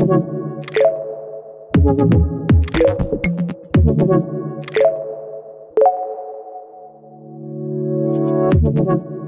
Thank 0.00 0.24
you. 9.00 9.19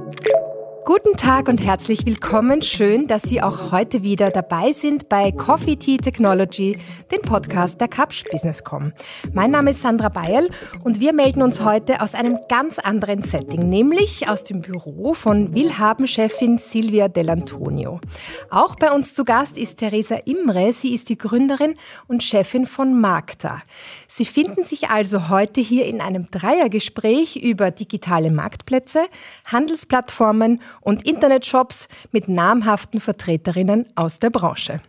Guten 1.04 1.16
Tag 1.16 1.48
und 1.48 1.58
herzlich 1.58 2.06
willkommen. 2.06 2.62
Schön, 2.62 3.08
dass 3.08 3.22
Sie 3.22 3.42
auch 3.42 3.72
heute 3.72 4.04
wieder 4.04 4.30
dabei 4.30 4.70
sind 4.70 5.08
bei 5.08 5.32
Coffee 5.32 5.74
Tea 5.74 5.96
Technology, 5.96 6.78
dem 7.10 7.22
Podcast 7.22 7.80
der 7.80 7.88
Kapsch 7.88 8.22
Businesscom. 8.30 8.92
Mein 9.32 9.50
Name 9.50 9.70
ist 9.70 9.82
Sandra 9.82 10.10
Bayerl 10.10 10.48
und 10.84 11.00
wir 11.00 11.12
melden 11.12 11.42
uns 11.42 11.64
heute 11.64 12.02
aus 12.02 12.14
einem 12.14 12.38
ganz 12.48 12.78
anderen 12.78 13.22
Setting, 13.22 13.68
nämlich 13.68 14.28
aus 14.28 14.44
dem 14.44 14.60
Büro 14.60 15.12
von 15.12 15.52
Willhaben-Chefin 15.52 16.58
Silvia 16.58 17.06
Dell'Antonio. 17.06 18.00
Auch 18.50 18.76
bei 18.76 18.92
uns 18.92 19.12
zu 19.12 19.24
Gast 19.24 19.58
ist 19.58 19.78
Theresa 19.78 20.18
Imre. 20.24 20.72
Sie 20.72 20.94
ist 20.94 21.08
die 21.08 21.18
Gründerin 21.18 21.74
und 22.06 22.22
Chefin 22.22 22.64
von 22.64 23.00
Magda. 23.00 23.60
Sie 24.14 24.26
finden 24.26 24.62
sich 24.62 24.90
also 24.90 25.30
heute 25.30 25.62
hier 25.62 25.86
in 25.86 26.02
einem 26.02 26.26
Dreiergespräch 26.30 27.36
über 27.36 27.70
digitale 27.70 28.30
Marktplätze, 28.30 29.06
Handelsplattformen 29.46 30.60
und 30.82 31.06
Internetshops 31.06 31.88
mit 32.10 32.28
namhaften 32.28 33.00
Vertreterinnen 33.00 33.86
aus 33.94 34.18
der 34.18 34.28
Branche. 34.28 34.82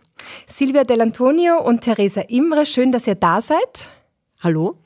Silvia 0.46 0.82
Dell'Antonio 0.82 1.56
und 1.56 1.80
Theresa 1.80 2.20
Imre, 2.20 2.66
schön, 2.66 2.92
dass 2.92 3.06
ihr 3.06 3.14
da 3.14 3.40
seid. 3.40 3.88
Hallo. 4.42 4.76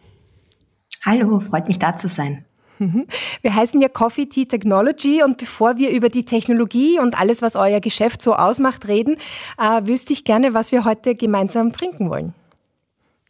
Hallo, 1.05 1.41
freut 1.41 1.67
mich 1.67 1.81
da 1.81 1.97
zu 1.97 2.07
sein. 2.07 2.45
Mhm. 2.79 3.09
Wir 3.43 3.57
heißen 3.57 3.81
ja 3.83 3.89
Coffee 3.89 4.27
Tea 4.27 4.47
Technology 4.47 5.21
und 5.25 5.39
bevor 5.39 5.79
wir 5.79 5.91
über 5.91 6.11
die 6.11 6.25
Technologie 6.25 7.01
und 7.01 7.19
alles, 7.19 7.43
was 7.43 7.57
euer 7.57 7.81
Geschäft 7.81 8.23
so 8.23 8.37
ausmacht, 8.37 8.87
reden, 8.87 9.17
äh, 9.61 9.85
wüsste 9.85 10.13
ich 10.13 10.23
gerne, 10.23 10.55
was 10.55 10.71
wir 10.71 10.85
heute 10.85 11.17
gemeinsam 11.17 11.73
trinken 11.73 12.09
wollen. 12.09 12.35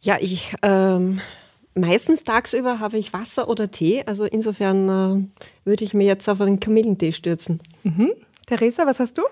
Ja, 0.01 0.17
ich 0.19 0.53
ähm, 0.61 1.19
meistens 1.73 2.23
tagsüber 2.23 2.79
habe 2.79 2.97
ich 2.97 3.13
Wasser 3.13 3.49
oder 3.49 3.69
Tee. 3.71 4.03
Also 4.05 4.25
insofern 4.25 4.89
äh, 4.89 5.45
würde 5.65 5.83
ich 5.83 5.93
mir 5.93 6.07
jetzt 6.07 6.27
auf 6.29 6.41
einen 6.41 6.59
Kamillentee 6.59 7.11
stürzen. 7.11 7.59
Mhm. 7.83 8.11
Theresa, 8.45 8.85
was 8.85 8.99
hast 8.99 9.17
du? 9.17 9.23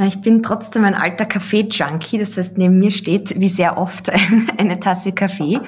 Ich 0.00 0.22
bin 0.22 0.44
trotzdem 0.44 0.84
ein 0.84 0.94
alter 0.94 1.26
Kaffee-Junkie, 1.26 2.18
das 2.18 2.36
heißt, 2.36 2.56
neben 2.56 2.78
mir 2.78 2.92
steht 2.92 3.40
wie 3.40 3.48
sehr 3.48 3.76
oft 3.78 4.10
eine 4.56 4.78
Tasse 4.78 5.10
Kaffee. 5.10 5.58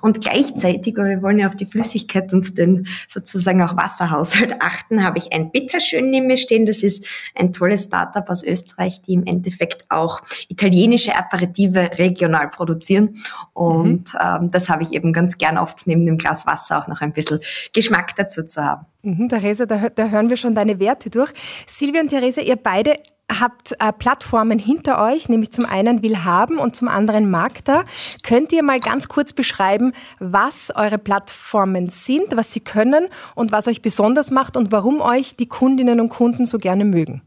Und 0.00 0.20
gleichzeitig, 0.20 0.96
weil 0.96 1.16
wir 1.16 1.22
wollen 1.22 1.40
ja 1.40 1.48
auf 1.48 1.56
die 1.56 1.66
Flüssigkeit 1.66 2.32
und 2.32 2.56
den 2.56 2.86
sozusagen 3.08 3.60
auch 3.62 3.76
Wasserhaushalt 3.76 4.60
achten, 4.60 5.02
habe 5.02 5.18
ich 5.18 5.32
ein 5.32 5.50
Bitterschön 5.50 6.08
neben 6.08 6.28
mir 6.28 6.36
stehen. 6.36 6.66
Das 6.66 6.84
ist 6.84 7.04
ein 7.34 7.52
tolles 7.52 7.84
Startup 7.84 8.28
aus 8.30 8.44
Österreich, 8.44 9.02
die 9.02 9.14
im 9.14 9.26
Endeffekt 9.26 9.84
auch 9.88 10.22
italienische 10.48 11.16
Aperitive 11.16 11.98
regional 11.98 12.48
produzieren. 12.48 13.16
Und 13.54 14.14
mhm. 14.14 14.20
ähm, 14.22 14.50
das 14.52 14.68
habe 14.68 14.84
ich 14.84 14.92
eben 14.92 15.12
ganz 15.12 15.36
gern 15.36 15.58
oft 15.58 15.88
neben 15.88 16.06
dem 16.06 16.16
Glas 16.16 16.46
Wasser 16.46 16.78
auch 16.78 16.86
noch 16.86 17.00
ein 17.00 17.12
bisschen 17.12 17.40
Geschmack 17.72 18.14
dazu 18.14 18.46
zu 18.46 18.62
haben. 18.64 18.86
Mhm, 19.02 19.28
Theresa, 19.28 19.66
da, 19.66 19.88
da 19.88 20.08
hören 20.08 20.28
wir 20.28 20.36
schon 20.36 20.54
deine 20.54 20.78
Werte 20.78 21.10
durch. 21.10 21.32
Silvia 21.66 22.02
und 22.02 22.08
Theresa, 22.08 22.42
ihr 22.42 22.56
beide 22.56 22.94
habt 23.38 23.72
äh, 23.78 23.92
Plattformen 23.92 24.58
hinter 24.58 25.00
euch, 25.02 25.28
nämlich 25.28 25.52
zum 25.52 25.64
einen 25.64 26.02
Willhaben 26.02 26.58
und 26.58 26.74
zum 26.74 26.88
anderen 26.88 27.30
Magda. 27.30 27.84
Könnt 28.22 28.52
ihr 28.52 28.62
mal 28.62 28.80
ganz 28.80 29.08
kurz 29.08 29.32
beschreiben, 29.32 29.92
was 30.18 30.72
eure 30.74 30.98
Plattformen 30.98 31.86
sind, 31.86 32.36
was 32.36 32.52
sie 32.52 32.60
können 32.60 33.06
und 33.34 33.52
was 33.52 33.68
euch 33.68 33.82
besonders 33.82 34.30
macht 34.30 34.56
und 34.56 34.72
warum 34.72 35.00
euch 35.00 35.36
die 35.36 35.46
Kundinnen 35.46 36.00
und 36.00 36.08
Kunden 36.08 36.44
so 36.44 36.58
gerne 36.58 36.84
mögen? 36.84 37.22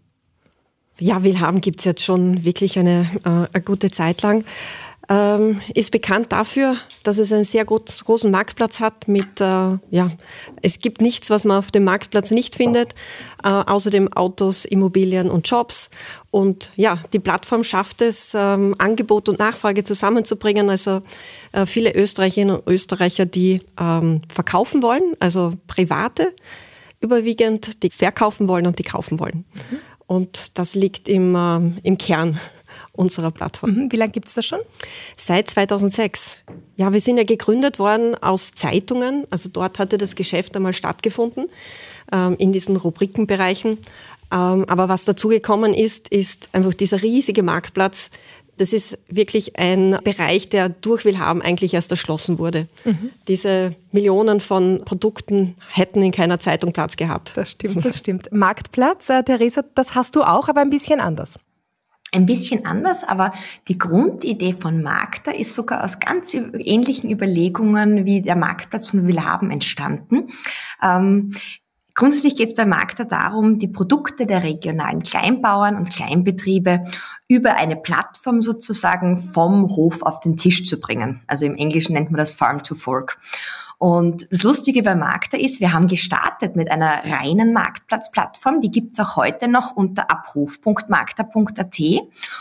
Ja, 1.00 1.24
Willhaben 1.24 1.60
gibt 1.60 1.80
es 1.80 1.86
jetzt 1.86 2.04
schon 2.04 2.44
wirklich 2.44 2.78
eine, 2.78 3.10
äh, 3.26 3.48
eine 3.52 3.64
gute 3.66 3.90
Zeit 3.90 4.22
lang 4.22 4.44
ähm, 5.10 5.62
ist 5.74 5.92
bekannt 5.92 6.32
dafür, 6.32 6.78
dass 7.04 7.18
es 7.18 7.32
einen 7.32 7.44
sehr 7.44 7.66
großen 7.66 8.32
Marktplatz 8.32 8.80
hat 8.80 9.08
mit, 9.08 9.42
äh, 9.42 9.44
ja, 9.44 10.12
es 10.62 10.80
gibt 10.80 11.02
nichts, 11.02 11.30
was 11.30 11.44
man 11.44 11.58
auf 11.58 11.72
dem 11.72 11.84
Marktplatz 11.84 12.32
nicht 12.32 12.56
findet, 12.56 12.94
äh, 13.44 13.50
außerdem 13.50 14.14
Autos, 14.14 14.64
Immobilien 14.64 15.30
und 15.30 15.50
Jobs. 15.50 15.90
Und 16.32 16.72
ja, 16.78 17.00
die 17.12 17.20
Plattform 17.20 17.64
schafft 17.64 18.02
es, 18.02 18.34
ähm, 18.34 18.76
Angebot 18.78 19.28
und 19.28 19.40
Nachfrage 19.40 19.84
zusammenzubringen. 19.84 20.70
Also 20.70 21.02
äh, 21.52 21.66
viele 21.66 21.94
Österreicherinnen 21.94 22.56
und 22.56 22.68
Österreicher, 22.68 23.26
die 23.26 23.62
ähm, 23.80 24.22
verkaufen 24.34 24.82
wollen, 24.82 25.16
also 25.20 25.54
Private 25.68 26.34
überwiegend, 27.02 27.84
die 27.84 27.90
verkaufen 27.90 28.48
wollen 28.48 28.66
und 28.66 28.80
die 28.80 28.84
kaufen 28.84 29.20
wollen. 29.20 29.44
Mhm. 29.54 29.80
Und 30.08 30.58
das 30.58 30.76
liegt 30.76 31.10
im, 31.10 31.36
äh, 31.36 31.80
im 31.84 31.98
Kern 31.98 32.40
unserer 32.94 33.32
Plattform. 33.32 33.72
Mhm. 33.72 33.92
Wie 33.92 33.96
lange 33.96 34.12
gibt 34.12 34.28
es 34.28 34.36
das 34.36 34.46
schon? 34.46 34.60
Seit 35.18 35.50
2006. 35.50 36.38
Ja, 36.78 36.94
wir 36.94 37.02
sind 37.02 37.18
ja 37.18 37.24
gegründet 37.24 37.80
worden 37.80 38.16
aus 38.16 38.52
Zeitungen. 38.52 39.26
Also 39.32 39.50
dort 39.50 39.80
hatte 39.80 39.98
das 39.98 40.16
Geschäft 40.16 40.56
einmal 40.56 40.74
stattgefunden, 40.74 41.50
ähm, 42.12 42.36
in 42.38 42.52
diesen 42.52 42.78
Rubrikenbereichen. 42.78 43.80
Ähm, 44.32 44.66
aber 44.68 44.90
was 44.90 45.06
dazugekommen 45.06 45.74
ist, 45.74 46.08
ist 46.10 46.50
einfach 46.54 46.74
dieser 46.74 47.02
riesige 47.02 47.42
Marktplatz. 47.42 48.12
Das 48.58 48.72
ist 48.72 49.00
wirklich 49.08 49.58
ein 49.58 49.98
Bereich, 50.04 50.48
der 50.48 50.70
durch 50.70 51.06
Willhaben 51.06 51.42
eigentlich 51.42 51.74
erst 51.74 51.90
erschlossen 51.90 52.38
wurde. 52.38 52.68
Mhm. 52.86 53.10
Diese 53.28 53.76
Millionen 53.92 54.40
von 54.40 54.84
Produkten 54.86 55.56
hätten 55.70 56.04
in 56.04 56.12
keiner 56.12 56.40
Zeitung 56.40 56.72
Platz 56.72 56.96
gehabt. 56.96 57.32
Das 57.36 57.50
stimmt, 57.52 57.84
das 57.84 57.98
stimmt. 57.98 58.32
Marktplatz, 58.32 59.10
äh, 59.10 59.24
Theresa, 59.24 59.64
das 59.74 59.96
hast 59.96 60.16
du 60.16 60.22
auch, 60.22 60.50
aber 60.50 60.62
ein 60.62 60.70
bisschen 60.70 61.00
anders 61.00 61.40
ein 62.14 62.26
bisschen 62.26 62.66
anders, 62.66 63.04
aber 63.04 63.34
die 63.68 63.78
Grundidee 63.78 64.54
von 64.54 64.82
Magda 64.82 65.32
ist 65.32 65.56
sogar 65.56 65.84
aus 65.84 66.00
ganz 66.00 66.34
ähnlichen 66.34 67.10
Überlegungen 67.10 68.06
wie 68.06 68.22
der 68.22 68.36
Marktplatz 68.36 68.88
von 68.88 69.08
Willhaben 69.08 69.52
entstanden. 69.52 70.30
Ähm, 70.82 71.32
Grundsätzlich 71.96 72.36
geht 72.36 72.50
es 72.50 72.56
bei 72.56 72.66
Magda 72.66 73.04
darum, 73.04 73.60
die 73.60 73.68
Produkte 73.68 74.26
der 74.26 74.42
regionalen 74.42 75.04
Kleinbauern 75.04 75.76
und 75.76 75.92
Kleinbetriebe 75.92 76.86
über 77.28 77.56
eine 77.56 77.76
Plattform 77.76 78.42
sozusagen 78.42 79.16
vom 79.16 79.70
Hof 79.76 80.02
auf 80.02 80.20
den 80.20 80.36
Tisch 80.36 80.66
zu 80.66 80.80
bringen. 80.80 81.22
Also 81.28 81.46
im 81.46 81.56
Englischen 81.56 81.94
nennt 81.94 82.10
man 82.10 82.18
das 82.18 82.32
Farm 82.32 82.64
to 82.64 82.74
Fork. 82.74 83.20
Und 83.84 84.32
das 84.32 84.44
Lustige 84.44 84.82
bei 84.82 84.96
Magda 84.96 85.38
ist, 85.38 85.60
wir 85.60 85.74
haben 85.74 85.90
gestartet 85.90 86.56
mit 86.56 86.72
einer 86.72 87.04
reinen 87.04 87.52
Marktplatzplattform, 87.52 88.62
die 88.62 88.72
gibt's 88.72 88.98
auch 88.98 89.18
heute 89.18 89.50
noch 89.50 89.76
unter 89.76 90.10
abruf.magda.at 90.10 91.80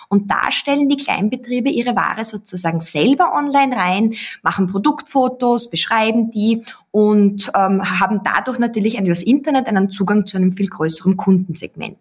und 0.09 0.31
da 0.31 0.53
stellen 0.53 0.89
die 0.89 0.97
Kleinbetriebe 0.97 1.69
ihre 1.69 1.97
Ware 1.97 2.25
sozusagen 2.25 2.79
selber 2.79 3.35
online 3.35 3.77
rein, 3.77 4.15
machen 4.45 4.69
Produktfotos, 4.69 5.69
beschreiben 5.69 6.31
die 6.31 6.63
und 6.93 7.51
ähm, 7.57 7.99
haben 7.99 8.21
dadurch 8.23 8.61
natürlich 8.61 8.97
an 8.97 9.07
das 9.07 9.25
Internet 9.25 9.67
einen 9.67 9.91
Zugang 9.91 10.29
zu 10.29 10.37
einem 10.37 10.53
viel 10.53 10.69
größeren 10.69 11.17
Kundensegment. 11.17 11.99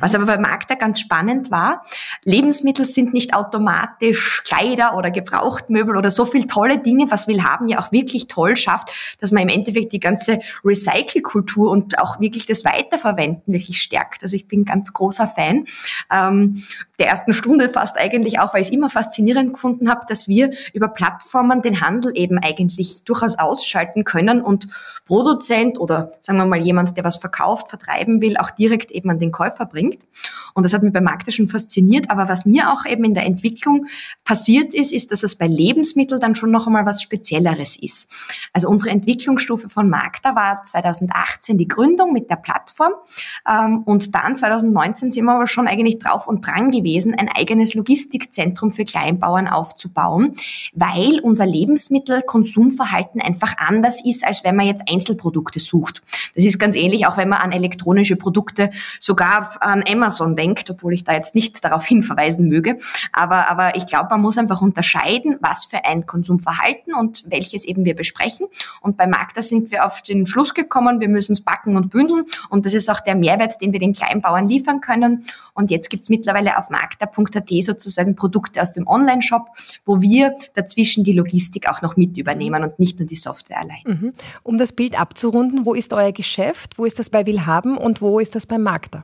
Was 0.00 0.14
aber 0.14 0.26
bei 0.26 0.38
Magda 0.38 0.74
ganz 0.74 1.00
spannend 1.00 1.50
war, 1.50 1.84
Lebensmittel 2.24 2.86
sind 2.86 3.14
nicht 3.14 3.34
automatisch 3.34 4.42
Kleider 4.44 4.96
oder 4.96 5.10
Gebrauchtmöbel 5.10 5.96
oder 5.96 6.10
so 6.10 6.24
viel 6.24 6.46
tolle 6.46 6.78
Dinge, 6.78 7.10
was 7.10 7.28
will 7.28 7.42
haben 7.42 7.68
ja 7.68 7.80
auch 7.80 7.92
wirklich 7.92 8.28
toll 8.28 8.56
schafft, 8.56 8.90
dass 9.20 9.32
man 9.32 9.42
im 9.44 9.48
Endeffekt 9.48 9.92
die 9.92 10.00
ganze 10.00 10.40
Recycle-Kultur 10.64 11.70
und 11.70 11.98
auch 11.98 12.20
wirklich 12.20 12.46
das 12.46 12.64
Weiterverwenden 12.64 13.52
wirklich 13.52 13.80
stärkt. 13.80 14.22
Also 14.22 14.36
ich 14.36 14.48
bin 14.48 14.64
ganz 14.64 14.92
großer 14.92 15.26
Fan 15.26 15.66
ähm, 16.10 16.62
der 16.98 17.08
ersten 17.08 17.32
Stunde 17.32 17.68
fast 17.68 17.98
eigentlich 17.98 18.38
auch, 18.38 18.54
weil 18.54 18.60
ich 18.60 18.68
es 18.68 18.72
immer 18.72 18.88
faszinierend 18.88 19.54
gefunden 19.54 19.90
habe, 19.90 20.06
dass 20.08 20.28
wir 20.28 20.52
über 20.72 20.88
Plattformen 20.88 21.62
den 21.62 21.80
Handel 21.80 22.12
eben 22.14 22.38
eigentlich 22.38 23.04
durchaus 23.04 23.38
ausschalten 23.38 24.04
können 24.04 24.42
und 24.42 24.68
Produzent 25.06 25.80
oder 25.80 26.12
sagen 26.20 26.38
wir 26.38 26.46
mal 26.46 26.60
jemand, 26.60 26.96
der 26.96 27.04
was 27.04 27.16
verkauft, 27.16 27.70
vertreiben 27.70 28.20
will, 28.20 28.36
auch 28.36 28.50
direkt 28.50 28.90
eben 28.90 29.10
an 29.10 29.18
den 29.18 29.32
Käufer 29.32 29.61
bringt. 29.66 29.98
Und 30.54 30.64
das 30.64 30.72
hat 30.72 30.82
mich 30.82 30.92
bei 30.92 31.00
Magda 31.00 31.32
schon 31.32 31.48
fasziniert. 31.48 32.10
Aber 32.10 32.28
was 32.28 32.44
mir 32.44 32.70
auch 32.72 32.84
eben 32.86 33.04
in 33.04 33.14
der 33.14 33.24
Entwicklung 33.24 33.86
passiert 34.24 34.74
ist, 34.74 34.92
ist, 34.92 35.12
dass 35.12 35.22
es 35.22 35.36
bei 35.36 35.46
Lebensmitteln 35.46 36.20
dann 36.20 36.34
schon 36.34 36.50
noch 36.50 36.66
einmal 36.66 36.86
was 36.86 37.02
Spezielleres 37.02 37.76
ist. 37.76 38.10
Also 38.52 38.68
unsere 38.68 38.90
Entwicklungsstufe 38.90 39.68
von 39.68 39.88
Magda 39.88 40.34
war 40.34 40.62
2018 40.64 41.58
die 41.58 41.68
Gründung 41.68 42.12
mit 42.12 42.30
der 42.30 42.36
Plattform. 42.36 42.92
Ähm, 43.48 43.82
und 43.84 44.14
dann 44.14 44.36
2019 44.36 45.12
sind 45.12 45.24
wir 45.24 45.32
aber 45.32 45.46
schon 45.46 45.68
eigentlich 45.68 45.98
drauf 45.98 46.26
und 46.26 46.46
dran 46.46 46.70
gewesen, 46.70 47.14
ein 47.14 47.28
eigenes 47.28 47.74
Logistikzentrum 47.74 48.70
für 48.70 48.84
Kleinbauern 48.84 49.48
aufzubauen, 49.48 50.36
weil 50.74 51.20
unser 51.20 51.46
Lebensmittelkonsumverhalten 51.46 53.20
einfach 53.20 53.56
anders 53.58 54.04
ist, 54.04 54.26
als 54.26 54.44
wenn 54.44 54.56
man 54.56 54.66
jetzt 54.66 54.82
Einzelprodukte 54.90 55.60
sucht. 55.60 56.02
Das 56.34 56.44
ist 56.44 56.58
ganz 56.58 56.74
ähnlich, 56.74 57.06
auch 57.06 57.16
wenn 57.16 57.28
man 57.28 57.40
an 57.40 57.52
elektronische 57.52 58.16
Produkte 58.16 58.70
sogar 59.00 59.51
an 59.60 59.84
Amazon 59.88 60.36
denkt, 60.36 60.70
obwohl 60.70 60.94
ich 60.94 61.04
da 61.04 61.12
jetzt 61.12 61.34
nicht 61.34 61.64
darauf 61.64 61.84
hinverweisen 61.92 62.48
möge. 62.48 62.78
Aber, 63.12 63.48
aber 63.48 63.76
ich 63.76 63.86
glaube, 63.86 64.08
man 64.10 64.20
muss 64.20 64.38
einfach 64.38 64.62
unterscheiden, 64.62 65.36
was 65.40 65.64
für 65.64 65.84
ein 65.84 66.06
Konsumverhalten 66.06 66.94
und 66.94 67.30
welches 67.30 67.64
eben 67.64 67.84
wir 67.84 67.94
besprechen. 67.94 68.46
Und 68.80 68.96
bei 68.96 69.06
Magda 69.06 69.42
sind 69.42 69.70
wir 69.70 69.84
auf 69.84 70.02
den 70.02 70.26
Schluss 70.26 70.54
gekommen, 70.54 71.00
wir 71.00 71.08
müssen 71.08 71.32
es 71.32 71.42
backen 71.42 71.76
und 71.76 71.90
bündeln. 71.90 72.24
Und 72.50 72.66
das 72.66 72.74
ist 72.74 72.90
auch 72.90 73.00
der 73.00 73.14
Mehrwert, 73.14 73.60
den 73.60 73.72
wir 73.72 73.80
den 73.80 73.92
Kleinbauern 73.92 74.48
liefern 74.48 74.80
können. 74.80 75.24
Und 75.54 75.70
jetzt 75.70 75.90
gibt's 75.90 76.08
mittlerweile 76.08 76.58
auf 76.58 76.70
magda.at 76.70 77.48
sozusagen 77.62 78.16
Produkte 78.16 78.62
aus 78.62 78.72
dem 78.72 78.86
Online-Shop, 78.86 79.48
wo 79.84 80.00
wir 80.00 80.36
dazwischen 80.54 81.04
die 81.04 81.12
Logistik 81.12 81.68
auch 81.68 81.82
noch 81.82 81.96
mit 81.96 82.16
übernehmen 82.16 82.62
und 82.62 82.78
nicht 82.78 82.98
nur 82.98 83.08
die 83.08 83.16
Software 83.16 83.60
allein. 83.60 83.82
Mhm. 83.84 84.12
Um 84.42 84.58
das 84.58 84.72
Bild 84.72 84.98
abzurunden, 84.98 85.66
wo 85.66 85.74
ist 85.74 85.92
euer 85.92 86.12
Geschäft? 86.12 86.78
Wo 86.78 86.84
ist 86.84 86.98
das 86.98 87.10
bei 87.10 87.26
Willhaben 87.26 87.76
und 87.76 88.00
wo 88.00 88.18
ist 88.18 88.34
das 88.34 88.46
bei 88.46 88.58
Magda? 88.58 89.02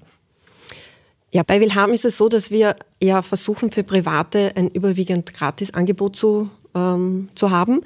Ja, 1.31 1.43
bei 1.43 1.61
Willhaben 1.61 1.93
ist 1.93 2.07
es 2.07 2.17
so, 2.17 2.29
dass 2.29 2.51
wir 2.51 2.77
ja 3.03 3.21
versuchen, 3.21 3.71
für 3.71 3.85
Private 3.85 4.53
ein 4.57 4.69
überwiegend 4.69 5.35
Gratisangebot 5.35 6.17
zu, 6.17 6.49
ähm, 6.75 7.29
zu 7.35 7.51
haben. 7.51 7.83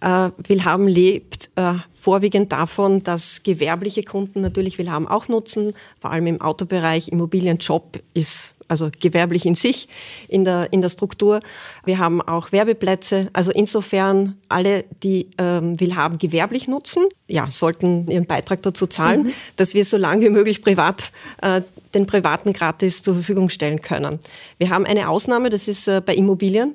Äh, 0.00 0.30
Willhaben 0.38 0.88
lebt 0.88 1.50
äh, 1.56 1.74
vorwiegend 1.92 2.52
davon, 2.52 3.02
dass 3.02 3.42
gewerbliche 3.42 4.02
Kunden 4.02 4.40
natürlich 4.40 4.78
Willhaben 4.78 5.06
auch 5.08 5.28
nutzen, 5.28 5.74
vor 6.00 6.10
allem 6.10 6.26
im 6.26 6.40
Autobereich. 6.40 7.08
Immobilienjob 7.08 7.98
ist 8.14 8.54
also 8.68 8.90
gewerblich 9.00 9.46
in 9.46 9.54
sich, 9.54 9.88
in 10.28 10.44
der, 10.44 10.72
in 10.72 10.80
der 10.80 10.88
Struktur. 10.88 11.40
Wir 11.84 11.98
haben 11.98 12.20
auch 12.22 12.52
Werbeplätze. 12.52 13.28
Also 13.32 13.50
insofern 13.50 14.36
alle, 14.48 14.84
die 15.02 15.30
ähm, 15.38 15.78
Willhaben 15.80 16.18
gewerblich 16.18 16.68
nutzen, 16.68 17.04
ja, 17.28 17.48
sollten 17.50 18.10
ihren 18.10 18.26
Beitrag 18.26 18.62
dazu 18.62 18.86
zahlen, 18.86 19.24
mhm. 19.24 19.32
dass 19.56 19.74
wir 19.74 19.84
so 19.84 19.96
lange 19.96 20.26
wie 20.26 20.30
möglich 20.30 20.62
privat 20.62 21.12
äh, 21.42 21.62
den 21.94 22.06
Privaten 22.06 22.52
gratis 22.52 23.02
zur 23.02 23.14
Verfügung 23.14 23.48
stellen 23.48 23.80
können. 23.80 24.20
Wir 24.58 24.70
haben 24.70 24.84
eine 24.84 25.08
Ausnahme, 25.08 25.50
das 25.50 25.68
ist 25.68 25.88
äh, 25.88 26.02
bei 26.04 26.14
Immobilien. 26.14 26.74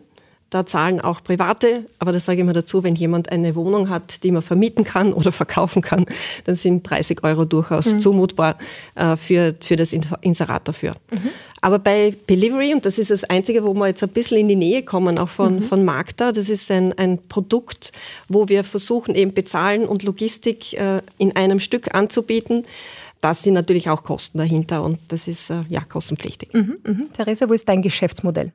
Da 0.52 0.66
zahlen 0.66 1.00
auch 1.00 1.24
Private, 1.24 1.86
aber 1.98 2.12
das 2.12 2.26
sage 2.26 2.40
ich 2.40 2.46
mal 2.46 2.52
dazu, 2.52 2.84
wenn 2.84 2.96
jemand 2.96 3.32
eine 3.32 3.56
Wohnung 3.56 3.88
hat, 3.88 4.22
die 4.24 4.32
man 4.32 4.42
vermieten 4.42 4.84
kann 4.84 5.14
oder 5.14 5.32
verkaufen 5.32 5.82
kann, 5.82 6.06
dann 6.44 6.56
sind 6.56 6.88
30 6.88 7.24
Euro 7.24 7.46
durchaus 7.46 7.94
mhm. 7.94 8.00
zumutbar 8.02 8.58
äh, 8.96 9.16
für, 9.16 9.56
für 9.62 9.78
das 9.78 9.94
Inserat 9.94 10.68
dafür. 10.68 10.96
Mhm. 11.10 11.30
Aber 11.62 11.80
bei 11.80 12.14
Delivery, 12.30 12.74
und 12.74 12.86
das 12.86 12.98
ist 13.00 13.12
das 13.12 13.24
Einzige, 13.24 13.64
wo 13.64 13.74
wir 13.74 13.88
jetzt 13.88 14.04
ein 14.04 14.10
bisschen 14.10 14.40
in 14.40 14.50
die 14.50 14.58
Nähe 14.58 14.84
kommen, 14.84 15.18
auch 15.18 15.30
von, 15.30 15.56
mhm. 15.56 15.62
von 15.62 15.86
Magda, 15.86 16.34
das 16.34 16.50
ist 16.50 16.70
ein, 16.70 16.92
ein 16.98 17.20
Produkt, 17.30 17.94
wo 18.28 18.50
wir 18.50 18.66
versuchen, 18.66 19.16
eben 19.16 19.34
Bezahlen 19.34 19.86
und 19.86 20.04
Logistik 20.04 20.74
äh, 20.74 21.02
in 21.18 21.34
einem 21.38 21.62
Stück 21.62 21.96
anzubieten. 21.96 22.66
Da 23.22 23.34
sind 23.36 23.54
natürlich 23.54 23.90
auch 23.90 24.04
Kosten 24.04 24.40
dahinter 24.40 24.84
und 24.84 25.00
das 25.08 25.30
ist 25.30 25.50
äh, 25.50 25.62
ja 25.70 25.80
kostenpflichtig. 25.82 26.54
Mhm, 26.54 26.78
mh. 26.86 27.06
Theresa, 27.14 27.48
wo 27.48 27.54
ist 27.54 27.70
dein 27.70 27.82
Geschäftsmodell? 27.82 28.52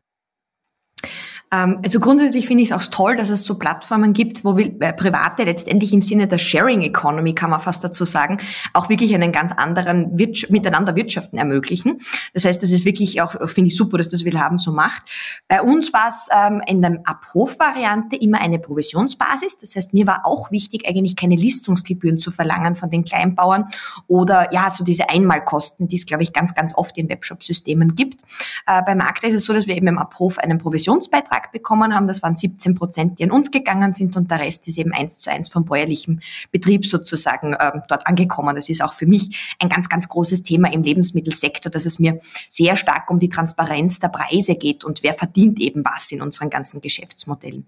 Ähm, 1.56 1.81
also 1.85 2.00
grundsätzlich 2.00 2.47
finde 2.47 2.62
ich 2.62 2.70
es 2.70 2.76
auch 2.76 2.91
toll, 2.91 3.17
dass 3.17 3.31
es 3.31 3.44
so 3.44 3.58
Plattformen 3.58 4.12
gibt, 4.12 4.44
wo 4.44 4.56
wir, 4.56 4.81
äh, 4.81 4.93
Private 4.93 5.44
letztendlich 5.44 5.93
im 5.93 6.03
Sinne 6.03 6.26
der 6.26 6.38
Sharing 6.38 6.82
Economy, 6.82 7.35
kann 7.35 7.50
man 7.50 7.61
fast 7.61 7.82
dazu 7.85 8.05
sagen, 8.05 8.38
auch 8.73 8.88
wirklich 8.88 9.14
einen 9.14 9.32
ganz 9.32 9.53
anderen 9.53 10.19
Wirtsch 10.19 10.50
Miteinander 10.50 10.97
Wirtschaften 10.97 11.38
ermöglichen. 11.38 12.00
Das 12.35 12.44
heißt, 12.44 12.62
das 12.62 12.70
ist 12.70 12.85
wirklich 12.85 13.20
auch, 13.20 13.49
finde 13.49 13.69
ich 13.69 13.76
super, 13.76 13.99
dass 13.99 14.08
das 14.08 14.25
Willhaben 14.25 14.58
so 14.58 14.73
macht. 14.73 15.03
Bei 15.49 15.62
uns 15.62 15.93
war 15.93 16.08
es 16.08 16.29
ähm, 16.35 16.62
in 16.67 16.82
der 16.82 17.00
Abrufvariante 17.05 18.17
immer 18.17 18.41
eine 18.41 18.58
Provisionsbasis. 18.58 19.58
Das 19.58 19.75
heißt, 19.76 19.94
mir 19.94 20.06
war 20.06 20.23
auch 20.25 20.50
wichtig, 20.50 20.87
eigentlich 20.87 21.17
keine 21.17 21.37
Listungsgebühren 21.37 22.19
zu 22.19 22.31
verlangen 22.31 22.76
von 22.76 22.91
den 22.91 23.05
Kleinbauern 23.05 23.67
oder 24.06 24.53
ja, 24.53 24.70
so 24.70 24.85
diese 24.85 25.08
Einmalkosten, 25.08 25.88
die 25.88 25.97
es, 25.97 26.06
glaube 26.06 26.23
ich, 26.23 26.32
ganz, 26.32 26.55
ganz 26.55 26.76
oft 26.76 26.97
in 26.99 27.08
Webshop-Systemen 27.08 27.94
gibt. 27.94 28.20
Äh, 28.67 28.82
bei 28.82 28.94
Markta 28.94 29.26
ist 29.26 29.35
es 29.35 29.44
so, 29.44 29.53
dass 29.53 29.67
wir 29.67 29.76
eben 29.76 29.87
im 29.87 29.99
Abruf 29.99 30.38
einen 30.38 30.58
Provisionsbeitrag 30.58 31.45
bekommen 31.52 31.94
haben. 31.94 32.06
Das 32.06 32.22
waren 32.22 32.37
17 32.37 32.75
Prozent, 32.75 33.19
die 33.19 33.25
an 33.25 33.31
uns 33.31 33.50
gegangen 33.50 33.94
sind 33.94 34.16
und 34.16 34.31
der 34.31 34.40
Rest 34.40 34.66
ist 34.69 34.78
eben 34.78 34.93
eins 34.93 35.19
zu 35.19 35.31
eins 35.31 35.48
vom 35.48 35.64
bäuerlichen 35.64 36.20
Betrieb 36.50 36.87
sozusagen 36.87 37.56
ähm, 37.58 37.82
dort 37.88 38.06
angekommen. 38.06 38.54
Das 38.56 38.69
ist 38.69 38.82
auch 38.82 38.94
für 38.94 39.06
mich 39.06 39.56
ein 39.58 39.69
ganz, 39.69 39.88
ganz 39.88 40.08
großes 40.08 40.43
Thema 40.43 40.72
im 40.72 40.82
Lebensmittelsektor, 40.82 41.70
dass 41.70 41.87
es 41.87 41.98
mir 41.98 42.20
sehr 42.48 42.76
stark 42.76 43.10
um 43.10 43.19
die 43.19 43.28
Transparenz 43.28 43.98
der 43.98 44.08
Preise 44.08 44.54
geht 44.54 44.84
und 44.84 45.02
wer 45.02 45.14
verdient 45.14 45.60
eben 45.60 45.84
was 45.84 46.10
in 46.12 46.22
unseren 46.22 46.50
ganzen 46.50 46.81
Geschäftsmodellen. 46.81 47.66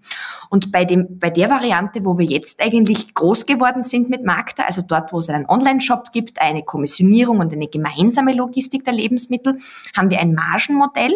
Und 0.49 0.71
bei 0.71 0.85
dem, 0.85 1.19
bei 1.19 1.29
der 1.29 1.49
Variante, 1.49 2.05
wo 2.05 2.17
wir 2.17 2.25
jetzt 2.25 2.61
eigentlich 2.61 3.13
groß 3.13 3.45
geworden 3.45 3.83
sind 3.83 4.09
mit 4.09 4.23
Magda, 4.25 4.63
also 4.63 4.81
dort, 4.81 5.13
wo 5.13 5.19
es 5.19 5.29
einen 5.29 5.45
Online-Shop 5.47 6.11
gibt, 6.11 6.41
eine 6.41 6.63
Kommissionierung 6.63 7.39
und 7.39 7.53
eine 7.53 7.67
gemeinsame 7.67 8.33
Logistik 8.33 8.83
der 8.85 8.93
Lebensmittel, 8.93 9.57
haben 9.95 10.09
wir 10.09 10.19
ein 10.19 10.33
Margenmodell 10.33 11.13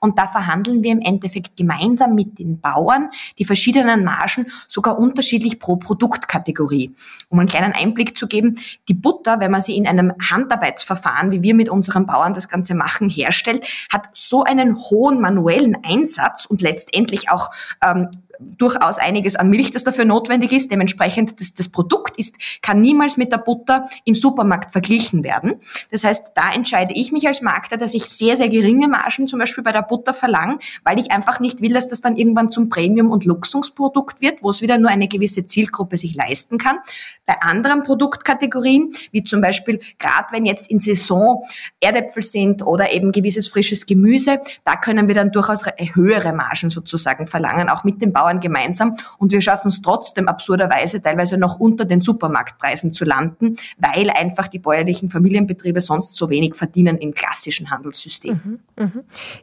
und 0.00 0.18
da 0.18 0.26
verhandeln 0.26 0.82
wir 0.82 0.92
im 0.92 1.00
Endeffekt 1.00 1.56
gemeinsam 1.56 1.95
gemeinsam 1.96 2.14
mit 2.14 2.38
den 2.38 2.60
Bauern 2.60 3.10
die 3.38 3.44
verschiedenen 3.44 4.04
Margen 4.04 4.46
sogar 4.68 4.98
unterschiedlich 4.98 5.58
pro 5.58 5.76
Produktkategorie. 5.76 6.94
Um 7.30 7.38
einen 7.38 7.48
kleinen 7.48 7.72
Einblick 7.72 8.16
zu 8.16 8.26
geben, 8.26 8.58
die 8.88 8.94
Butter, 8.94 9.40
wenn 9.40 9.50
man 9.50 9.60
sie 9.60 9.76
in 9.76 9.86
einem 9.86 10.12
Handarbeitsverfahren, 10.20 11.30
wie 11.30 11.42
wir 11.42 11.54
mit 11.54 11.68
unseren 11.68 12.06
Bauern 12.06 12.34
das 12.34 12.48
Ganze 12.48 12.74
machen, 12.74 13.08
herstellt, 13.08 13.66
hat 13.90 14.08
so 14.12 14.44
einen 14.44 14.76
hohen 14.76 15.20
manuellen 15.20 15.76
Einsatz 15.84 16.46
und 16.46 16.60
letztendlich 16.60 17.30
auch 17.30 17.50
ähm, 17.82 18.08
durchaus 18.40 18.98
einiges 18.98 19.36
an 19.36 19.50
Milch, 19.50 19.70
das 19.70 19.84
dafür 19.84 20.04
notwendig 20.04 20.52
ist. 20.52 20.70
Dementsprechend, 20.70 21.40
das, 21.40 21.54
das 21.54 21.68
Produkt 21.68 22.18
ist, 22.18 22.36
kann 22.62 22.80
niemals 22.80 23.16
mit 23.16 23.32
der 23.32 23.38
Butter 23.38 23.88
im 24.04 24.14
Supermarkt 24.14 24.72
verglichen 24.72 25.24
werden. 25.24 25.60
Das 25.90 26.04
heißt, 26.04 26.32
da 26.34 26.52
entscheide 26.52 26.94
ich 26.94 27.12
mich 27.12 27.26
als 27.26 27.42
Markter, 27.42 27.76
dass 27.76 27.94
ich 27.94 28.04
sehr, 28.06 28.36
sehr 28.36 28.48
geringe 28.48 28.88
Margen 28.88 29.28
zum 29.28 29.38
Beispiel 29.38 29.64
bei 29.64 29.72
der 29.72 29.82
Butter 29.82 30.14
verlange, 30.14 30.58
weil 30.84 30.98
ich 30.98 31.10
einfach 31.10 31.40
nicht 31.40 31.60
will, 31.60 31.72
dass 31.72 31.88
das 31.88 32.00
dann 32.00 32.16
irgendwann 32.16 32.50
zum 32.50 32.68
Premium- 32.68 33.10
und 33.10 33.24
Luxusprodukt 33.24 34.20
wird, 34.20 34.42
wo 34.42 34.50
es 34.50 34.60
wieder 34.60 34.78
nur 34.78 34.90
eine 34.90 35.08
gewisse 35.08 35.46
Zielgruppe 35.46 35.96
sich 35.96 36.14
leisten 36.14 36.58
kann. 36.58 36.78
Bei 37.24 37.40
anderen 37.40 37.82
Produktkategorien, 37.82 38.92
wie 39.10 39.24
zum 39.24 39.40
Beispiel, 39.40 39.80
gerade 39.98 40.28
wenn 40.30 40.46
jetzt 40.46 40.70
in 40.70 40.80
Saison 40.80 41.42
Erdäpfel 41.80 42.22
sind 42.22 42.64
oder 42.64 42.92
eben 42.92 43.12
gewisses 43.12 43.48
frisches 43.48 43.86
Gemüse, 43.86 44.40
da 44.64 44.76
können 44.76 45.08
wir 45.08 45.14
dann 45.14 45.32
durchaus 45.32 45.64
höhere 45.94 46.32
Margen 46.32 46.70
sozusagen 46.70 47.26
verlangen, 47.26 47.68
auch 47.68 47.84
mit 47.84 48.00
dem 48.02 48.12
Bauern 48.12 48.25
Bauern 48.26 48.40
gemeinsam 48.40 48.96
und 49.18 49.32
wir 49.32 49.40
schaffen 49.40 49.68
es 49.68 49.82
trotzdem 49.82 50.28
absurderweise 50.28 51.00
teilweise 51.00 51.38
noch 51.38 51.60
unter 51.60 51.84
den 51.84 52.00
Supermarktpreisen 52.00 52.92
zu 52.92 53.04
landen, 53.04 53.56
weil 53.78 54.10
einfach 54.10 54.48
die 54.48 54.58
bäuerlichen 54.58 55.10
Familienbetriebe 55.10 55.80
sonst 55.80 56.16
so 56.16 56.28
wenig 56.28 56.54
verdienen 56.54 56.98
im 56.98 57.14
klassischen 57.14 57.70
Handelssystem. 57.70 58.40
Mhm, 58.76 58.84
mh. 58.84 58.90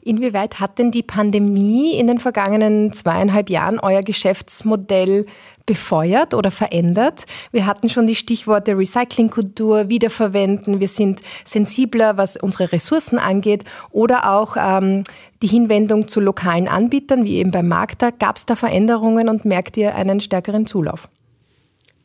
Inwieweit 0.01 0.59
hat 0.59 0.79
denn 0.79 0.91
die 0.91 1.03
Pandemie 1.03 1.95
in 1.97 2.07
den 2.07 2.19
vergangenen 2.19 2.91
zweieinhalb 2.91 3.49
Jahren 3.49 3.79
euer 3.79 4.03
Geschäftsmodell 4.03 5.25
befeuert 5.65 6.33
oder 6.33 6.51
verändert. 6.51 7.25
Wir 7.51 7.65
hatten 7.65 7.89
schon 7.89 8.07
die 8.07 8.15
Stichworte 8.15 8.77
Recyclingkultur, 8.77 9.89
Wiederverwenden, 9.89 10.79
wir 10.79 10.87
sind 10.87 11.21
sensibler, 11.45 12.17
was 12.17 12.37
unsere 12.37 12.71
Ressourcen 12.71 13.17
angeht 13.17 13.63
oder 13.91 14.31
auch 14.31 14.57
ähm, 14.57 15.03
die 15.41 15.47
Hinwendung 15.47 16.07
zu 16.07 16.19
lokalen 16.19 16.67
Anbietern, 16.67 17.25
wie 17.25 17.37
eben 17.37 17.51
beim 17.51 17.67
Markter. 17.67 18.11
Gab 18.11 18.37
es 18.37 18.45
da 18.45 18.55
Veränderungen 18.55 19.29
und 19.29 19.45
merkt 19.45 19.77
ihr 19.77 19.95
einen 19.95 20.19
stärkeren 20.19 20.65
Zulauf? 20.65 21.09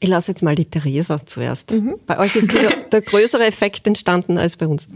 Ich 0.01 0.09
lasse 0.09 0.31
jetzt 0.31 0.43
mal 0.43 0.55
die 0.55 0.65
Theresa 0.65 1.25
zuerst. 1.27 1.73
Mhm. 1.73 1.97
Bei 2.07 2.19
euch 2.19 2.37
ist 2.37 2.53
der 2.93 3.03
größere 3.03 3.45
Effekt 3.45 3.87
entstanden 3.87 4.39
als 4.39 4.57
bei 4.57 4.67
uns. 4.67 4.87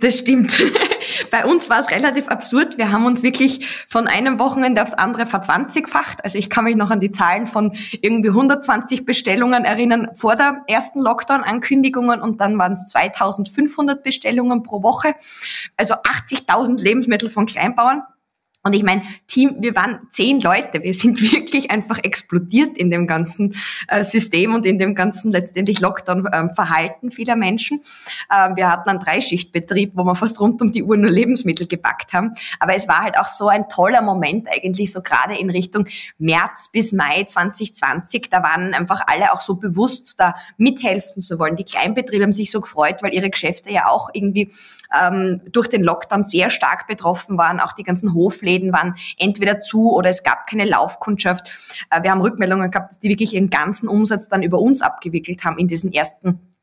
Das 0.00 0.18
stimmt. 0.18 0.56
Bei 1.30 1.44
uns 1.44 1.68
war 1.68 1.80
es 1.80 1.90
relativ 1.90 2.28
absurd. 2.28 2.78
Wir 2.78 2.90
haben 2.90 3.06
uns 3.06 3.22
wirklich 3.22 3.86
von 3.88 4.06
einem 4.06 4.38
Wochenende 4.38 4.82
aufs 4.82 4.94
andere 4.94 5.26
verzwanzigfacht. 5.26 6.24
Also 6.24 6.38
ich 6.38 6.48
kann 6.48 6.64
mich 6.64 6.76
noch 6.76 6.90
an 6.90 7.00
die 7.00 7.10
Zahlen 7.10 7.46
von 7.46 7.72
irgendwie 8.00 8.30
120 8.30 9.04
Bestellungen 9.04 9.64
erinnern 9.64 10.10
vor 10.14 10.36
der 10.36 10.62
ersten 10.66 11.00
Lockdown-Ankündigungen 11.00 12.22
und 12.22 12.40
dann 12.40 12.58
waren 12.58 12.72
es 12.72 12.86
2500 12.88 14.02
Bestellungen 14.02 14.62
pro 14.62 14.82
Woche. 14.82 15.14
Also 15.76 15.94
80.000 15.94 16.80
Lebensmittel 16.80 17.30
von 17.30 17.46
Kleinbauern. 17.46 18.02
Und 18.66 18.72
ich 18.72 18.82
meine, 18.82 19.02
Team, 19.26 19.56
wir 19.60 19.76
waren 19.76 20.08
zehn 20.08 20.40
Leute. 20.40 20.82
Wir 20.82 20.94
sind 20.94 21.20
wirklich 21.32 21.70
einfach 21.70 21.98
explodiert 22.02 22.78
in 22.78 22.90
dem 22.90 23.06
ganzen 23.06 23.54
äh, 23.88 24.02
System 24.02 24.54
und 24.54 24.64
in 24.64 24.78
dem 24.78 24.94
ganzen 24.94 25.32
letztendlich 25.32 25.80
Lockdown-Verhalten 25.80 27.10
vieler 27.10 27.36
Menschen. 27.36 27.82
Äh, 28.30 28.56
wir 28.56 28.70
hatten 28.70 28.88
einen 28.88 29.00
Dreischichtbetrieb, 29.00 29.92
wo 29.94 30.04
wir 30.04 30.14
fast 30.14 30.40
rund 30.40 30.62
um 30.62 30.72
die 30.72 30.82
Uhr 30.82 30.96
nur 30.96 31.10
Lebensmittel 31.10 31.66
gebackt 31.66 32.14
haben. 32.14 32.32
Aber 32.58 32.74
es 32.74 32.88
war 32.88 33.02
halt 33.02 33.18
auch 33.18 33.28
so 33.28 33.48
ein 33.48 33.68
toller 33.68 34.00
Moment 34.00 34.48
eigentlich, 34.50 34.92
so 34.92 35.02
gerade 35.02 35.36
in 35.36 35.50
Richtung 35.50 35.86
März 36.16 36.70
bis 36.72 36.92
Mai 36.92 37.24
2020. 37.24 38.30
Da 38.30 38.42
waren 38.42 38.72
einfach 38.72 39.02
alle 39.06 39.34
auch 39.34 39.42
so 39.42 39.56
bewusst, 39.56 40.18
da 40.18 40.36
mithelfen 40.56 41.20
zu 41.20 41.38
wollen. 41.38 41.56
Die 41.56 41.64
Kleinbetriebe 41.64 42.24
haben 42.24 42.32
sich 42.32 42.50
so 42.50 42.62
gefreut, 42.62 43.02
weil 43.02 43.12
ihre 43.12 43.28
Geschäfte 43.28 43.70
ja 43.70 43.88
auch 43.88 44.08
irgendwie 44.14 44.52
ähm, 44.98 45.42
durch 45.52 45.68
den 45.68 45.82
Lockdown 45.82 46.24
sehr 46.24 46.48
stark 46.48 46.86
betroffen 46.86 47.36
waren. 47.36 47.60
Auch 47.60 47.74
die 47.74 47.82
ganzen 47.82 48.14
Hofläden 48.14 48.53
Läden 48.54 48.72
waren 48.72 48.94
entweder 49.18 49.60
zu 49.60 49.92
oder 49.92 50.10
es 50.10 50.22
gab 50.22 50.46
keine 50.46 50.64
Laufkundschaft. 50.64 51.50
Äh, 51.90 52.02
wir 52.02 52.10
haben 52.10 52.20
Rückmeldungen 52.20 52.70
gehabt, 52.70 53.02
die 53.02 53.08
wirklich 53.08 53.34
ihren 53.34 53.50
ganzen 53.50 53.88
Umsatz 53.88 54.28
dann 54.28 54.42
über 54.42 54.58
uns 54.58 54.82
abgewickelt 54.82 55.44
haben 55.44 55.58
in 55.58 55.68
diesen 55.68 55.92
ersten 55.92 56.53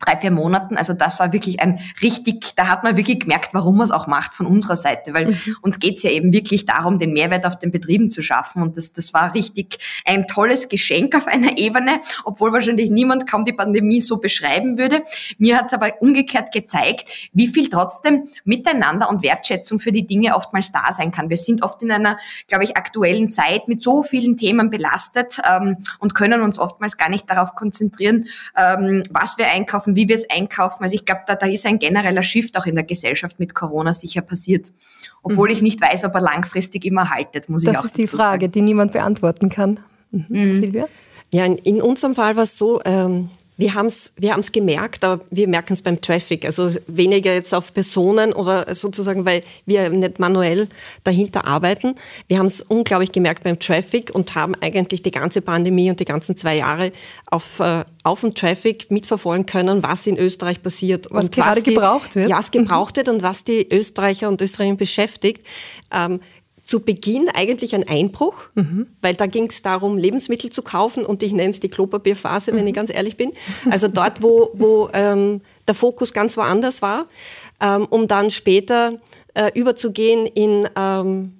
drei, 0.00 0.16
vier 0.16 0.30
Monaten. 0.30 0.76
Also 0.76 0.94
das 0.94 1.20
war 1.20 1.32
wirklich 1.32 1.60
ein 1.60 1.78
richtig, 2.02 2.54
da 2.56 2.68
hat 2.68 2.82
man 2.82 2.96
wirklich 2.96 3.20
gemerkt, 3.20 3.52
warum 3.52 3.76
man 3.76 3.84
es 3.84 3.90
auch 3.90 4.06
macht 4.06 4.34
von 4.34 4.46
unserer 4.46 4.76
Seite, 4.76 5.14
weil 5.14 5.26
mhm. 5.26 5.56
uns 5.62 5.78
geht's 5.78 6.02
ja 6.02 6.10
eben 6.10 6.32
wirklich 6.32 6.66
darum, 6.66 6.98
den 6.98 7.12
Mehrwert 7.12 7.46
auf 7.46 7.58
den 7.58 7.70
Betrieben 7.70 8.10
zu 8.10 8.22
schaffen. 8.22 8.62
Und 8.62 8.76
das, 8.76 8.92
das 8.92 9.14
war 9.14 9.34
richtig 9.34 9.78
ein 10.04 10.26
tolles 10.26 10.68
Geschenk 10.68 11.14
auf 11.14 11.26
einer 11.26 11.58
Ebene, 11.58 12.00
obwohl 12.24 12.52
wahrscheinlich 12.52 12.90
niemand 12.90 13.30
kaum 13.30 13.44
die 13.44 13.52
Pandemie 13.52 14.00
so 14.00 14.20
beschreiben 14.20 14.78
würde. 14.78 15.02
Mir 15.38 15.58
hat's 15.58 15.74
aber 15.74 15.92
umgekehrt 16.00 16.52
gezeigt, 16.52 17.08
wie 17.32 17.48
viel 17.48 17.68
trotzdem 17.68 18.28
Miteinander 18.44 19.08
und 19.08 19.22
Wertschätzung 19.22 19.80
für 19.80 19.92
die 19.92 20.06
Dinge 20.06 20.34
oftmals 20.34 20.72
da 20.72 20.92
sein 20.92 21.12
kann. 21.12 21.28
Wir 21.28 21.36
sind 21.36 21.62
oft 21.62 21.82
in 21.82 21.92
einer, 21.92 22.18
glaube 22.48 22.64
ich, 22.64 22.76
aktuellen 22.76 23.28
Zeit 23.28 23.68
mit 23.68 23.82
so 23.82 24.02
vielen 24.02 24.36
Themen 24.36 24.70
belastet 24.70 25.40
ähm, 25.48 25.76
und 25.98 26.14
können 26.14 26.40
uns 26.40 26.58
oftmals 26.58 26.96
gar 26.96 27.08
nicht 27.08 27.28
darauf 27.28 27.54
konzentrieren, 27.54 28.28
ähm, 28.56 29.02
was 29.10 29.38
wir 29.38 29.46
einkaufen, 29.50 29.89
wie 29.96 30.08
wir 30.08 30.14
es 30.14 30.28
einkaufen. 30.30 30.82
Also 30.82 30.94
ich 30.94 31.04
glaube, 31.04 31.22
da, 31.26 31.34
da 31.34 31.46
ist 31.46 31.66
ein 31.66 31.78
genereller 31.78 32.22
Shift 32.22 32.56
auch 32.56 32.66
in 32.66 32.74
der 32.74 32.84
Gesellschaft 32.84 33.38
mit 33.38 33.54
Corona 33.54 33.92
sicher 33.92 34.22
passiert. 34.22 34.72
Obwohl 35.22 35.48
mhm. 35.48 35.54
ich 35.54 35.62
nicht 35.62 35.80
weiß, 35.80 36.04
ob 36.04 36.14
er 36.14 36.20
langfristig 36.20 36.84
immer 36.84 37.10
haltet, 37.10 37.48
muss 37.48 37.62
das 37.62 37.72
ich 37.72 37.78
auch 37.78 37.82
Das 37.82 37.90
ist 37.90 37.98
die 37.98 38.06
Frage, 38.06 38.44
sagen. 38.44 38.52
die 38.52 38.62
niemand 38.62 38.92
beantworten 38.92 39.48
kann. 39.48 39.80
Mhm. 40.10 40.26
Mhm. 40.28 40.60
Silvia? 40.60 40.86
Ja, 41.32 41.44
in, 41.44 41.58
in, 41.58 41.80
unserem 41.80 42.14
Fall 42.14 42.36
war 42.36 42.42
es 42.42 42.58
so, 42.58 42.80
ähm, 42.84 43.30
wir 43.60 43.74
haben 43.74 43.86
es 43.86 44.12
wir 44.16 44.32
haben's 44.32 44.52
gemerkt, 44.52 45.04
aber 45.04 45.22
wir 45.30 45.46
merken 45.46 45.74
es 45.74 45.82
beim 45.82 46.00
Traffic. 46.00 46.46
Also 46.46 46.70
weniger 46.86 47.34
jetzt 47.34 47.54
auf 47.54 47.74
Personen 47.74 48.32
oder 48.32 48.74
sozusagen, 48.74 49.26
weil 49.26 49.42
wir 49.66 49.90
nicht 49.90 50.18
manuell 50.18 50.68
dahinter 51.04 51.46
arbeiten. 51.46 51.94
Wir 52.26 52.38
haben 52.38 52.46
es 52.46 52.62
unglaublich 52.62 53.12
gemerkt 53.12 53.44
beim 53.44 53.58
Traffic 53.58 54.14
und 54.14 54.34
haben 54.34 54.54
eigentlich 54.62 55.02
die 55.02 55.10
ganze 55.10 55.42
Pandemie 55.42 55.90
und 55.90 56.00
die 56.00 56.06
ganzen 56.06 56.36
zwei 56.36 56.56
Jahre 56.56 56.90
auf, 57.26 57.60
äh, 57.60 57.84
auf 58.02 58.22
dem 58.22 58.34
Traffic 58.34 58.90
mitverfolgen 58.90 59.44
können, 59.44 59.82
was 59.82 60.06
in 60.06 60.16
Österreich 60.16 60.62
passiert. 60.62 61.08
Was 61.10 61.26
und 61.26 61.34
gerade 61.34 61.56
was 61.58 61.64
die, 61.64 61.74
gebraucht 61.74 62.16
wird. 62.16 62.30
Ja, 62.30 62.38
was 62.38 62.50
gebraucht 62.50 62.96
wird 62.96 63.10
und 63.10 63.22
was 63.22 63.44
die 63.44 63.68
Österreicher 63.70 64.28
und 64.28 64.40
Österreicher 64.40 64.76
beschäftigt. 64.76 65.46
Ähm, 65.92 66.20
zu 66.70 66.78
Beginn 66.78 67.28
eigentlich 67.28 67.74
ein 67.74 67.88
Einbruch, 67.88 68.36
mhm. 68.54 68.86
weil 69.02 69.14
da 69.14 69.26
ging 69.26 69.46
es 69.46 69.60
darum, 69.60 69.98
Lebensmittel 69.98 70.50
zu 70.50 70.62
kaufen 70.62 71.04
und 71.04 71.20
ich 71.24 71.32
nenne 71.32 71.50
es 71.50 71.58
die 71.58 71.68
Klopapierphase, 71.68 72.52
wenn 72.52 72.60
mhm. 72.60 72.68
ich 72.68 72.74
ganz 72.74 72.94
ehrlich 72.94 73.16
bin. 73.16 73.32
Also 73.68 73.88
dort, 73.88 74.22
wo, 74.22 74.50
wo 74.52 74.88
ähm, 74.92 75.40
der 75.66 75.74
Fokus 75.74 76.12
ganz 76.12 76.36
woanders 76.36 76.80
war, 76.80 77.08
ähm, 77.60 77.88
um 77.90 78.06
dann 78.06 78.30
später 78.30 79.00
äh, 79.34 79.50
überzugehen 79.58 80.26
in 80.26 80.68
ähm, 80.76 81.32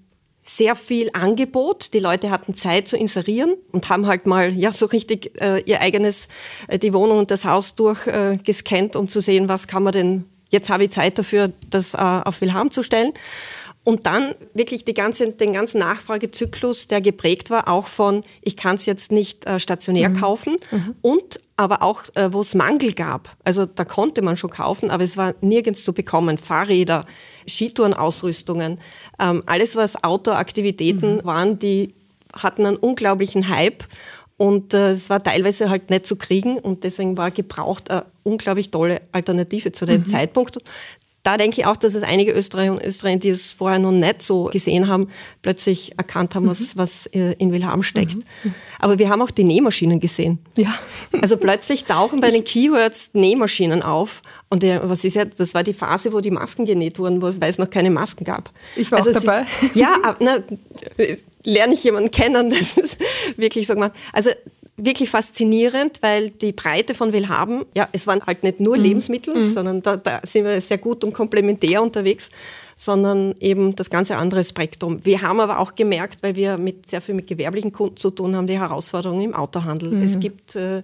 sehr 0.43 0.75
viel 0.75 1.11
Angebot. 1.13 1.95
Die 1.95 2.01
Leute 2.01 2.31
hatten 2.31 2.57
Zeit 2.57 2.89
zu 2.89 2.97
inserieren 2.97 3.55
und 3.71 3.89
haben 3.89 4.09
halt 4.09 4.27
mal 4.27 4.53
ja 4.53 4.73
so 4.73 4.87
richtig 4.87 5.41
äh, 5.41 5.63
ihr 5.63 5.81
eigenes, 5.81 6.27
äh, 6.67 6.77
die 6.77 6.93
Wohnung 6.93 7.19
und 7.19 7.31
das 7.31 7.45
Haus 7.45 7.77
durchgescannt, 7.77 8.97
äh, 8.97 8.99
um 8.99 9.07
zu 9.07 9.21
sehen, 9.21 9.49
was 9.49 9.69
kann 9.69 9.85
man 9.85 9.93
denn, 9.93 10.25
jetzt 10.49 10.71
habe 10.71 10.83
ich 10.83 10.91
Zeit 10.91 11.21
dafür, 11.21 11.53
das 11.71 11.95
äh, 11.95 11.99
auf 11.99 12.41
Willhaben 12.41 12.73
zu 12.73 12.83
stellen. 12.83 13.13
Und 13.83 14.05
dann 14.05 14.35
wirklich 14.53 14.85
ganze, 14.93 15.31
den 15.31 15.55
ganzen 15.55 15.79
Nachfragezyklus, 15.79 16.87
der 16.89 17.01
geprägt 17.01 17.49
war, 17.49 17.67
auch 17.67 17.87
von, 17.87 18.25
ich 18.43 18.57
kann 18.57 18.77
es 18.77 18.85
jetzt 18.85 19.11
nicht 19.11 19.47
äh, 19.47 19.59
stationär 19.59 20.11
mhm. 20.11 20.17
kaufen 20.21 20.57
mhm. 20.71 20.95
und 21.01 21.41
aber 21.57 21.83
auch, 21.83 22.05
äh, 22.15 22.33
wo 22.33 22.41
es 22.41 22.55
Mangel 22.55 22.93
gab. 22.93 23.37
Also 23.43 23.65
da 23.67 23.85
konnte 23.85 24.23
man 24.23 24.37
schon 24.37 24.51
kaufen, 24.51 24.91
aber 24.91 25.05
es 25.05 25.17
war 25.17 25.35
nirgends 25.41 25.83
zu 25.83 25.95
bekommen. 25.95 26.37
Fahrräder, 26.37 27.07
Skitourenausrüstungen, 27.49 28.81
ähm, 29.19 29.43
alles 29.47 29.77
was 29.77 30.03
Outdoor-Aktivitäten 30.03 31.17
mhm. 31.17 31.25
waren, 31.25 31.59
die 31.59 31.95
hatten 32.35 32.67
einen 32.67 32.77
unglaublichen 32.77 33.49
Hype 33.49 33.85
und 34.37 34.73
äh, 34.73 34.93
es 34.93 35.11
war 35.11 35.23
teilweise 35.23 35.69
halt 35.69 35.91
nicht 35.91 36.07
zu 36.07 36.17
kriegen 36.17 36.59
und 36.59 36.85
deswegen 36.85 37.19
war 37.19 37.31
gebraucht 37.31 37.91
eine 37.91 38.07
unglaublich 38.23 38.71
tolle 38.71 39.03
Alternative 39.13 39.73
zu 39.73 39.85
dem 39.85 40.01
mhm. 40.01 40.07
Zeitpunkt 40.07 40.59
da 41.23 41.37
denke 41.37 41.61
ich 41.61 41.67
auch, 41.67 41.77
dass 41.77 41.95
es 41.95 42.03
einige 42.03 42.33
Österreicher 42.33 42.73
und 42.73 42.83
Österreicher, 42.83 43.19
die 43.19 43.29
es 43.29 43.53
vorher 43.53 43.79
noch 43.79 43.93
nicht 43.93 44.23
so 44.23 44.45
gesehen 44.45 44.89
haben, 44.89 45.09
plötzlich 45.43 45.93
erkannt 45.99 46.35
haben, 46.35 46.49
was, 46.49 46.75
mhm. 46.75 46.79
was 46.79 47.07
äh, 47.07 47.35
in 47.35 47.53
Wilhelm 47.53 47.83
steckt. 47.83 48.17
Mhm. 48.43 48.55
Aber 48.79 48.99
wir 48.99 49.11
haben 49.11 49.21
auch 49.21 49.31
die 49.31 49.45
Nähmaschinen 49.45 50.01
gesehen. 50.01 50.39
Ja. 50.57 50.75
Also 51.21 51.37
plötzlich 51.37 51.85
tauchen 51.85 52.21
bei 52.21 52.31
den 52.31 52.45
Keywords 52.45 53.11
Nähmaschinen 53.13 53.83
auf. 53.83 54.23
Und 54.49 54.63
der, 54.63 54.89
was 54.89 55.05
ist 55.05 55.15
ja, 55.15 55.27
das 55.27 55.53
war 55.55 55.63
die 55.63 55.75
Phase, 55.75 56.13
wo 56.13 56.21
die 56.21 56.31
Masken 56.31 56.65
genäht 56.65 56.99
wurden, 56.99 57.21
weil 57.21 57.51
es 57.51 57.59
noch 57.59 57.69
keine 57.69 57.91
Masken 57.91 58.25
gab. 58.25 58.51
Ich 58.77 58.91
war 58.91 58.99
also 58.99 59.11
auch 59.11 59.15
dabei. 59.23 59.45
Sie, 59.61 59.79
ja, 59.79 60.17
na, 60.21 60.39
lerne 61.43 61.75
ich 61.75 61.85
jemanden 61.85 62.11
kennen, 62.11 62.51
das 62.59 62.77
ist 62.79 62.97
wirklich 63.37 63.67
so 63.67 63.75
gemacht. 63.75 63.93
Also 64.13 64.31
wirklich 64.77 65.11
faszinierend, 65.11 65.99
weil 66.03 66.31
die 66.31 66.53
Breite 66.53 66.95
von 66.95 67.13
Willhaben, 67.13 67.65
ja, 67.75 67.89
es 67.93 68.07
waren 68.07 68.23
halt 68.27 68.43
nicht 68.43 68.61
nur 68.61 68.77
mhm. 68.77 68.83
Lebensmittel, 68.83 69.35
mhm. 69.35 69.47
sondern 69.47 69.83
da, 69.83 69.97
da 69.97 70.21
sind 70.25 70.45
wir 70.45 70.61
sehr 70.61 70.79
gut 70.79 71.05
und 71.05 71.13
komplementär 71.13 71.83
unterwegs, 71.83 72.31
sondern 72.77 73.35
eben 73.41 73.77
das 73.77 73.91
ganze 73.91 74.17
andere 74.17 74.43
Spektrum. 74.43 75.05
Wir 75.05 75.21
haben 75.21 75.41
aber 75.41 75.59
auch 75.59 75.75
gemerkt, 75.75 76.23
weil 76.23 76.35
wir 76.35 76.57
mit 76.57 76.89
sehr 76.89 77.03
viel 77.03 77.15
mit 77.15 77.27
gewerblichen 77.27 77.73
Kunden 77.73 77.99
zu 77.99 78.11
tun 78.11 78.35
haben, 78.35 78.47
die 78.47 78.59
Herausforderungen 78.59 79.21
im 79.21 79.35
Autohandel. 79.35 79.91
Mhm. 79.91 80.03
Es 80.03 80.19
gibt 80.19 80.57
äh, 80.57 80.83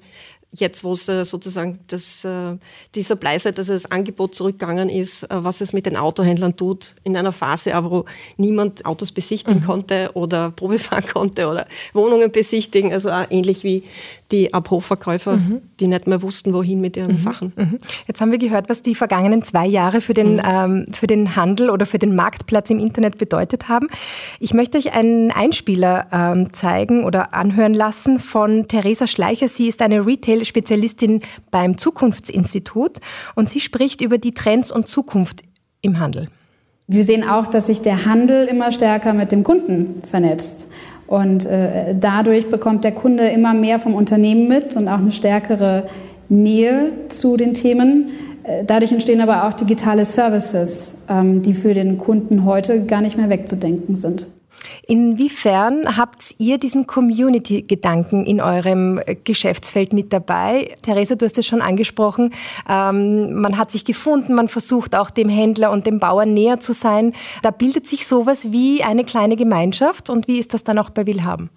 jetzt, 0.61 0.85
wo 0.85 0.93
es 0.93 1.09
äh, 1.09 1.25
sozusagen 1.25 1.79
das, 1.89 2.25
äh, 2.25 2.57
die 2.95 3.03
Supply-Seite, 3.03 3.55
dass 3.55 3.67
das 3.69 3.91
Angebot 3.91 4.35
zurückgegangen 4.35 4.89
ist, 4.89 5.25
äh, 5.25 5.29
was 5.31 5.61
es 5.61 5.73
mit 5.73 5.87
den 5.87 5.97
Autohändlern 5.97 6.57
tut, 6.57 6.95
in 7.05 7.17
einer 7.17 7.33
Phase, 7.33 7.73
wo 7.85 8.05
niemand 8.37 8.85
Autos 8.85 9.13
besichtigen 9.13 9.61
mhm. 9.61 9.67
konnte 9.67 10.11
oder 10.15 10.51
Probe 10.57 10.79
fahren 10.79 11.05
konnte 11.13 11.49
oder 11.49 11.67
Wohnungen 11.93 12.31
besichtigen, 12.31 12.93
also 12.93 13.11
auch 13.11 13.27
ähnlich 13.31 13.65
wie 13.65 13.85
die 14.33 14.53
Abhofverkäufer, 14.53 15.37
mhm. 15.37 15.63
die 15.79 15.87
nicht 15.87 16.07
mehr 16.07 16.21
wussten, 16.23 16.53
wohin 16.53 16.81
mit 16.81 16.97
ihren 16.97 17.13
mhm. 17.13 17.19
Sachen. 17.19 17.53
Mhm. 17.57 17.79
Jetzt 18.09 18.21
haben 18.21 18.33
wir 18.33 18.39
gehört, 18.39 18.69
was 18.69 18.83
die 18.83 18.95
vergangenen 18.95 19.43
zwei 19.43 19.67
Jahre 19.67 20.01
für 20.01 20.15
den, 20.15 20.35
mhm. 20.35 20.43
ähm, 20.45 20.87
für 20.93 21.07
den 21.07 21.37
Handel 21.37 21.71
oder 21.71 21.87
für 21.87 21.99
den 21.99 22.17
Marktplatz 22.17 22.71
im 22.71 22.79
Internet 22.79 23.19
bedeutet 23.19 23.69
haben. 23.69 23.89
Ich 24.41 24.53
möchte 24.53 24.79
euch 24.79 24.93
einen 24.93 25.31
Einspieler 25.31 26.07
ähm, 26.13 26.53
zeigen 26.53 27.05
oder 27.05 27.35
anhören 27.35 27.75
lassen 27.75 28.19
von 28.19 28.67
Theresa 28.69 29.07
Schleicher. 29.07 29.49
Sie 29.49 29.69
ist 29.69 29.81
eine 29.83 30.07
Retail-Spezialistin 30.47 31.21
beim 31.51 31.79
Zukunftsinstitut 31.79 32.99
und 33.35 33.49
sie 33.49 33.61
spricht 33.61 34.01
über 34.01 34.19
die 34.19 34.33
Trends 34.33 34.71
und 34.71 34.89
Zukunft 34.89 35.43
im 35.81 35.99
Handel. 35.99 36.29
Wir 36.89 37.03
sehen 37.03 37.29
auch, 37.29 37.47
dass 37.47 37.67
sich 37.67 37.81
der 37.81 38.05
Handel 38.05 38.47
immer 38.47 38.71
stärker 38.71 39.13
mit 39.13 39.33
dem 39.33 39.43
Kunden 39.43 40.03
vernetzt. 40.09 40.71
Und 41.09 41.47
äh, 41.47 41.95
dadurch 41.99 42.49
bekommt 42.49 42.85
der 42.85 42.93
Kunde 42.93 43.29
immer 43.29 43.55
mehr 43.55 43.79
vom 43.79 43.95
Unternehmen 43.95 44.49
mit 44.49 44.77
und 44.77 44.89
auch 44.89 44.99
eine 44.99 45.13
stärkere 45.13 45.87
Nähe 46.29 46.91
zu 47.09 47.37
den 47.37 47.55
Themen. 47.55 48.11
Äh, 48.43 48.65
dadurch 48.65 48.93
entstehen 48.93 49.21
aber 49.21 49.47
auch 49.47 49.53
digitale 49.53 50.05
Services, 50.05 51.03
ähm, 51.09 51.43
die 51.43 51.55
für 51.55 51.75
den 51.75 51.99
Kunden 51.99 52.45
heute 52.45 52.85
gar 52.85 53.01
nicht 53.01 53.17
mehr 53.17 53.29
wegzudenken 53.29 53.95
sind. 53.95 54.27
Inwiefern 54.87 55.97
habt 55.97 56.35
ihr 56.39 56.59
diesen 56.59 56.87
Community-Gedanken 56.87 58.25
in 58.27 58.41
eurem 58.41 59.01
Geschäftsfeld 59.25 59.93
mit 59.93 60.13
dabei? 60.13 60.77
Theresa, 60.83 61.15
du 61.15 61.25
hast 61.25 61.39
es 61.39 61.47
schon 61.47 61.63
angesprochen. 61.63 62.33
Ähm, 62.69 63.35
man 63.35 63.59
hat 63.59 63.71
sich 63.71 63.85
gefunden, 63.85 64.35
man 64.35 64.49
versucht 64.49 64.95
auch 64.95 65.11
dem 65.11 65.29
Händler 65.29 65.71
und 65.71 65.87
dem 65.87 66.01
Bauern 66.01 66.35
näher 66.35 66.61
zu 66.61 66.73
sein. 66.73 67.13
Da 67.43 67.51
bildet 67.51 67.87
sich 67.87 68.07
sowas 68.07 68.53
wie 68.53 68.83
eine 68.83 69.05
kleine 69.05 69.37
Gemeinschaft. 69.37 70.11
Und 70.11 70.29
wie 70.29 70.39
ist 70.39 70.55
das 70.55 70.65
dann 70.65 70.79
auch 70.79 70.91
bei 70.91 71.07
Willhaben? 71.07 71.51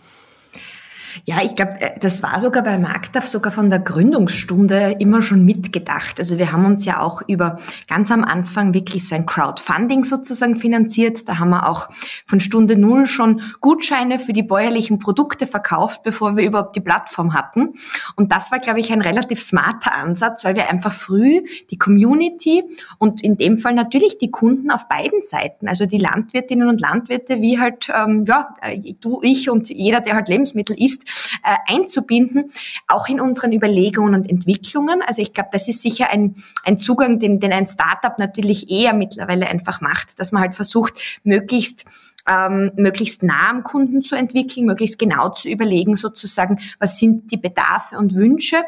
Ja, 1.26 1.38
ich 1.44 1.56
glaube, 1.56 1.80
äh, 1.80 2.00
das 2.00 2.24
war 2.24 2.40
sogar 2.40 2.64
bei 2.64 2.78
Markdorf 2.78 3.28
sogar 3.28 3.52
von 3.52 3.70
der 3.70 3.80
Gründungsstunde 3.80 4.98
immer 5.00 5.22
schon 5.22 5.46
mitgedacht. 5.46 6.20
Also 6.20 6.38
wir 6.38 6.52
haben 6.52 6.66
uns 6.66 6.86
ja 6.86 7.02
auch 7.02 7.22
über 7.28 7.60
ganz 7.88 8.12
am 8.12 8.24
Anfang 8.24 8.74
wirklich 8.74 9.08
so 9.08 9.16
ein 9.16 9.26
Crowdfunding 9.26 10.04
sozusagen 10.04 10.56
finanziert. 10.56 11.28
Da 11.28 11.40
haben 11.40 11.50
wir 11.50 11.68
auch 11.68 11.90
von 12.26 12.40
Stunde 12.40 12.78
Null 12.78 13.06
schon 13.06 13.42
Gutscheine 13.62 14.20
für 14.20 14.34
die 14.34 14.44
bäuerlichen 14.44 15.00
Produkte 15.00 15.48
verkauft, 15.48 16.04
bevor 16.04 16.38
wir 16.38 16.46
überhaupt 16.46 16.76
die 16.76 16.82
Plattform 16.82 17.34
hatten. 17.34 17.74
Und 18.16 18.32
das 18.32 18.52
war, 18.52 18.60
glaube 18.60 18.80
ich, 18.80 18.92
ein 18.92 19.02
relativ 19.02 19.42
smarter 19.42 19.94
Ansatz, 19.94 20.44
weil 20.46 20.56
wir 20.56 20.70
einfach 20.70 20.92
früh 20.92 21.42
die 21.70 21.78
Community 21.78 22.64
und 22.98 23.24
in 23.24 23.38
dem 23.38 23.58
Fall 23.58 23.74
natürlich 23.74 24.18
die 24.18 24.32
Kunden 24.32 24.72
auf 24.72 24.88
beiden 24.88 25.24
Seiten, 25.24 25.68
also 25.68 25.86
die 25.86 25.98
Landwirtinnen 25.98 26.70
und 26.70 26.82
Landwirte, 26.82 27.42
wie 27.42 27.60
halt 27.60 27.90
ähm, 27.94 28.26
ja 28.26 28.56
äh, 28.62 28.94
du, 29.00 29.20
ich 29.24 29.50
und 29.50 29.70
jeder, 29.70 30.02
der 30.02 30.16
halt 30.16 30.28
Lebensmittel 30.28 30.82
isst, 30.82 31.09
äh, 31.44 31.74
einzubinden, 31.74 32.52
auch 32.88 33.08
in 33.08 33.20
unseren 33.20 33.54
Überlegungen 33.54 34.16
und 34.16 34.30
Entwicklungen. 34.30 35.02
Also 35.02 35.22
ich 35.22 35.34
glaube, 35.34 35.50
das 35.52 35.68
ist 35.68 35.82
sicher 35.82 36.10
ein, 36.10 36.36
ein 36.64 36.78
Zugang, 36.78 37.20
den, 37.20 37.40
den 37.40 37.54
ein 37.54 37.68
Startup 37.68 38.18
natürlich 38.18 38.70
eher 38.70 38.94
mittlerweile 38.94 39.48
einfach 39.48 39.82
macht, 39.82 40.20
dass 40.20 40.32
man 40.32 40.42
halt 40.42 40.56
versucht, 40.56 41.20
möglichst 41.24 41.86
ähm, 42.30 42.72
möglichst 42.76 43.24
nah 43.24 43.50
am 43.50 43.64
Kunden 43.64 44.02
zu 44.02 44.16
entwickeln, 44.16 44.66
möglichst 44.66 45.00
genau 45.00 45.30
zu 45.30 45.50
überlegen, 45.50 45.96
sozusagen, 45.96 46.60
was 46.80 47.00
sind 47.00 47.32
die 47.32 47.38
Bedarfe 47.38 47.98
und 47.98 48.16
Wünsche 48.16 48.64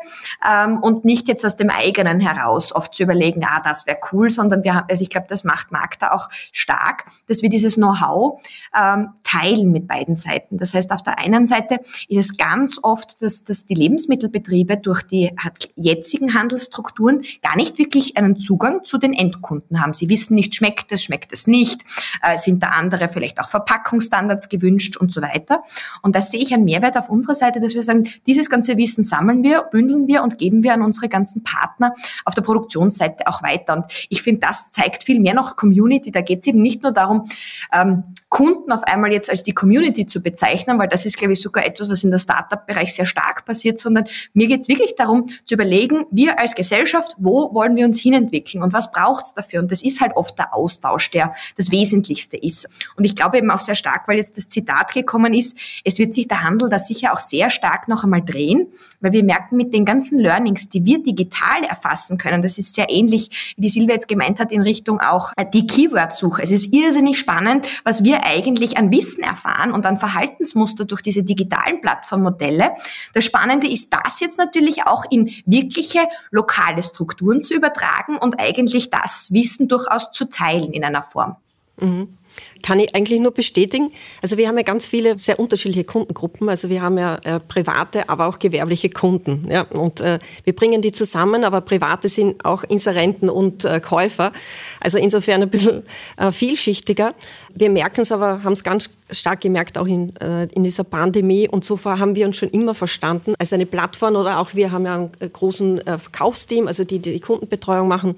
ähm, 0.46 0.80
und 0.80 1.06
nicht 1.06 1.28
jetzt 1.28 1.46
aus 1.46 1.58
dem 1.58 1.70
eigenen 1.70 2.20
heraus 2.20 2.74
oft 2.74 2.96
zu 2.96 3.04
überlegen, 3.04 3.44
ah, 3.46 3.62
das 3.64 3.86
wäre 3.86 4.00
cool, 4.12 4.30
sondern 4.30 4.64
wir 4.64 4.76
haben, 4.76 4.86
also 4.90 5.04
ich 5.04 5.10
glaube, 5.10 5.28
das 5.30 5.44
macht 5.44 5.72
Magda 5.72 6.12
auch 6.12 6.30
stark, 6.52 7.06
dass 7.28 7.44
wir 7.44 7.50
dieses 7.50 7.76
Know-how 7.76 8.42
ähm, 8.76 9.10
teilen 9.24 9.72
mit 9.72 9.88
beiden 9.88 10.16
Seiten. 10.16 10.58
Das 10.58 10.74
heißt, 10.74 10.92
auf 10.92 11.04
der 11.04 11.20
einen 11.20 11.48
Seite 11.48 11.82
ist 12.08 12.32
es 12.32 12.38
ganz 12.38 12.80
oft, 12.82 13.22
dass, 13.22 13.44
dass 13.44 13.66
die 13.66 13.76
Lebensmittelbetriebe 13.76 14.78
durch 14.78 15.04
die 15.04 15.32
jetzigen 15.76 16.34
Handelsstrukturen 16.34 17.24
gar 17.42 17.56
nicht 17.56 17.78
wirklich 17.78 18.18
einen 18.18 18.40
Zugang 18.40 18.84
zu 18.84 18.98
den 18.98 19.14
Endkunden 19.14 19.82
haben. 19.82 19.94
Sie 19.94 20.10
wissen 20.10 20.36
nicht, 20.36 20.56
schmeckt 20.56 20.92
es, 20.92 21.04
schmeckt 21.04 21.32
es 21.34 21.48
nicht, 21.48 21.84
äh, 22.24 22.38
sind 22.38 22.64
da 22.64 22.70
andere 22.70 23.10
vielleicht 23.10 23.40
auch 23.40 23.51
Verpackungsstandards 23.52 24.50
gewünscht 24.50 24.98
und 24.98 25.14
so 25.14 25.22
weiter. 25.22 25.64
Und 26.02 26.16
da 26.16 26.22
sehe 26.22 26.42
ich 26.42 26.54
einen 26.54 26.64
Mehrwert 26.64 26.98
auf 26.98 27.10
unserer 27.10 27.36
Seite, 27.36 27.60
dass 27.62 27.76
wir 27.76 27.84
sagen, 27.84 28.10
dieses 28.26 28.50
ganze 28.50 28.78
Wissen 28.78 29.04
sammeln 29.04 29.44
wir, 29.44 29.64
bündeln 29.72 30.08
wir 30.08 30.24
und 30.24 30.38
geben 30.38 30.64
wir 30.64 30.74
an 30.74 30.82
unsere 30.82 31.10
ganzen 31.10 31.44
Partner 31.44 31.94
auf 32.26 32.34
der 32.34 32.42
Produktionsseite 32.42 33.28
auch 33.28 33.44
weiter. 33.44 33.74
Und 33.74 33.86
ich 34.10 34.24
finde, 34.24 34.42
das 34.42 34.72
zeigt 34.72 35.04
viel 35.04 35.20
mehr 35.20 35.34
noch 35.34 35.56
Community. 35.56 36.12
Da 36.12 36.22
geht 36.22 36.40
es 36.42 36.48
eben 36.48 36.62
nicht 36.62 36.82
nur 36.82 36.94
darum, 36.94 37.28
ähm, 37.72 38.04
Kunden 38.32 38.72
auf 38.72 38.84
einmal 38.84 39.12
jetzt 39.12 39.30
als 39.30 39.44
die 39.44 39.52
Community 39.52 40.08
zu 40.08 40.24
bezeichnen, 40.24 40.80
weil 40.80 40.88
das 40.88 41.06
ist, 41.06 41.18
glaube 41.18 41.34
ich, 41.34 41.42
sogar 41.42 41.66
etwas, 41.66 41.90
was 41.90 42.06
in 42.06 42.12
der 42.12 42.18
Startup-Bereich 42.18 42.96
sehr 42.96 43.06
stark 43.06 43.44
passiert, 43.44 43.78
sondern 43.78 44.06
mir 44.34 44.48
geht 44.48 44.62
es 44.62 44.68
wirklich 44.70 44.96
darum 44.96 45.28
zu 45.46 45.56
überlegen, 45.56 46.06
wir 46.12 46.40
als 46.40 46.56
Gesellschaft, 46.56 47.18
wo 47.18 47.54
wollen 47.54 47.76
wir 47.76 47.86
uns 47.86 48.00
hinentwickeln 48.00 48.64
und 48.64 48.72
was 48.72 48.94
braucht 48.94 49.26
es 49.26 49.34
dafür? 49.34 49.60
Und 49.60 49.70
das 49.70 49.84
ist 49.84 50.00
halt 50.00 50.16
oft 50.16 50.40
der 50.40 50.54
Austausch, 50.54 51.12
der 51.12 51.34
das 51.58 51.72
Wesentlichste 51.72 52.38
ist. 52.38 52.70
Und 52.96 53.04
ich 53.04 53.18
glaube 53.18 53.38
eben 53.38 53.52
auch 53.52 53.60
sehr 53.60 53.76
stark, 53.76 54.08
weil 54.08 54.16
jetzt 54.16 54.38
das 54.38 54.48
Zitat 54.48 54.94
gekommen 54.94 55.34
ist, 55.34 55.58
es 55.84 56.00
wird 56.00 56.16
sich 56.16 56.30
der 56.30 56.42
Handel 56.42 56.70
da 56.70 56.80
sicher 56.80 57.12
auch 57.12 57.20
sehr 57.20 57.50
stark 57.50 57.90
noch 57.90 58.06
einmal 58.06 58.22
drehen, 58.24 58.68
weil 59.02 59.12
wir 59.12 59.26
merken 59.26 59.58
mit 59.58 59.74
den 59.74 59.84
ganzen 59.84 60.20
Learnings, 60.20 60.70
die 60.70 60.86
wir 60.86 61.04
digital 61.04 61.66
erfassen 61.68 62.18
können, 62.18 62.42
das 62.42 62.58
ist 62.58 62.76
sehr 62.76 62.90
ähnlich, 62.90 63.56
wie 63.58 63.64
die 63.64 63.70
Silvia 63.70 63.96
jetzt 63.96 64.08
gemeint 64.08 64.40
hat, 64.40 64.54
in 64.54 64.62
Richtung 64.62 65.02
auch 65.02 65.34
die 65.54 65.68
Keyword-Suche. 65.68 66.44
Es 66.44 66.54
ist 66.54 66.74
irrsinnig 66.74 67.20
spannend, 67.20 67.68
was 67.84 68.06
wir 68.06 68.21
eigentlich 68.22 68.78
an 68.78 68.92
Wissen 68.92 69.24
erfahren 69.24 69.72
und 69.72 69.86
an 69.86 69.98
Verhaltensmuster 69.98 70.86
durch 70.86 71.02
diese 71.02 71.24
digitalen 71.24 71.82
Plattformmodelle. 71.82 72.72
Das 73.14 73.26
Spannende 73.26 73.68
ist, 73.68 73.94
das 73.94 74.20
jetzt 74.20 74.38
natürlich 74.38 74.86
auch 74.86 75.06
in 75.10 75.32
wirkliche 75.46 76.08
lokale 76.32 76.84
Strukturen 76.84 77.42
zu 77.42 77.54
übertragen 77.54 78.18
und 78.18 78.40
eigentlich 78.40 78.90
das 78.90 79.30
Wissen 79.32 79.68
durchaus 79.68 80.12
zu 80.12 80.30
teilen 80.30 80.74
in 80.74 80.84
einer 80.84 81.04
Form. 81.04 81.36
Mhm. 81.78 82.18
Kann 82.64 82.80
ich 82.80 82.94
eigentlich 82.96 83.20
nur 83.20 83.32
bestätigen. 83.32 83.92
Also 84.22 84.38
wir 84.38 84.48
haben 84.48 84.58
ja 84.58 84.64
ganz 84.64 84.86
viele 84.86 85.18
sehr 85.18 85.40
unterschiedliche 85.40 85.84
Kundengruppen. 85.84 86.48
Also 86.50 86.70
wir 86.70 86.82
haben 86.82 86.98
ja 86.98 87.16
äh, 87.24 87.40
private, 87.40 88.08
aber 88.10 88.28
auch 88.28 88.40
gewerbliche 88.40 88.90
Kunden. 88.90 89.48
Ja? 89.50 89.64
Und 89.64 90.02
äh, 90.02 90.20
wir 90.44 90.54
bringen 90.54 90.82
die 90.82 90.92
zusammen, 90.92 91.44
aber 91.44 91.62
private 91.62 92.08
sind 92.08 92.46
auch 92.46 92.64
Inserenten 92.64 93.30
und 93.30 93.66
äh, 93.66 93.80
Käufer. 93.80 94.32
Also 94.80 94.98
insofern 94.98 95.42
ein 95.42 95.50
bisschen 95.50 95.84
äh, 96.18 96.32
vielschichtiger. 96.32 97.16
Wir 97.54 97.70
merken 97.70 98.02
es 98.02 98.12
aber, 98.12 98.44
haben 98.44 98.54
es 98.54 98.64
ganz 98.64 98.90
stark 99.10 99.42
gemerkt, 99.42 99.78
auch 99.78 99.88
in, 99.88 100.16
äh, 100.18 100.46
in 100.54 100.64
dieser 100.64 100.84
Pandemie. 100.84 101.48
Und 101.48 101.66
so 101.66 101.84
haben 101.84 102.16
wir 102.16 102.28
uns 102.28 102.38
schon 102.38 102.50
immer 102.50 102.76
verstanden 102.76 103.34
als 103.40 103.54
eine 103.54 103.66
Plattform 103.66 104.16
oder 104.16 104.40
auch 104.40 104.54
wir 104.54 104.72
haben 104.72 104.86
ja 104.86 104.96
einen 104.96 105.12
äh, 105.20 105.30
großen 105.30 105.82
Verkaufsteam, 105.86 106.68
also 106.68 106.84
die 106.84 107.00
die 107.00 107.20
Kundenbetreuung 107.20 107.88
machen 107.88 108.16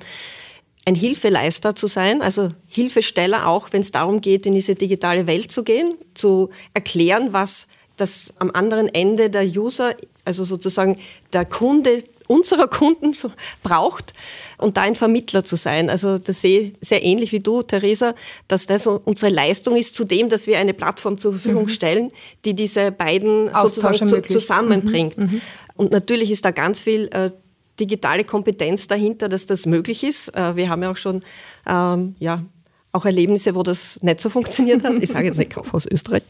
ein 0.85 0.95
Hilfeleister 0.95 1.75
zu 1.75 1.87
sein, 1.87 2.21
also 2.21 2.49
Hilfesteller 2.67 3.47
auch, 3.47 3.69
wenn 3.71 3.81
es 3.81 3.91
darum 3.91 4.21
geht, 4.21 4.45
in 4.45 4.53
diese 4.53 4.75
digitale 4.75 5.27
Welt 5.27 5.51
zu 5.51 5.63
gehen, 5.63 5.95
zu 6.13 6.49
erklären, 6.73 7.31
was 7.31 7.67
das 7.95 8.33
am 8.39 8.51
anderen 8.51 8.87
Ende 8.87 9.29
der 9.29 9.45
User, 9.45 9.95
also 10.25 10.45
sozusagen 10.45 10.97
der 11.31 11.45
Kunde 11.45 11.99
unserer 12.27 12.67
Kunden 12.67 13.13
so 13.13 13.31
braucht 13.61 14.13
und 14.57 14.77
da 14.77 14.81
ein 14.81 14.95
Vermittler 14.95 15.43
zu 15.43 15.55
sein. 15.55 15.89
Also 15.89 16.17
das 16.17 16.41
sehe 16.41 16.61
ich 16.61 16.73
sehr 16.81 17.03
ähnlich 17.03 17.31
wie 17.31 17.39
du, 17.39 17.61
Theresa, 17.63 18.15
dass 18.47 18.65
das 18.65 18.87
unsere 18.87 19.31
Leistung 19.31 19.75
ist, 19.75 19.93
zudem, 19.93 20.29
dass 20.29 20.47
wir 20.47 20.57
eine 20.57 20.73
Plattform 20.73 21.17
zur 21.17 21.33
Verfügung 21.33 21.63
mhm. 21.63 21.69
stellen, 21.69 22.11
die 22.45 22.55
diese 22.55 22.91
beiden 22.91 23.49
Austausch 23.49 23.99
sozusagen 23.99 24.23
zu, 24.23 24.39
zusammenbringt. 24.39 25.17
Mhm. 25.17 25.23
Mhm. 25.23 25.41
Und 25.75 25.91
natürlich 25.91 26.31
ist 26.31 26.45
da 26.45 26.51
ganz 26.51 26.79
viel 26.79 27.09
äh, 27.11 27.31
digitale 27.79 28.23
Kompetenz 28.23 28.87
dahinter, 28.87 29.29
dass 29.29 29.45
das 29.45 29.65
möglich 29.65 30.03
ist. 30.03 30.29
Äh, 30.35 30.55
wir 30.55 30.69
haben 30.69 30.83
ja 30.83 30.91
auch 30.91 30.97
schon 30.97 31.23
ähm, 31.67 32.15
ja, 32.19 32.43
auch 32.91 33.05
Erlebnisse, 33.05 33.55
wo 33.55 33.63
das 33.63 33.99
nicht 34.01 34.21
so 34.21 34.29
funktioniert 34.29 34.83
hat. 34.83 34.93
Ich 35.01 35.09
sage 35.09 35.27
jetzt 35.27 35.39
nicht 35.39 35.51
Kauf 35.51 35.73
aus 35.73 35.85
Österreich. 35.85 36.23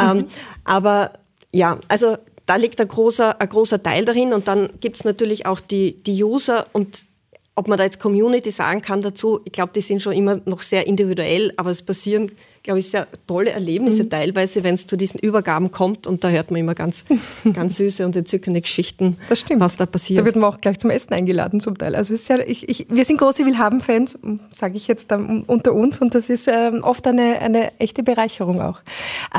ähm, 0.00 0.26
aber 0.64 1.12
ja, 1.52 1.78
also 1.88 2.16
da 2.46 2.56
liegt 2.56 2.80
ein 2.80 2.88
großer, 2.88 3.40
ein 3.40 3.48
großer 3.48 3.82
Teil 3.82 4.04
darin 4.04 4.32
und 4.32 4.48
dann 4.48 4.68
gibt 4.80 4.96
es 4.96 5.04
natürlich 5.04 5.46
auch 5.46 5.60
die, 5.60 6.02
die 6.02 6.22
User 6.22 6.66
und 6.72 7.06
ob 7.54 7.68
man 7.68 7.78
da 7.78 7.84
jetzt 7.84 8.00
Community 8.00 8.50
sagen 8.50 8.82
kann 8.82 9.02
dazu, 9.02 9.40
ich 9.44 9.52
glaube, 9.52 9.72
die 9.74 9.80
sind 9.80 10.02
schon 10.02 10.12
immer 10.12 10.40
noch 10.44 10.62
sehr 10.62 10.86
individuell, 10.86 11.52
aber 11.56 11.70
es 11.70 11.82
passieren 11.82 12.30
glaube 12.64 12.78
ich, 12.78 12.88
sehr 12.88 13.06
tolle 13.26 13.50
Erlebnisse 13.50 14.04
mhm. 14.04 14.10
teilweise, 14.10 14.64
wenn 14.64 14.74
es 14.74 14.86
zu 14.86 14.96
diesen 14.96 15.20
Übergaben 15.20 15.70
kommt. 15.70 16.06
Und 16.06 16.24
da 16.24 16.30
hört 16.30 16.50
man 16.50 16.58
immer 16.58 16.74
ganz, 16.74 17.04
ganz 17.52 17.76
süße 17.76 18.04
und 18.04 18.16
entzückende 18.16 18.62
Geschichten, 18.62 19.18
was 19.28 19.76
da 19.76 19.86
passiert. 19.86 20.20
Da 20.20 20.24
wird 20.24 20.36
man 20.36 20.44
auch 20.44 20.60
gleich 20.60 20.78
zum 20.78 20.90
Essen 20.90 21.12
eingeladen 21.12 21.60
zum 21.60 21.76
Teil. 21.76 21.94
Also 21.94 22.14
ja, 22.14 22.40
ich, 22.40 22.68
ich, 22.68 22.86
wir 22.88 23.04
sind 23.04 23.18
große 23.18 23.44
Willhaben-Fans, 23.44 24.18
sage 24.50 24.76
ich 24.76 24.88
jetzt 24.88 25.12
unter 25.12 25.74
uns. 25.74 26.00
Und 26.00 26.14
das 26.14 26.30
ist 26.30 26.48
ähm, 26.48 26.82
oft 26.82 27.06
eine, 27.06 27.38
eine 27.40 27.78
echte 27.78 28.02
Bereicherung 28.02 28.62
auch. 28.62 28.80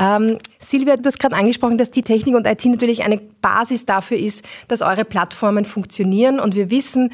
Ähm, 0.00 0.38
Silvia, 0.60 0.94
du 0.94 1.06
hast 1.06 1.18
gerade 1.18 1.34
angesprochen, 1.34 1.78
dass 1.78 1.90
die 1.90 2.02
Technik 2.02 2.36
und 2.36 2.46
IT 2.46 2.64
natürlich 2.64 3.04
eine 3.04 3.20
Basis 3.42 3.84
dafür 3.86 4.18
ist, 4.18 4.44
dass 4.68 4.82
eure 4.82 5.04
Plattformen 5.04 5.64
funktionieren. 5.64 6.38
Und 6.38 6.54
wir 6.54 6.70
wissen, 6.70 7.10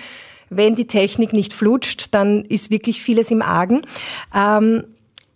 wenn 0.56 0.74
die 0.74 0.86
Technik 0.86 1.32
nicht 1.32 1.52
flutscht, 1.52 2.08
dann 2.12 2.44
ist 2.44 2.70
wirklich 2.70 3.02
vieles 3.02 3.30
im 3.30 3.42
Argen. 3.42 3.82
Ähm, 4.34 4.84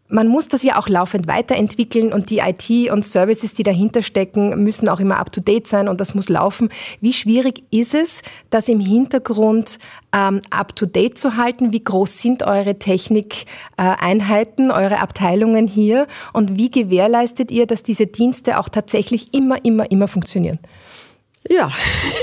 man 0.08 0.28
muss 0.28 0.48
das 0.48 0.62
ja 0.62 0.78
auch 0.78 0.88
laufend 0.88 1.26
weiterentwickeln 1.26 2.12
und 2.12 2.30
die 2.30 2.38
IT 2.38 2.90
und 2.90 3.04
Services, 3.04 3.54
die 3.54 3.62
dahinter 3.62 4.02
stecken, 4.02 4.62
müssen 4.62 4.88
auch 4.88 5.00
immer 5.00 5.18
up-to-date 5.18 5.66
sein 5.66 5.88
und 5.88 6.00
das 6.00 6.14
muss 6.14 6.28
laufen. 6.28 6.68
Wie 7.00 7.12
schwierig 7.12 7.64
ist 7.70 7.94
es, 7.94 8.22
das 8.50 8.68
im 8.68 8.80
Hintergrund 8.80 9.78
ähm, 10.12 10.40
up-to-date 10.50 11.18
zu 11.18 11.36
halten? 11.36 11.72
Wie 11.72 11.82
groß 11.82 12.20
sind 12.20 12.42
eure 12.44 12.78
Technikeinheiten, 12.78 14.70
äh, 14.70 14.72
eure 14.72 15.00
Abteilungen 15.00 15.66
hier 15.66 16.06
und 16.32 16.56
wie 16.58 16.70
gewährleistet 16.70 17.50
ihr, 17.50 17.66
dass 17.66 17.82
diese 17.82 18.06
Dienste 18.06 18.58
auch 18.58 18.68
tatsächlich 18.68 19.34
immer, 19.34 19.64
immer, 19.64 19.90
immer 19.90 20.08
funktionieren? 20.08 20.58
Ja, 21.48 21.72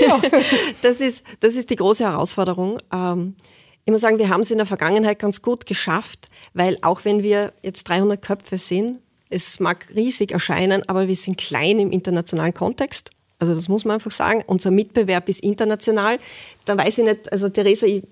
ja. 0.00 0.20
das, 0.82 1.00
ist, 1.00 1.24
das 1.40 1.54
ist 1.54 1.70
die 1.70 1.76
große 1.76 2.04
Herausforderung. 2.04 2.78
Ähm, 2.92 3.36
ich 3.84 3.92
muss 3.92 4.00
sagen, 4.00 4.18
wir 4.18 4.28
haben 4.28 4.40
es 4.40 4.50
in 4.50 4.58
der 4.58 4.66
Vergangenheit 4.66 5.18
ganz 5.18 5.42
gut 5.42 5.66
geschafft, 5.66 6.28
weil 6.54 6.78
auch 6.82 7.04
wenn 7.04 7.22
wir 7.22 7.52
jetzt 7.62 7.84
300 7.88 8.20
Köpfe 8.20 8.58
sind, 8.58 9.00
es 9.28 9.60
mag 9.60 9.86
riesig 9.94 10.32
erscheinen, 10.32 10.88
aber 10.88 11.08
wir 11.08 11.16
sind 11.16 11.36
klein 11.36 11.78
im 11.78 11.90
internationalen 11.90 12.54
Kontext. 12.54 13.10
Also 13.38 13.54
das 13.54 13.68
muss 13.68 13.84
man 13.84 13.94
einfach 13.94 14.10
sagen. 14.10 14.42
Unser 14.46 14.70
Mitbewerb 14.70 15.28
ist 15.28 15.40
international. 15.40 16.18
Da 16.64 16.78
weiß 16.78 16.98
ich 16.98 17.04
nicht, 17.04 17.32
also 17.32 17.48
Theresa, 17.48 17.84
ich, 17.86 18.04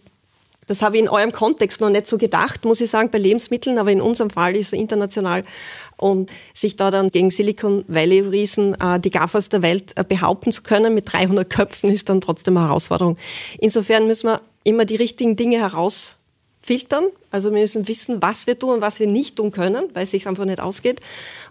das 0.66 0.83
habe 0.83 0.96
ich 0.96 1.03
in 1.03 1.09
eurem 1.09 1.33
Kontext 1.33 1.81
noch 1.81 1.90
nicht 1.90 2.07
so 2.07 2.18
gedacht, 2.18 2.64
muss 2.64 2.81
ich 2.81 2.90
sagen, 2.90 3.11
bei 3.11 3.18
Lebensmitteln, 3.18 3.79
aber 3.79 3.90
in 3.90 4.01
unserem 4.01 4.31
Fall 4.31 4.57
ist 4.57 4.68
es 4.68 4.79
international. 4.79 5.44
Und 5.96 6.31
sich 6.55 6.77
da 6.77 6.90
dann 6.90 7.09
gegen 7.09 7.31
Silicon 7.31 7.85
Valley-Riesen 7.88 8.81
äh, 8.81 9.01
die 9.01 9.11
GAFAs 9.11 9.48
der 9.48 9.62
Welt 9.62 9.92
äh, 9.96 10.05
behaupten 10.05 10.53
zu 10.53 10.62
können 10.62 10.94
mit 10.94 11.12
300 11.12 11.48
Köpfen, 11.48 11.90
ist 11.90 12.09
dann 12.09 12.20
trotzdem 12.20 12.57
eine 12.57 12.66
Herausforderung. 12.66 13.16
Insofern 13.59 14.07
müssen 14.07 14.29
wir 14.29 14.40
immer 14.64 14.85
die 14.85 14.96
richtigen 14.96 15.37
Dinge 15.37 15.59
herausfiltern. 15.59 17.07
Also 17.31 17.51
wir 17.53 17.61
müssen 17.61 17.88
wissen, 17.88 18.22
was 18.22 18.46
wir 18.46 18.59
tun 18.59 18.75
und 18.75 18.81
was 18.81 19.01
wir 19.01 19.09
nicht 19.09 19.37
tun 19.37 19.51
können, 19.51 19.88
weil 19.94 20.05
es 20.05 20.12
sich 20.12 20.29
einfach 20.29 20.44
nicht 20.44 20.61
ausgeht. 20.61 21.01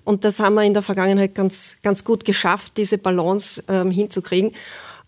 Und 0.05 0.23
das 0.23 0.39
haben 0.39 0.55
wir 0.55 0.63
in 0.63 0.73
der 0.73 0.83
Vergangenheit 0.83 1.35
ganz, 1.35 1.77
ganz 1.83 2.03
gut 2.03 2.23
geschafft, 2.23 2.77
diese 2.77 2.97
Balance 2.97 3.63
ähm, 3.67 3.91
hinzukriegen. 3.91 4.53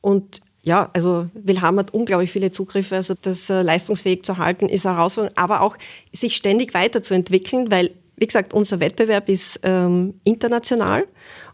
Und 0.01 0.41
ja, 0.63 0.89
also 0.93 1.27
Wilhelm 1.33 1.77
hat 1.77 1.93
unglaublich 1.93 2.31
viele 2.31 2.51
Zugriffe, 2.51 2.95
also 2.95 3.15
das 3.21 3.49
äh, 3.49 3.61
leistungsfähig 3.61 4.23
zu 4.23 4.37
halten 4.37 4.69
ist 4.69 4.85
eine 4.85 4.95
Herausforderung, 4.95 5.37
aber 5.37 5.61
auch 5.61 5.77
sich 6.13 6.35
ständig 6.35 6.73
weiterzuentwickeln, 6.73 7.69
weil, 7.69 7.91
wie 8.15 8.27
gesagt, 8.27 8.53
unser 8.53 8.79
Wettbewerb 8.79 9.27
ist 9.27 9.59
ähm, 9.63 10.13
international 10.23 11.05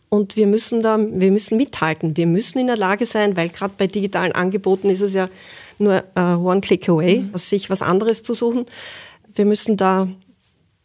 und 0.09 0.35
wir 0.35 0.45
müssen 0.47 0.81
da, 0.81 0.97
wir 0.99 1.31
müssen 1.31 1.57
mithalten. 1.57 2.17
Wir 2.17 2.25
müssen 2.27 2.59
in 2.59 2.67
der 2.67 2.77
Lage 2.77 3.05
sein, 3.05 3.37
weil 3.37 3.49
gerade 3.49 3.75
bei 3.77 3.87
digitalen 3.87 4.31
Angeboten 4.31 4.89
ist 4.89 5.01
es 5.01 5.13
ja 5.13 5.29
nur 5.77 6.03
uh, 6.17 6.35
one 6.35 6.61
click 6.61 6.89
away, 6.89 7.19
mhm. 7.19 7.37
sich 7.37 7.69
was 7.69 7.83
anderes 7.83 8.23
zu 8.23 8.33
suchen. 8.33 8.65
Wir 9.33 9.45
müssen 9.45 9.77
da 9.77 10.07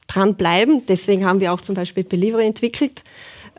dranbleiben. 0.06 0.84
Deswegen 0.86 1.24
haben 1.24 1.40
wir 1.40 1.52
auch 1.54 1.62
zum 1.62 1.74
Beispiel 1.74 2.04
Delivery 2.04 2.46
entwickelt. 2.46 3.02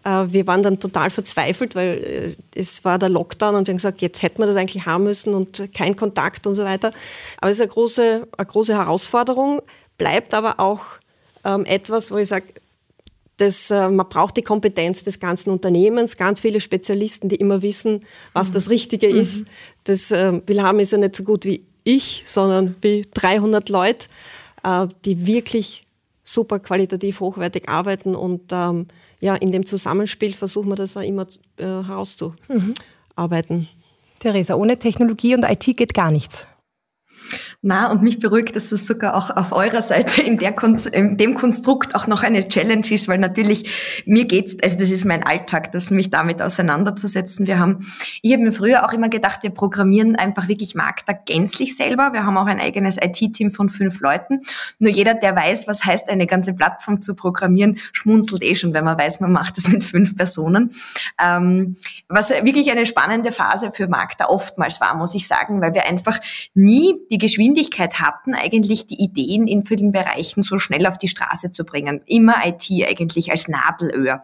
Uh, 0.08 0.32
wir 0.32 0.46
waren 0.46 0.62
dann 0.62 0.80
total 0.80 1.10
verzweifelt, 1.10 1.74
weil 1.74 2.30
uh, 2.30 2.44
es 2.54 2.86
war 2.86 3.00
der 3.00 3.10
Lockdown 3.10 3.56
und 3.56 3.68
wir 3.68 3.72
haben 3.72 3.78
gesagt, 3.78 4.04
jetzt 4.04 4.22
hätten 4.22 4.38
wir 4.38 4.46
das 4.46 4.56
eigentlich 4.56 4.86
haben 4.86 5.06
müssen 5.06 5.34
und 5.34 5.74
kein 5.74 5.96
Kontakt 5.96 6.46
und 6.46 6.54
so 6.54 6.64
weiter. 6.64 6.92
Aber 7.40 7.50
es 7.50 7.58
ist 7.58 7.62
eine 7.62 7.72
große, 7.72 8.28
eine 8.38 8.46
große 8.46 8.76
Herausforderung, 8.76 9.64
bleibt 9.98 10.36
aber 10.36 10.60
auch 10.60 10.82
ähm, 11.44 11.66
etwas, 11.66 12.12
wo 12.12 12.18
ich 12.18 12.28
sage, 12.28 12.46
das, 13.38 13.70
äh, 13.70 13.90
man 13.90 14.08
braucht 14.08 14.38
die 14.38 14.42
Kompetenz 14.42 15.04
des 15.04 15.20
ganzen 15.20 15.50
Unternehmens, 15.50 16.18
ganz 16.18 16.40
viele 16.40 16.60
Spezialisten, 16.60 17.30
die 17.30 17.36
immer 17.36 17.62
wissen, 17.62 18.06
was 18.34 18.50
mhm. 18.50 18.54
das 18.54 18.70
Richtige 18.70 19.10
mhm. 19.10 19.20
ist. 19.20 19.44
Das 19.84 20.12
äh, 20.12 20.42
Wilhelm 20.46 20.80
ist 20.80 20.92
ja 20.92 20.98
nicht 20.98 21.16
so 21.16 21.24
gut 21.24 21.46
wie 21.46 21.66
ich, 21.84 22.24
sondern 22.28 22.76
wie 22.82 23.04
300 23.14 23.70
Leute, 23.70 24.08
äh, 24.64 24.88
die 25.04 25.28
wirklich 25.28 25.86
super 26.24 26.60
qualitativ 26.60 27.20
hochwertig 27.20 27.70
arbeiten 27.70 28.16
und 28.16 28.52
ähm, 28.52 28.88
ja, 29.20 29.36
in 29.36 29.52
dem 29.52 29.66
Zusammenspiel 29.66 30.34
versuchen 30.34 30.70
wir 30.70 30.76
das 30.76 30.98
auch 30.98 31.02
immer 31.02 31.28
äh, 31.58 31.64
herauszuarbeiten. 31.64 33.58
Mhm. 33.58 33.68
Theresa, 34.20 34.56
ohne 34.56 34.80
Technologie 34.80 35.36
und 35.36 35.44
IT 35.44 35.78
geht 35.78 35.94
gar 35.94 36.12
nichts. 36.12 36.48
Na, 37.62 37.90
und 37.90 38.04
mich 38.04 38.20
beruhigt, 38.20 38.56
dass 38.56 38.72
es 38.72 38.86
sogar 38.86 39.16
auch 39.16 39.36
auf 39.36 39.52
eurer 39.52 39.82
Seite 39.82 40.22
in, 40.22 40.38
der 40.38 40.56
in 40.92 41.18
dem 41.18 41.36
Konstrukt 41.36 41.96
auch 41.96 42.06
noch 42.08 42.22
eine 42.22 42.48
Challenge 42.48 42.86
ist, 42.92 43.08
weil 43.08 43.18
natürlich 43.18 44.04
mir 44.06 44.26
geht's, 44.26 44.56
also 44.62 44.78
das 44.78 44.92
ist 44.92 45.06
mein 45.06 45.24
Alltag, 45.24 45.72
das 45.72 45.90
mich 45.90 46.12
damit 46.12 46.42
auseinanderzusetzen. 46.42 47.48
Wir 47.48 47.58
haben, 47.58 47.86
ich 48.22 48.34
habe 48.34 48.44
mir 48.44 48.52
früher 48.52 48.86
auch 48.86 48.94
immer 48.94 49.10
gedacht, 49.10 49.42
wir 49.44 49.50
programmieren 49.50 50.16
einfach 50.16 50.48
wirklich 50.48 50.76
Magda 50.76 51.14
gänzlich 51.14 51.76
selber. 51.76 52.14
Wir 52.14 52.26
haben 52.26 52.38
auch 52.38 52.46
ein 52.46 52.60
eigenes 52.60 52.98
IT-Team 53.02 53.50
von 53.50 53.70
fünf 53.70 54.00
Leuten. 54.00 54.42
Nur 54.78 54.92
jeder, 54.92 55.16
der 55.16 55.36
weiß, 55.36 55.68
was 55.68 55.84
heißt, 55.84 56.10
eine 56.10 56.28
ganze 56.28 56.54
Plattform 56.54 57.02
zu 57.02 57.16
programmieren, 57.16 57.80
schmunzelt 57.94 58.44
eh 58.44 58.56
schon, 58.56 58.74
wenn 58.74 58.86
man 58.86 58.98
weiß, 58.98 59.22
man 59.22 59.32
macht 59.32 59.58
das 59.58 59.68
mit 59.70 59.84
fünf 59.84 60.16
Personen. 60.16 60.72
Ähm, 61.20 61.78
was 62.08 62.30
wirklich 62.30 62.70
eine 62.70 62.86
spannende 62.86 63.32
Phase 63.32 63.72
für 63.72 63.88
Magda 63.88 64.28
oftmals 64.28 64.80
war, 64.82 64.96
muss 64.96 65.16
ich 65.16 65.28
sagen, 65.28 65.62
weil 65.62 65.74
wir 65.74 65.88
einfach 65.88 66.20
nie 66.54 66.96
die 67.10 67.18
Geschwindigkeit 67.18 68.00
hatten, 68.00 68.34
eigentlich 68.34 68.88
die 68.88 69.02
Ideen 69.02 69.48
in 69.48 69.64
vielen 69.64 69.92
Bereichen 69.92 70.42
so 70.42 70.60
schnell 70.60 70.86
auf 70.86 70.98
die 70.98 71.08
Straße 71.08 71.52
zu 71.52 71.66
bringen. 71.66 72.02
Immer 72.06 72.46
IT 72.46 72.70
eigentlich 72.88 73.32
als 73.32 73.48
Nadelöhr. 73.48 74.24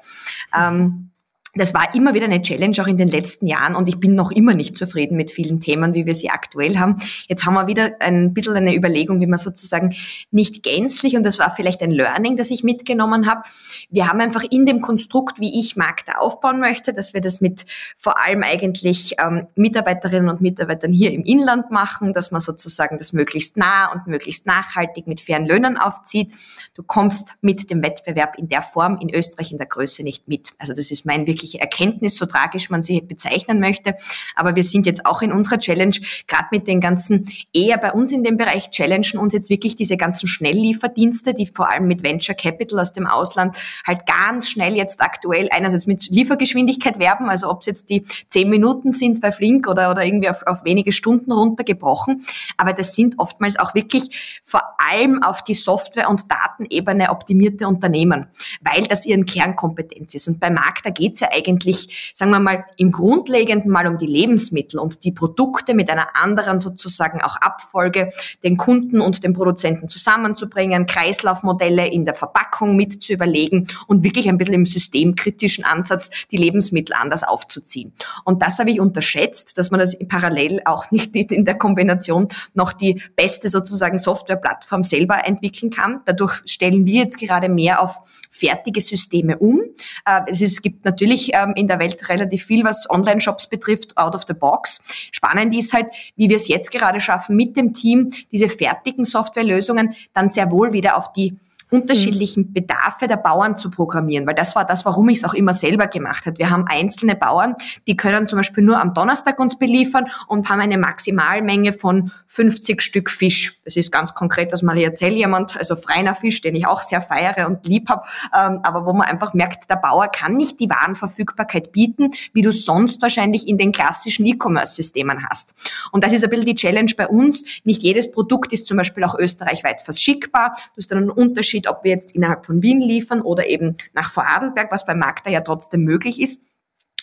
Ähm, 0.55 1.11
das 1.53 1.73
war 1.73 1.93
immer 1.93 2.13
wieder 2.13 2.25
eine 2.25 2.41
Challenge 2.41 2.77
auch 2.81 2.87
in 2.87 2.97
den 2.97 3.09
letzten 3.09 3.45
Jahren 3.45 3.75
und 3.75 3.89
ich 3.89 3.99
bin 3.99 4.15
noch 4.15 4.31
immer 4.31 4.53
nicht 4.53 4.77
zufrieden 4.77 5.17
mit 5.17 5.31
vielen 5.31 5.59
Themen, 5.59 5.93
wie 5.93 6.05
wir 6.05 6.15
sie 6.15 6.29
aktuell 6.29 6.77
haben. 6.77 6.97
Jetzt 7.27 7.45
haben 7.45 7.55
wir 7.55 7.67
wieder 7.67 7.91
ein 7.99 8.33
bisschen 8.33 8.55
eine 8.55 8.73
Überlegung, 8.73 9.19
wie 9.19 9.27
man 9.27 9.37
sozusagen 9.37 9.93
nicht 10.31 10.63
gänzlich, 10.63 11.17
und 11.17 11.23
das 11.23 11.39
war 11.39 11.53
vielleicht 11.53 11.81
ein 11.81 11.91
Learning, 11.91 12.37
das 12.37 12.51
ich 12.51 12.63
mitgenommen 12.63 13.29
habe. 13.29 13.43
Wir 13.89 14.07
haben 14.07 14.21
einfach 14.21 14.43
in 14.49 14.65
dem 14.65 14.79
Konstrukt, 14.79 15.41
wie 15.41 15.59
ich 15.59 15.75
Markt 15.75 16.15
aufbauen 16.15 16.61
möchte, 16.61 16.93
dass 16.93 17.13
wir 17.13 17.19
das 17.19 17.41
mit 17.41 17.65
vor 17.97 18.17
allem 18.21 18.43
eigentlich 18.43 19.15
ähm, 19.19 19.47
Mitarbeiterinnen 19.55 20.29
und 20.29 20.39
Mitarbeitern 20.39 20.93
hier 20.93 21.11
im 21.11 21.23
Inland 21.25 21.69
machen, 21.69 22.13
dass 22.13 22.31
man 22.31 22.39
sozusagen 22.39 22.97
das 22.97 23.11
möglichst 23.11 23.57
nah 23.57 23.91
und 23.91 24.07
möglichst 24.07 24.45
nachhaltig 24.45 25.05
mit 25.07 25.19
fairen 25.19 25.45
Löhnen 25.45 25.77
aufzieht. 25.77 26.33
Du 26.75 26.83
kommst 26.83 27.35
mit 27.41 27.69
dem 27.69 27.83
Wettbewerb 27.83 28.37
in 28.37 28.47
der 28.47 28.61
Form 28.61 28.97
in 29.01 29.13
Österreich 29.13 29.51
in 29.51 29.57
der 29.57 29.67
Größe 29.67 30.03
nicht 30.03 30.29
mit. 30.29 30.51
Also 30.57 30.73
das 30.73 30.91
ist 30.91 31.05
mein 31.05 31.27
wirklich 31.27 31.40
wirkliche 31.41 31.59
Erkenntnis, 31.59 32.17
so 32.17 32.25
tragisch 32.25 32.69
man 32.69 32.81
sie 32.81 33.01
bezeichnen 33.01 33.59
möchte. 33.59 33.95
Aber 34.35 34.55
wir 34.55 34.63
sind 34.63 34.85
jetzt 34.85 35.05
auch 35.05 35.21
in 35.21 35.31
unserer 35.31 35.59
Challenge, 35.59 35.95
gerade 36.27 36.45
mit 36.51 36.67
den 36.67 36.79
ganzen, 36.79 37.27
eher 37.53 37.77
bei 37.77 37.91
uns 37.91 38.11
in 38.11 38.23
dem 38.23 38.37
Bereich 38.37 38.69
challengen 38.69 39.19
uns 39.19 39.33
jetzt 39.33 39.49
wirklich 39.49 39.75
diese 39.75 39.97
ganzen 39.97 40.27
Schnelllieferdienste, 40.27 41.33
die 41.33 41.47
vor 41.47 41.69
allem 41.69 41.87
mit 41.87 42.03
Venture 42.03 42.35
Capital 42.35 42.79
aus 42.79 42.93
dem 42.93 43.07
Ausland 43.07 43.55
halt 43.85 44.05
ganz 44.05 44.49
schnell 44.49 44.75
jetzt 44.75 45.01
aktuell 45.01 45.49
einerseits 45.51 45.87
mit 45.87 46.09
Liefergeschwindigkeit 46.09 46.99
werben, 46.99 47.29
also 47.29 47.49
ob 47.49 47.61
es 47.61 47.65
jetzt 47.65 47.89
die 47.89 48.05
zehn 48.29 48.49
Minuten 48.49 48.91
sind 48.91 49.21
bei 49.21 49.31
Flink 49.31 49.67
oder, 49.67 49.91
oder 49.91 50.05
irgendwie 50.05 50.29
auf, 50.29 50.45
auf 50.45 50.63
wenige 50.63 50.91
Stunden 50.91 51.31
runtergebrochen. 51.31 52.23
Aber 52.57 52.73
das 52.73 52.95
sind 52.95 53.17
oftmals 53.17 53.57
auch 53.57 53.73
wirklich 53.73 54.41
vor 54.43 54.61
allem 54.77 55.23
auf 55.23 55.43
die 55.43 55.53
Software- 55.53 56.09
und 56.09 56.31
Datenebene 56.31 57.09
optimierte 57.09 57.67
Unternehmen, 57.67 58.27
weil 58.61 58.83
das 58.87 59.05
ihren 59.05 59.25
Kernkompetenz 59.25 60.13
ist. 60.13 60.27
Und 60.27 60.39
bei 60.39 60.49
Markt, 60.49 60.85
da 60.85 60.89
geht 60.89 61.13
es 61.13 61.21
ja 61.21 61.29
eigentlich, 61.31 62.11
sagen 62.13 62.31
wir 62.31 62.39
mal, 62.39 62.65
im 62.77 62.91
Grundlegenden 62.91 63.71
mal 63.71 63.87
um 63.87 63.97
die 63.97 64.07
Lebensmittel 64.07 64.79
und 64.79 65.03
die 65.03 65.11
Produkte 65.11 65.73
mit 65.73 65.89
einer 65.89 66.15
anderen 66.15 66.59
sozusagen 66.59 67.21
auch 67.21 67.37
Abfolge 67.37 68.11
den 68.43 68.57
Kunden 68.57 69.01
und 69.01 69.23
den 69.23 69.33
Produzenten 69.33 69.89
zusammenzubringen, 69.89 70.85
Kreislaufmodelle 70.85 71.87
in 71.87 72.05
der 72.05 72.15
Verpackung 72.15 72.75
mit 72.75 73.03
zu 73.03 73.13
überlegen 73.13 73.67
und 73.87 74.03
wirklich 74.03 74.29
ein 74.29 74.37
bisschen 74.37 74.53
im 74.55 74.65
systemkritischen 74.65 75.63
Ansatz 75.63 76.09
die 76.31 76.37
Lebensmittel 76.37 76.95
anders 76.95 77.23
aufzuziehen. 77.23 77.93
Und 78.25 78.41
das 78.41 78.59
habe 78.59 78.71
ich 78.71 78.79
unterschätzt, 78.79 79.57
dass 79.57 79.71
man 79.71 79.79
das 79.79 79.97
parallel 80.07 80.61
auch 80.65 80.91
nicht 80.91 81.15
in 81.15 81.45
der 81.45 81.57
Kombination 81.57 82.27
noch 82.53 82.73
die 82.73 83.01
beste 83.15 83.49
sozusagen 83.49 83.97
Softwareplattform 83.97 84.83
selber 84.83 85.25
entwickeln 85.25 85.71
kann. 85.71 86.01
Dadurch 86.05 86.41
stellen 86.45 86.85
wir 86.85 87.03
jetzt 87.03 87.17
gerade 87.19 87.49
mehr 87.49 87.81
auf 87.81 88.01
fertige 88.41 88.81
Systeme 88.81 89.37
um. 89.37 89.61
Äh, 90.05 90.21
es, 90.27 90.41
ist, 90.41 90.53
es 90.53 90.61
gibt 90.61 90.83
natürlich 90.85 91.31
ähm, 91.33 91.53
in 91.55 91.67
der 91.67 91.79
Welt 91.79 92.09
relativ 92.09 92.45
viel, 92.45 92.63
was 92.63 92.89
Online-Shops 92.89 93.47
betrifft, 93.47 93.97
out 93.97 94.15
of 94.15 94.23
the 94.27 94.33
box. 94.33 94.81
Spannend 95.11 95.55
ist 95.55 95.73
halt, 95.73 95.87
wie 96.15 96.29
wir 96.29 96.35
es 96.35 96.47
jetzt 96.47 96.71
gerade 96.71 96.99
schaffen, 96.99 97.35
mit 97.35 97.55
dem 97.55 97.73
Team 97.73 98.09
diese 98.31 98.49
fertigen 98.49 99.05
Softwarelösungen 99.05 99.95
dann 100.13 100.29
sehr 100.29 100.51
wohl 100.51 100.73
wieder 100.73 100.97
auf 100.97 101.13
die 101.13 101.37
unterschiedlichen 101.71 102.49
mhm. 102.49 102.53
Bedarfe 102.53 103.07
der 103.07 103.15
Bauern 103.15 103.57
zu 103.57 103.71
programmieren, 103.71 104.27
weil 104.27 104.35
das 104.35 104.55
war 104.55 104.65
das, 104.65 104.85
warum 104.85 105.07
ich 105.09 105.19
es 105.19 105.25
auch 105.25 105.33
immer 105.33 105.53
selber 105.53 105.87
gemacht 105.87 106.25
habe. 106.25 106.37
Wir 106.37 106.49
haben 106.49 106.65
einzelne 106.67 107.15
Bauern, 107.15 107.55
die 107.87 107.95
können 107.95 108.27
zum 108.27 108.37
Beispiel 108.37 108.63
nur 108.63 108.79
am 108.79 108.93
Donnerstag 108.93 109.39
uns 109.39 109.57
beliefern 109.57 110.07
und 110.27 110.49
haben 110.49 110.59
eine 110.59 110.77
Maximalmenge 110.77 111.73
von 111.73 112.11
50 112.27 112.81
Stück 112.81 113.09
Fisch. 113.09 113.61
Das 113.63 113.77
ist 113.77 113.91
ganz 113.91 114.13
konkret 114.13 114.53
aus 114.53 114.63
Mariazell 114.63 115.13
jemand, 115.13 115.57
also 115.57 115.75
freiner 115.77 116.13
Fisch, 116.13 116.41
den 116.41 116.55
ich 116.55 116.67
auch 116.67 116.81
sehr 116.81 117.01
feiere 117.01 117.47
und 117.47 117.65
lieb 117.65 117.87
habe, 117.89 118.03
ähm, 118.35 118.59
aber 118.63 118.85
wo 118.85 118.93
man 118.93 119.07
einfach 119.07 119.33
merkt, 119.33 119.69
der 119.69 119.77
Bauer 119.77 120.09
kann 120.09 120.35
nicht 120.35 120.59
die 120.59 120.69
Warenverfügbarkeit 120.69 121.71
bieten, 121.71 122.11
wie 122.33 122.41
du 122.41 122.51
sonst 122.51 123.01
wahrscheinlich 123.01 123.47
in 123.47 123.57
den 123.57 123.71
klassischen 123.71 124.25
E-Commerce-Systemen 124.25 125.25
hast. 125.29 125.55
Und 125.91 126.03
das 126.03 126.11
ist 126.11 126.23
ein 126.23 126.29
bisschen 126.29 126.45
die 126.45 126.55
Challenge 126.55 126.91
bei 126.97 127.07
uns. 127.07 127.45
Nicht 127.63 127.81
jedes 127.81 128.11
Produkt 128.11 128.51
ist 128.51 128.67
zum 128.67 128.77
Beispiel 128.77 129.03
auch 129.05 129.17
österreichweit 129.17 129.81
verschickbar. 129.81 130.53
Du 130.75 130.77
hast 130.77 130.91
dann 130.91 130.97
einen 130.97 131.09
Unterschied 131.09 131.60
Unterschied, 131.61 131.67
ob 131.67 131.83
wir 131.83 131.91
jetzt 131.91 132.15
innerhalb 132.15 132.45
von 132.45 132.61
Wien 132.61 132.81
liefern 132.81 133.21
oder 133.21 133.47
eben 133.47 133.77
nach 133.93 134.11
Vorarlberg, 134.11 134.71
was 134.71 134.85
bei 134.85 134.95
Magda 134.95 135.29
ja 135.29 135.41
trotzdem 135.41 135.83
möglich 135.83 136.19
ist. 136.19 136.47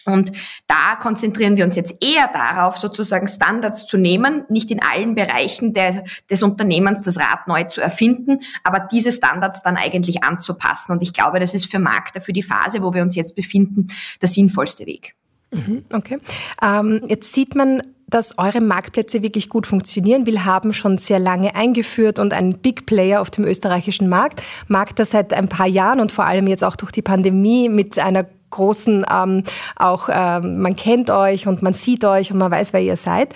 Und 0.05 0.33
da 0.66 0.97
konzentrieren 0.97 1.57
wir 1.59 1.64
uns 1.64 1.77
jetzt 1.77 2.03
eher 2.03 2.31
darauf, 2.33 2.79
sozusagen 2.79 3.29
Standards 3.29 3.85
zu 3.85 3.99
nehmen, 3.99 4.44
nicht 4.49 4.71
in 4.71 4.81
allen 4.81 5.14
Bereichen 5.14 5.75
der, 5.75 6.05
des 6.31 6.42
Unternehmens 6.42 7.03
das 7.03 7.18
Rad 7.18 7.47
neu 7.47 7.64
zu 7.64 7.83
erfinden, 7.83 8.38
aber 8.64 8.88
diese 8.90 9.12
Standards 9.12 9.62
dann 9.62 9.77
eigentlich 9.77 10.23
anzupassen. 10.23 10.92
Und 10.92 11.03
ich 11.03 11.12
glaube, 11.12 11.40
das 11.40 11.53
ist 11.53 11.71
für 11.71 11.79
Magda, 11.79 12.21
für 12.21 12.33
die 12.33 12.42
Phase, 12.42 12.83
wo 12.83 12.94
wir 12.94 13.03
uns 13.03 13.16
jetzt 13.16 13.37
befinden, 13.37 13.88
der 14.23 14.29
sinnvollste 14.29 14.87
Weg. 14.87 15.14
Mhm, 15.50 15.84
okay. 15.92 16.18
Ähm, 16.62 17.02
jetzt 17.08 17.32
sieht 17.32 17.54
man, 17.54 17.82
dass 18.08 18.38
eure 18.38 18.61
Marktplätze 18.61 19.22
wirklich 19.22 19.48
gut 19.48 19.66
funktionieren. 19.66 20.26
Wir 20.26 20.44
haben 20.44 20.72
schon 20.72 20.98
sehr 20.98 21.18
lange 21.18 21.54
eingeführt 21.54 22.18
und 22.18 22.32
ein 22.32 22.58
Big 22.58 22.87
Player 22.87 23.20
auf 23.20 23.30
dem 23.30 23.44
österreichischen 23.44 24.08
Markt. 24.08 24.42
Markt 24.66 24.98
das 24.98 25.11
seit 25.11 25.34
ein 25.34 25.48
paar 25.48 25.66
Jahren 25.66 26.00
und 26.00 26.11
vor 26.11 26.24
allem 26.24 26.46
jetzt 26.46 26.64
auch 26.64 26.76
durch 26.76 26.90
die 26.90 27.02
Pandemie 27.02 27.68
mit 27.68 27.98
einer 27.98 28.26
großen, 28.50 29.04
ähm, 29.12 29.44
auch 29.76 30.08
ähm, 30.11 30.61
man 30.61 30.74
kennt 30.74 31.11
euch 31.11 31.46
und 31.46 31.62
man 31.62 31.74
sieht 31.74 32.04
euch 32.04 32.32
und 32.32 32.38
man 32.38 32.50
weiß, 32.50 32.72
wer 32.72 32.80
ihr 32.80 32.96
seid. 32.96 33.34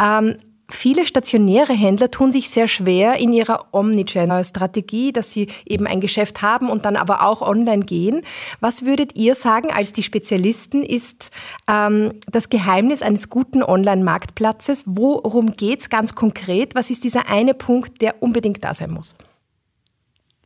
Ähm, 0.00 0.36
Viele 0.74 1.06
stationäre 1.06 1.72
Händler 1.72 2.10
tun 2.10 2.32
sich 2.32 2.48
sehr 2.48 2.66
schwer 2.66 3.16
in 3.16 3.32
ihrer 3.32 3.66
Omnichannel-Strategie, 3.72 5.12
dass 5.12 5.30
sie 5.30 5.48
eben 5.66 5.86
ein 5.86 6.00
Geschäft 6.00 6.42
haben 6.42 6.70
und 6.70 6.84
dann 6.84 6.96
aber 6.96 7.22
auch 7.22 7.42
online 7.42 7.84
gehen. 7.84 8.22
Was 8.60 8.84
würdet 8.84 9.16
ihr 9.16 9.34
sagen 9.34 9.70
als 9.70 9.92
die 9.92 10.02
Spezialisten 10.02 10.82
ist 10.82 11.30
ähm, 11.68 12.14
das 12.30 12.48
Geheimnis 12.48 13.02
eines 13.02 13.28
guten 13.28 13.62
Online-Marktplatzes? 13.62 14.84
Worum 14.86 15.52
geht's 15.52 15.90
ganz 15.90 16.14
konkret? 16.14 16.74
Was 16.74 16.90
ist 16.90 17.04
dieser 17.04 17.28
eine 17.28 17.54
Punkt, 17.54 18.00
der 18.00 18.22
unbedingt 18.22 18.64
da 18.64 18.72
sein 18.72 18.92
muss? 18.92 19.14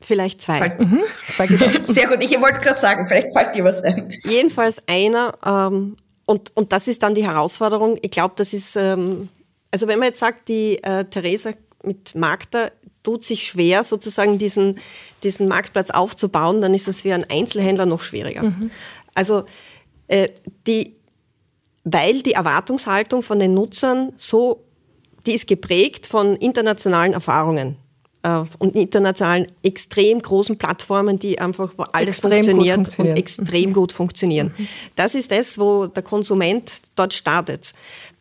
Vielleicht 0.00 0.40
zwei. 0.42 0.76
Mhm. 0.78 1.00
zwei 1.30 1.46
Sehr 1.46 2.08
gut, 2.08 2.18
ich 2.20 2.40
wollte 2.40 2.60
gerade 2.60 2.80
sagen, 2.80 3.08
vielleicht 3.08 3.32
fällt 3.32 3.54
dir 3.54 3.64
was 3.64 3.82
ein. 3.82 4.12
Jedenfalls 4.24 4.82
einer, 4.88 5.34
ähm, 5.44 5.96
und, 6.26 6.50
und 6.56 6.72
das 6.72 6.88
ist 6.88 7.02
dann 7.02 7.14
die 7.14 7.24
Herausforderung. 7.24 7.98
Ich 8.02 8.10
glaube, 8.10 8.34
das 8.36 8.52
ist 8.52 8.76
ähm, 8.76 9.28
also 9.76 9.88
wenn 9.88 9.98
man 9.98 10.08
jetzt 10.08 10.20
sagt, 10.20 10.48
die 10.48 10.82
äh, 10.82 11.04
Theresa 11.04 11.52
mit 11.82 12.14
Magda 12.14 12.70
tut 13.02 13.24
sich 13.24 13.46
schwer, 13.46 13.84
sozusagen 13.84 14.38
diesen, 14.38 14.78
diesen 15.22 15.48
Marktplatz 15.48 15.90
aufzubauen, 15.90 16.62
dann 16.62 16.72
ist 16.72 16.88
das 16.88 17.02
für 17.02 17.12
einen 17.12 17.26
Einzelhändler 17.28 17.84
noch 17.84 18.00
schwieriger. 18.00 18.44
Mhm. 18.44 18.70
Also 19.12 19.44
äh, 20.08 20.30
die, 20.66 20.96
weil 21.84 22.22
die 22.22 22.32
Erwartungshaltung 22.32 23.20
von 23.20 23.38
den 23.38 23.52
Nutzern 23.52 24.14
so, 24.16 24.64
die 25.26 25.34
ist 25.34 25.46
geprägt 25.46 26.06
von 26.06 26.36
internationalen 26.36 27.12
Erfahrungen 27.12 27.76
und 28.58 28.74
internationalen 28.74 29.46
extrem 29.62 30.20
großen 30.20 30.58
Plattformen, 30.58 31.18
die 31.18 31.38
einfach, 31.38 31.72
wo 31.76 31.84
alles 31.84 32.20
funktioniert, 32.20 32.76
funktioniert, 32.76 33.14
und 33.14 33.18
extrem 33.18 33.72
gut 33.72 33.92
funktionieren. 33.92 34.52
Das 34.96 35.14
ist 35.14 35.30
das, 35.30 35.58
wo 35.58 35.86
der 35.86 36.02
Konsument 36.02 36.72
dort 36.96 37.14
startet. 37.14 37.72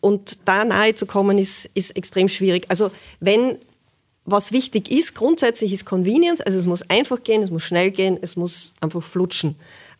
Und 0.02 0.38
da 0.46 0.64
nahe 0.64 0.94
zu 0.94 1.06
kommen, 1.06 1.38
ist, 1.38 1.70
ist 1.74 1.96
extrem 1.98 2.30
schwierig. 2.30 2.66
Also 2.70 2.92
wenn 3.20 3.58
was 4.26 4.52
wichtig 4.52 4.92
ist, 4.92 5.14
grundsätzlich 5.14 5.72
ist 5.72 5.86
Convenience, 5.86 6.42
also 6.42 6.58
es 6.58 6.66
muss 6.66 6.88
einfach 6.90 7.24
gehen, 7.24 7.44
es 7.44 7.52
muss 7.52 7.64
schnell 7.64 7.92
gehen, 7.92 8.18
es 8.22 8.36
muss 8.36 8.74
einfach 8.82 9.04
flutschen. 9.04 9.56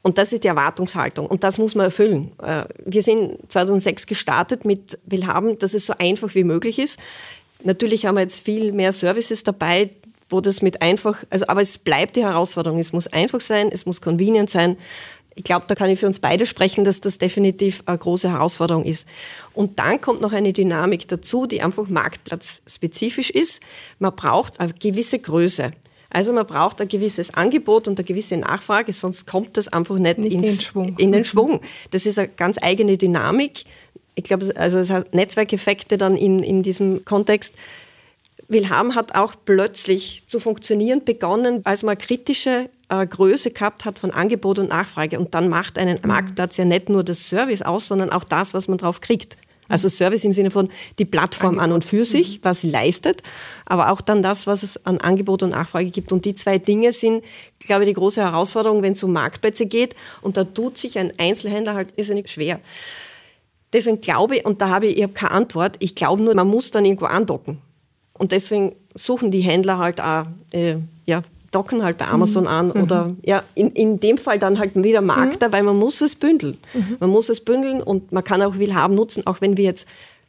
Und 0.06 0.20
das 0.20 0.34
ist 0.34 0.44
die 0.44 0.48
Erwartungshaltung 0.50 1.26
und 1.26 1.44
das 1.44 1.58
muss 1.58 1.74
man 1.74 1.86
erfüllen. 1.86 2.32
Äh, 2.40 2.66
wir 2.86 3.02
sind 3.02 3.40
2006 3.52 4.06
gestartet 4.06 4.64
mit 4.64 5.00
will 5.08 5.26
haben, 5.26 5.58
dass 5.58 5.74
es 5.74 5.88
so 5.88 5.94
einfach 5.98 6.36
wie 6.36 6.44
möglich 6.44 6.78
ist. 6.78 7.00
Natürlich 7.66 8.06
haben 8.06 8.16
wir 8.16 8.22
jetzt 8.22 8.40
viel 8.40 8.72
mehr 8.72 8.94
Services 8.94 9.44
dabei, 9.44 9.90
wo 10.30 10.40
das 10.40 10.62
mit 10.62 10.82
einfach, 10.84 11.24
also 11.30 11.48
aber 11.48 11.62
es 11.62 11.80
bleibt 11.80 12.16
die 12.16 12.24
Herausforderung. 12.24 12.80
Es 12.80 12.94
muss 12.94 13.08
einfach 13.08 13.42
sein, 13.42 13.70
es 13.72 13.86
muss 13.86 14.02
convenient 14.02 14.50
sein. 14.52 14.78
Ich 15.34 15.44
glaube, 15.44 15.66
da 15.68 15.76
kann 15.76 15.90
ich 15.90 16.00
für 16.00 16.06
uns 16.06 16.20
beide 16.20 16.46
sprechen, 16.46 16.84
dass 16.84 17.02
das 17.02 17.18
definitiv 17.18 17.84
eine 17.88 17.98
große 17.98 18.32
Herausforderung 18.32 18.86
ist. 18.86 19.08
Und 19.54 19.80
dann 19.80 20.00
kommt 20.00 20.22
noch 20.22 20.32
eine 20.32 20.54
Dynamik 20.54 21.08
dazu, 21.08 21.48
die 21.48 21.62
einfach 21.62 21.90
marktplatzspezifisch 21.90 23.32
ist. 23.32 23.62
Man 24.00 24.16
braucht 24.16 24.60
eine 24.60 24.74
gewisse 24.74 25.20
Größe. 25.20 25.72
Also 26.16 26.32
man 26.32 26.46
braucht 26.46 26.80
ein 26.80 26.88
gewisses 26.88 27.34
Angebot 27.34 27.90
und 27.90 28.00
eine 28.00 28.06
gewisse 28.06 28.38
Nachfrage, 28.38 28.94
sonst 28.94 29.28
kommt 29.28 29.58
das 29.58 29.68
einfach 29.68 29.98
nicht, 29.98 30.18
nicht 30.18 30.34
ins, 30.34 30.46
in, 30.46 30.62
Schwung. 30.62 30.98
in 30.98 31.12
den 31.12 31.26
Schwung. 31.26 31.60
Das 31.92 32.06
ist 32.06 32.18
eine 32.18 32.30
ganz 32.30 32.58
eigene 32.62 32.98
Dynamik. 32.98 33.66
Ich 34.16 34.24
glaube, 34.24 34.52
also 34.56 34.78
es 34.78 34.90
hat 34.90 35.14
Netzwerkeffekte 35.14 35.98
dann 35.98 36.16
in, 36.16 36.40
in 36.40 36.64
diesem 36.64 37.04
Kontext. 37.06 37.54
Wilhelm 38.48 38.96
hat 38.96 39.16
auch 39.16 39.36
plötzlich 39.44 40.24
zu 40.28 40.40
funktionieren 40.40 41.04
begonnen, 41.04 41.62
als 41.64 41.84
man 41.84 41.98
kritische 41.98 42.70
äh, 42.90 43.06
Größe 43.06 43.52
gehabt 43.52 43.86
hat 43.86 44.00
von 44.00 44.12
Angebot 44.12 44.60
und 44.60 44.70
Nachfrage. 44.70 45.20
Und 45.20 45.34
dann 45.34 45.50
macht 45.50 45.78
einen 45.78 46.00
mhm. 46.02 46.08
Marktplatz 46.08 46.58
ja 46.58 46.66
nicht 46.66 46.90
nur 46.90 47.04
das 47.04 47.28
Service 47.28 47.62
aus, 47.62 47.88
sondern 47.88 48.12
auch 48.12 48.24
das, 48.24 48.54
was 48.54 48.68
man 48.68 48.78
drauf 48.78 49.02
kriegt. 49.02 49.38
Also 49.68 49.90
Service 49.90 50.24
im 50.24 50.32
Sinne 50.32 50.52
von 50.52 50.70
die 51.00 51.06
Plattform 51.06 51.58
Angebot. 51.58 51.64
an 51.64 51.72
und 51.72 51.86
für 51.86 52.06
sich, 52.06 52.38
mhm. 52.38 52.40
was 52.44 52.62
sie 52.62 52.70
leistet, 52.70 53.24
aber 53.66 53.92
auch 53.92 54.02
dann 54.02 54.22
das, 54.22 54.46
was 54.46 54.62
es 54.62 54.86
an 54.86 55.00
Angebot 55.00 55.42
und 55.42 55.50
Nachfrage 55.50 55.90
gibt. 55.90 56.12
Und 56.12 56.26
die 56.26 56.36
zwei 56.36 56.60
Dinge 56.60 56.94
sind, 56.94 57.24
glaube 57.60 57.84
ich, 57.84 57.90
die 57.90 57.96
große 57.96 58.22
Herausforderung, 58.22 58.84
wenn 58.84 58.94
es 58.94 59.04
um 59.04 59.12
Marktplätze 59.12 59.66
geht. 59.66 59.96
Und 60.22 60.38
da 60.38 60.44
tut 60.44 60.78
sich 60.78 61.00
ein 61.00 61.12
Einzelhändler 61.18 61.74
halt 61.74 61.94
irrsinnig 61.96 62.30
schwer. 62.30 62.60
Deswegen 63.76 64.00
glaube 64.00 64.38
ich, 64.38 64.46
und 64.46 64.62
da 64.62 64.70
habe 64.70 64.88
ich, 64.88 64.96
ich 64.96 65.04
habe 65.04 65.12
keine 65.12 65.32
Antwort, 65.32 65.76
ich 65.80 65.96
glaube 65.96 66.24
nur, 66.24 66.34
man 66.34 66.48
muss 66.48 66.72
dann 66.72 66.86
irgendwo 66.86 67.08
andocken. 67.08 67.58
Und 68.14 68.32
deswegen 68.32 68.74
suchen 68.94 69.32
die 69.32 69.42
Händler 69.42 69.78
halt 69.78 70.00
auch, 70.00 70.24
äh, 70.52 70.78
ja, 71.06 71.24
docken 71.52 71.84
halt 71.84 71.98
bei 71.98 72.08
Amazon 72.08 72.44
mhm. 72.44 72.50
an 72.50 72.72
oder 72.72 73.08
mhm. 73.08 73.18
ja, 73.24 73.44
in, 73.54 73.72
in 73.72 74.00
dem 74.00 74.18
Fall 74.18 74.40
dann 74.40 74.60
halt 74.60 74.82
wieder 74.82 75.02
Markter, 75.02 75.50
mhm. 75.50 75.52
weil 75.52 75.64
man 75.64 75.78
muss 75.78 76.00
es 76.00 76.16
bündeln. 76.16 76.58
Mhm. 76.74 76.96
Man 77.02 77.10
muss 77.10 77.28
es 77.28 77.42
bündeln 77.42 77.84
und 77.84 78.14
man 78.14 78.24
kann 78.24 78.42
auch 78.42 78.58
Willhaben 78.58 78.96
nutzen, 78.96 79.28
auch 79.28 79.42
wenn 79.42 79.58
wir 79.58 79.66
jetzt 79.66 79.88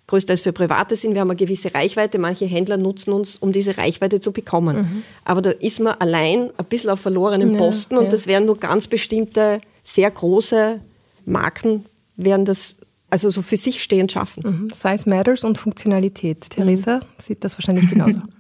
größtenteils 0.09 0.43
für 0.43 0.53
Private 0.53 0.97
sind. 0.97 1.15
Wir 1.15 1.21
haben 1.21 1.31
eine 1.31 1.37
gewisse 1.37 1.73
Reichweite. 1.73 2.19
Manche 2.19 2.47
Händler 2.47 2.79
nutzen 2.79 3.13
uns, 3.13 3.39
um 3.39 3.53
diese 3.53 3.79
Reichweite 3.79 4.19
zu 4.19 4.33
bekommen. 4.33 4.77
Mhm. 4.77 5.03
Aber 5.25 5.41
da 5.41 5.51
ist 5.51 5.79
man 5.79 5.95
allein 6.01 6.51
ein 6.57 6.65
bisschen 6.67 6.91
auf 6.91 7.01
verlorenem 7.01 7.53
ja, 7.53 7.59
Posten 7.59 7.97
und 7.97 8.05
ja. 8.05 8.11
das 8.11 8.27
wären 8.27 8.47
nur 8.47 8.59
ganz 8.59 8.89
bestimmte, 8.89 9.61
sehr 9.85 10.11
große 10.11 10.81
Marken, 11.25 11.87
werden 12.17 12.45
das 12.45 12.77
also 13.11 13.31
so 13.31 13.43
für 13.43 13.57
sich 13.57 13.83
stehend 13.83 14.13
schaffen. 14.13 14.43
Mhm. 14.45 14.69
Size 14.71 15.09
matters 15.09 15.45
und 15.45 15.59
Funktionalität. 15.59 16.51
Theresa 16.51 17.01
sieht 17.19 17.45
das 17.45 17.57
wahrscheinlich 17.59 17.89
genauso. 17.89 18.21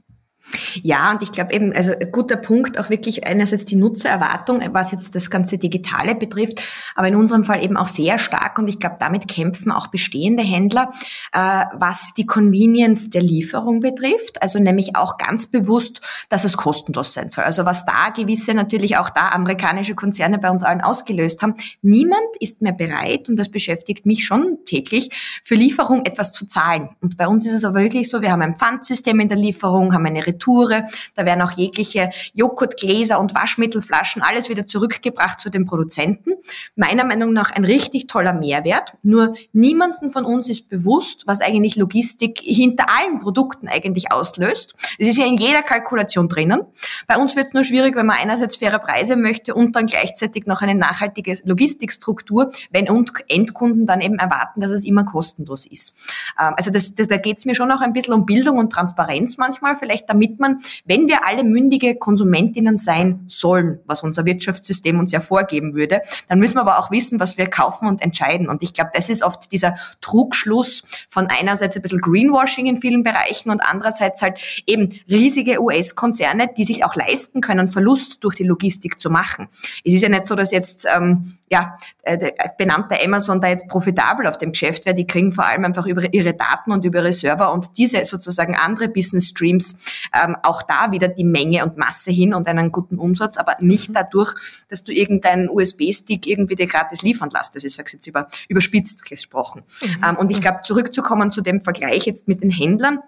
Ja, 0.82 1.10
und 1.12 1.22
ich 1.22 1.32
glaube 1.32 1.52
eben, 1.52 1.72
also 1.72 1.92
ein 1.92 2.12
guter 2.12 2.36
Punkt, 2.36 2.78
auch 2.78 2.88
wirklich 2.88 3.26
einerseits 3.26 3.64
die 3.64 3.76
Nutzererwartung, 3.76 4.62
was 4.72 4.92
jetzt 4.92 5.14
das 5.14 5.30
ganze 5.30 5.58
Digitale 5.58 6.14
betrifft, 6.14 6.62
aber 6.94 7.08
in 7.08 7.16
unserem 7.16 7.44
Fall 7.44 7.62
eben 7.64 7.76
auch 7.76 7.88
sehr 7.88 8.18
stark 8.18 8.58
und 8.58 8.68
ich 8.68 8.78
glaube, 8.78 8.96
damit 9.00 9.26
kämpfen 9.26 9.72
auch 9.72 9.88
bestehende 9.88 10.42
Händler, 10.42 10.92
äh, 11.32 11.64
was 11.74 12.14
die 12.14 12.26
Convenience 12.26 13.10
der 13.10 13.22
Lieferung 13.22 13.80
betrifft, 13.80 14.40
also 14.40 14.58
nämlich 14.60 14.94
auch 14.94 15.18
ganz 15.18 15.48
bewusst, 15.48 16.00
dass 16.28 16.44
es 16.44 16.56
kostenlos 16.56 17.12
sein 17.12 17.28
soll. 17.28 17.44
Also 17.44 17.64
was 17.64 17.84
da 17.84 18.10
gewisse 18.14 18.54
natürlich 18.54 18.98
auch 18.98 19.10
da 19.10 19.30
amerikanische 19.30 19.94
Konzerne 19.94 20.38
bei 20.38 20.50
uns 20.50 20.62
allen 20.62 20.80
ausgelöst 20.80 21.42
haben, 21.42 21.54
niemand 21.82 22.20
ist 22.40 22.62
mehr 22.62 22.72
bereit, 22.72 23.28
und 23.28 23.36
das 23.36 23.50
beschäftigt 23.50 24.06
mich 24.06 24.24
schon 24.24 24.58
täglich, 24.64 25.10
für 25.42 25.56
Lieferung 25.56 26.04
etwas 26.04 26.32
zu 26.32 26.46
zahlen. 26.46 26.90
Und 27.00 27.16
bei 27.16 27.26
uns 27.26 27.46
ist 27.46 27.52
es 27.52 27.64
aber 27.64 27.80
wirklich 27.80 28.08
so, 28.08 28.22
wir 28.22 28.30
haben 28.30 28.42
ein 28.42 28.56
Pfandsystem 28.56 29.18
in 29.20 29.28
der 29.28 29.38
Lieferung, 29.38 29.92
haben 29.92 30.06
eine 30.06 30.26
Retoure. 30.36 30.86
Da 31.14 31.24
werden 31.24 31.42
auch 31.42 31.52
jegliche 31.52 32.10
Joghurtgläser 32.34 33.18
und 33.18 33.34
Waschmittelflaschen 33.34 34.22
alles 34.22 34.48
wieder 34.48 34.66
zurückgebracht 34.66 35.40
zu 35.40 35.50
den 35.50 35.66
Produzenten. 35.66 36.34
Meiner 36.74 37.04
Meinung 37.04 37.32
nach 37.32 37.50
ein 37.50 37.64
richtig 37.64 38.06
toller 38.06 38.32
Mehrwert. 38.32 38.94
Nur 39.02 39.34
niemanden 39.52 40.10
von 40.10 40.24
uns 40.24 40.48
ist 40.48 40.68
bewusst, 40.68 41.26
was 41.26 41.40
eigentlich 41.40 41.76
Logistik 41.76 42.40
hinter 42.40 42.86
allen 42.88 43.20
Produkten 43.20 43.68
eigentlich 43.68 44.12
auslöst. 44.12 44.74
Es 44.98 45.08
ist 45.08 45.18
ja 45.18 45.26
in 45.26 45.36
jeder 45.36 45.62
Kalkulation 45.62 46.28
drinnen. 46.28 46.62
Bei 47.06 47.16
uns 47.16 47.36
wird 47.36 47.46
es 47.46 47.54
nur 47.54 47.64
schwierig, 47.64 47.96
wenn 47.96 48.06
man 48.06 48.16
einerseits 48.18 48.56
faire 48.56 48.78
Preise 48.78 49.16
möchte 49.16 49.54
und 49.54 49.74
dann 49.74 49.86
gleichzeitig 49.86 50.46
noch 50.46 50.62
eine 50.62 50.74
nachhaltige 50.74 51.36
Logistikstruktur, 51.44 52.52
wenn 52.70 52.86
Endkunden 53.28 53.86
dann 53.86 54.00
eben 54.00 54.18
erwarten, 54.18 54.60
dass 54.60 54.70
es 54.70 54.84
immer 54.84 55.04
kostenlos 55.04 55.66
ist. 55.66 55.96
Ähm, 56.40 56.54
also 56.56 56.70
das, 56.70 56.94
da 56.94 57.16
geht 57.16 57.38
es 57.38 57.44
mir 57.44 57.54
schon 57.54 57.70
auch 57.70 57.80
ein 57.80 57.92
bisschen 57.92 58.14
um 58.14 58.26
Bildung 58.26 58.58
und 58.58 58.72
Transparenz 58.72 59.38
manchmal, 59.38 59.76
vielleicht 59.76 60.08
damit 60.08 60.25
damit 60.26 60.40
man, 60.40 60.58
wenn 60.84 61.08
wir 61.08 61.24
alle 61.26 61.44
mündige 61.44 61.96
Konsumentinnen 61.96 62.78
sein 62.78 63.24
sollen, 63.28 63.80
was 63.86 64.02
unser 64.02 64.24
Wirtschaftssystem 64.24 64.98
uns 64.98 65.12
ja 65.12 65.20
vorgeben 65.20 65.74
würde, 65.74 66.02
dann 66.28 66.38
müssen 66.38 66.56
wir 66.56 66.62
aber 66.62 66.78
auch 66.78 66.90
wissen, 66.90 67.20
was 67.20 67.38
wir 67.38 67.48
kaufen 67.48 67.86
und 67.86 68.02
entscheiden. 68.02 68.48
Und 68.48 68.62
ich 68.62 68.72
glaube, 68.72 68.90
das 68.94 69.08
ist 69.08 69.22
oft 69.22 69.52
dieser 69.52 69.76
Trugschluss 70.00 70.84
von 71.08 71.26
einerseits 71.28 71.76
ein 71.76 71.82
bisschen 71.82 72.00
Greenwashing 72.00 72.66
in 72.66 72.78
vielen 72.78 73.02
Bereichen 73.02 73.50
und 73.50 73.60
andererseits 73.60 74.22
halt 74.22 74.38
eben 74.66 74.98
riesige 75.08 75.60
US-Konzerne, 75.60 76.50
die 76.56 76.64
sich 76.64 76.84
auch 76.84 76.96
leisten 76.96 77.40
können, 77.40 77.68
Verlust 77.68 78.24
durch 78.24 78.36
die 78.36 78.44
Logistik 78.44 79.00
zu 79.00 79.10
machen. 79.10 79.48
Es 79.84 79.94
ist 79.94 80.02
ja 80.02 80.08
nicht 80.08 80.26
so, 80.26 80.34
dass 80.34 80.50
jetzt 80.50 80.86
ähm, 80.94 81.36
ja, 81.48 81.76
äh, 82.02 82.32
benannte 82.58 82.96
Amazon 83.04 83.40
da 83.40 83.48
jetzt 83.48 83.68
profitabel 83.68 84.26
auf 84.26 84.38
dem 84.38 84.52
Geschäft 84.52 84.84
wäre, 84.84 84.96
die 84.96 85.06
kriegen 85.06 85.30
vor 85.30 85.46
allem 85.46 85.64
einfach 85.64 85.86
über 85.86 86.12
ihre 86.12 86.34
Daten 86.34 86.72
und 86.72 86.84
über 86.84 87.00
ihre 87.00 87.12
Server 87.12 87.52
und 87.52 87.78
diese 87.78 88.04
sozusagen 88.04 88.56
andere 88.56 88.88
Business 88.88 89.28
Streams 89.28 89.78
ähm, 90.24 90.36
auch 90.42 90.62
da 90.62 90.92
wieder 90.92 91.08
die 91.08 91.24
Menge 91.24 91.64
und 91.64 91.76
Masse 91.76 92.10
hin 92.10 92.34
und 92.34 92.46
einen 92.48 92.72
guten 92.72 92.98
Umsatz, 92.98 93.36
aber 93.36 93.56
nicht 93.60 93.90
mhm. 93.90 93.94
dadurch, 93.94 94.34
dass 94.68 94.84
du 94.84 94.92
irgendeinen 94.92 95.48
USB-Stick 95.48 96.26
irgendwie 96.26 96.54
dir 96.54 96.66
gratis 96.66 97.02
liefern 97.02 97.30
lässt. 97.30 97.54
Das 97.54 97.64
ist 97.64 97.78
jetzt 97.78 98.06
über, 98.06 98.28
überspitzt 98.48 99.04
gesprochen. 99.04 99.62
Mhm. 99.82 100.04
Ähm, 100.08 100.16
und 100.16 100.30
ich 100.30 100.40
glaube, 100.40 100.60
zurückzukommen 100.62 101.30
zu 101.30 101.40
dem 101.40 101.60
Vergleich 101.62 102.04
jetzt 102.06 102.28
mit 102.28 102.42
den 102.42 102.50
Händlern, 102.50 103.00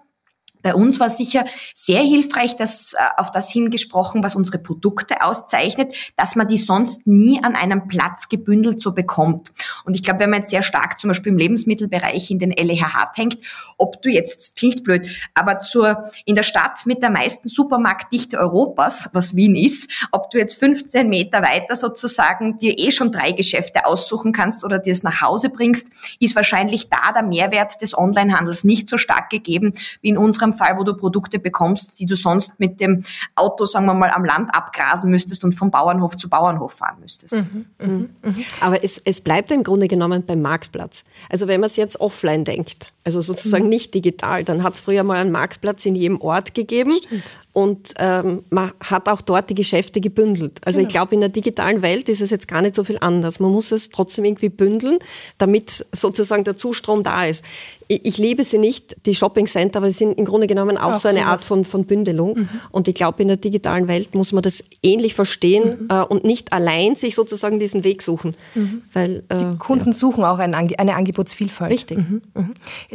bei 0.61 0.75
uns 0.75 0.99
war 0.99 1.09
sicher 1.09 1.45
sehr 1.73 2.01
hilfreich, 2.01 2.55
dass 2.57 2.93
äh, 2.93 2.97
auf 3.17 3.31
das 3.31 3.49
hingesprochen, 3.49 4.23
was 4.23 4.35
unsere 4.35 4.59
Produkte 4.59 5.21
auszeichnet, 5.21 5.93
dass 6.17 6.35
man 6.35 6.47
die 6.47 6.57
sonst 6.57 7.07
nie 7.07 7.41
an 7.43 7.55
einem 7.55 7.87
Platz 7.87 8.27
gebündelt 8.27 8.81
so 8.81 8.93
bekommt. 8.93 9.51
Und 9.85 9.93
ich 9.93 10.03
glaube, 10.03 10.19
wenn 10.19 10.29
man 10.29 10.41
jetzt 10.41 10.51
sehr 10.51 10.63
stark 10.63 10.99
zum 10.99 11.09
Beispiel 11.09 11.31
im 11.31 11.37
Lebensmittelbereich 11.37 12.29
in 12.31 12.39
den 12.39 12.51
LEHH 12.51 13.11
hängt, 13.15 13.37
ob 13.77 14.01
du 14.01 14.09
jetzt, 14.09 14.57
klingt 14.57 14.83
blöd, 14.83 15.09
aber 15.33 15.59
zur, 15.59 16.11
in 16.25 16.35
der 16.35 16.43
Stadt 16.43 16.85
mit 16.85 17.01
der 17.01 17.09
meisten 17.09 17.47
Supermarktdichte 17.47 18.37
Europas, 18.37 19.09
was 19.13 19.35
Wien 19.35 19.55
ist, 19.55 19.89
ob 20.11 20.29
du 20.29 20.37
jetzt 20.37 20.55
15 20.55 21.07
Meter 21.07 21.41
weiter 21.41 21.75
sozusagen 21.75 22.57
dir 22.57 22.77
eh 22.77 22.91
schon 22.91 23.11
drei 23.11 23.31
Geschäfte 23.31 23.85
aussuchen 23.85 24.33
kannst 24.33 24.63
oder 24.63 24.79
dir 24.79 24.93
es 24.93 25.03
nach 25.03 25.21
Hause 25.21 25.49
bringst, 25.49 25.87
ist 26.19 26.35
wahrscheinlich 26.35 26.89
da 26.89 27.13
der 27.13 27.23
Mehrwert 27.23 27.81
des 27.81 27.97
Onlinehandels 27.97 28.63
nicht 28.63 28.89
so 28.89 28.97
stark 28.97 29.29
gegeben 29.29 29.73
wie 30.01 30.09
in 30.09 30.17
unserem 30.17 30.48
einem 30.49 30.57
Fall, 30.57 30.77
wo 30.77 30.83
du 30.83 30.93
Produkte 30.93 31.39
bekommst, 31.39 31.99
die 31.99 32.05
du 32.05 32.15
sonst 32.15 32.59
mit 32.59 32.79
dem 32.79 33.03
Auto, 33.35 33.65
sagen 33.65 33.85
wir 33.85 33.93
mal, 33.93 34.11
am 34.11 34.25
Land 34.25 34.53
abgrasen 34.53 35.09
müsstest 35.09 35.43
und 35.43 35.53
vom 35.53 35.71
Bauernhof 35.71 36.17
zu 36.17 36.29
Bauernhof 36.29 36.73
fahren 36.73 36.97
müsstest. 37.01 37.35
Mhm, 37.35 37.65
mhm, 37.79 38.09
mhm. 38.23 38.45
Aber 38.61 38.83
es, 38.83 39.01
es 39.03 39.21
bleibt 39.21 39.51
im 39.51 39.63
Grunde 39.63 39.87
genommen 39.87 40.25
beim 40.25 40.41
Marktplatz. 40.41 41.03
Also 41.29 41.47
wenn 41.47 41.61
man 41.61 41.67
es 41.67 41.75
jetzt 41.75 41.99
offline 41.99 42.43
denkt, 42.43 42.91
also 43.15 43.33
sozusagen 43.33 43.65
mhm. 43.65 43.69
nicht 43.69 43.93
digital, 43.93 44.43
dann 44.43 44.63
hat 44.63 44.75
es 44.75 44.81
früher 44.81 45.03
mal 45.03 45.17
einen 45.17 45.31
Marktplatz 45.31 45.85
in 45.85 45.95
jedem 45.95 46.21
Ort 46.21 46.53
gegeben. 46.53 46.93
Stimmt. 47.05 47.23
Und 47.51 47.93
ähm, 47.97 48.43
man 48.51 48.71
hat 48.79 49.09
auch 49.09 49.21
dort 49.21 49.49
die 49.49 49.55
Geschäfte 49.55 49.99
gebündelt. 49.99 50.61
Also 50.63 50.77
genau. 50.77 50.87
ich 50.87 50.93
glaube, 50.93 51.15
in 51.15 51.19
der 51.19 51.29
digitalen 51.29 51.81
Welt 51.81 52.07
ist 52.07 52.21
es 52.21 52.29
jetzt 52.29 52.47
gar 52.47 52.61
nicht 52.61 52.75
so 52.75 52.83
viel 52.83 52.97
anders. 53.01 53.39
Man 53.39 53.51
muss 53.51 53.71
es 53.71 53.89
trotzdem 53.89 54.23
irgendwie 54.23 54.49
bündeln, 54.49 54.99
damit 55.39 55.85
sozusagen 55.91 56.43
der 56.43 56.57
Zustrom 56.57 57.01
da 57.01 57.25
ist. 57.25 57.43
Ich, 57.87 58.05
ich 58.05 58.17
liebe 58.19 58.43
sie 58.43 58.59
nicht, 58.59 58.95
die 59.07 59.15
Shopping 59.15 59.47
Center, 59.47 59.79
aber 59.79 59.91
sie 59.91 59.97
sind 59.97 60.17
im 60.19 60.25
Grunde 60.25 60.45
genommen 60.45 60.77
auch, 60.77 60.93
auch 60.93 60.97
so 60.97 61.07
eine 61.07 61.25
Art 61.25 61.41
von, 61.41 61.65
von 61.65 61.85
Bündelung. 61.85 62.37
Mhm. 62.37 62.49
Und 62.69 62.87
ich 62.87 62.93
glaube, 62.93 63.23
in 63.23 63.27
der 63.27 63.37
digitalen 63.37 63.87
Welt 63.87 64.13
muss 64.13 64.31
man 64.31 64.43
das 64.43 64.63
ähnlich 64.83 65.15
verstehen 65.15 65.79
mhm. 65.81 65.87
äh, 65.89 66.03
und 66.03 66.23
nicht 66.23 66.53
allein 66.53 66.95
sich 66.95 67.15
sozusagen 67.15 67.59
diesen 67.59 67.83
Weg 67.83 68.03
suchen. 68.03 68.35
Mhm. 68.53 68.83
Weil, 68.93 69.23
äh, 69.29 69.37
die 69.37 69.57
Kunden 69.57 69.87
ja. 69.87 69.93
suchen 69.93 70.23
auch 70.23 70.37
ein, 70.37 70.53
eine 70.53 70.95
Angebotsvielfalt. 70.95 71.73
Richtig. 71.73 71.97
Mhm. 71.97 72.21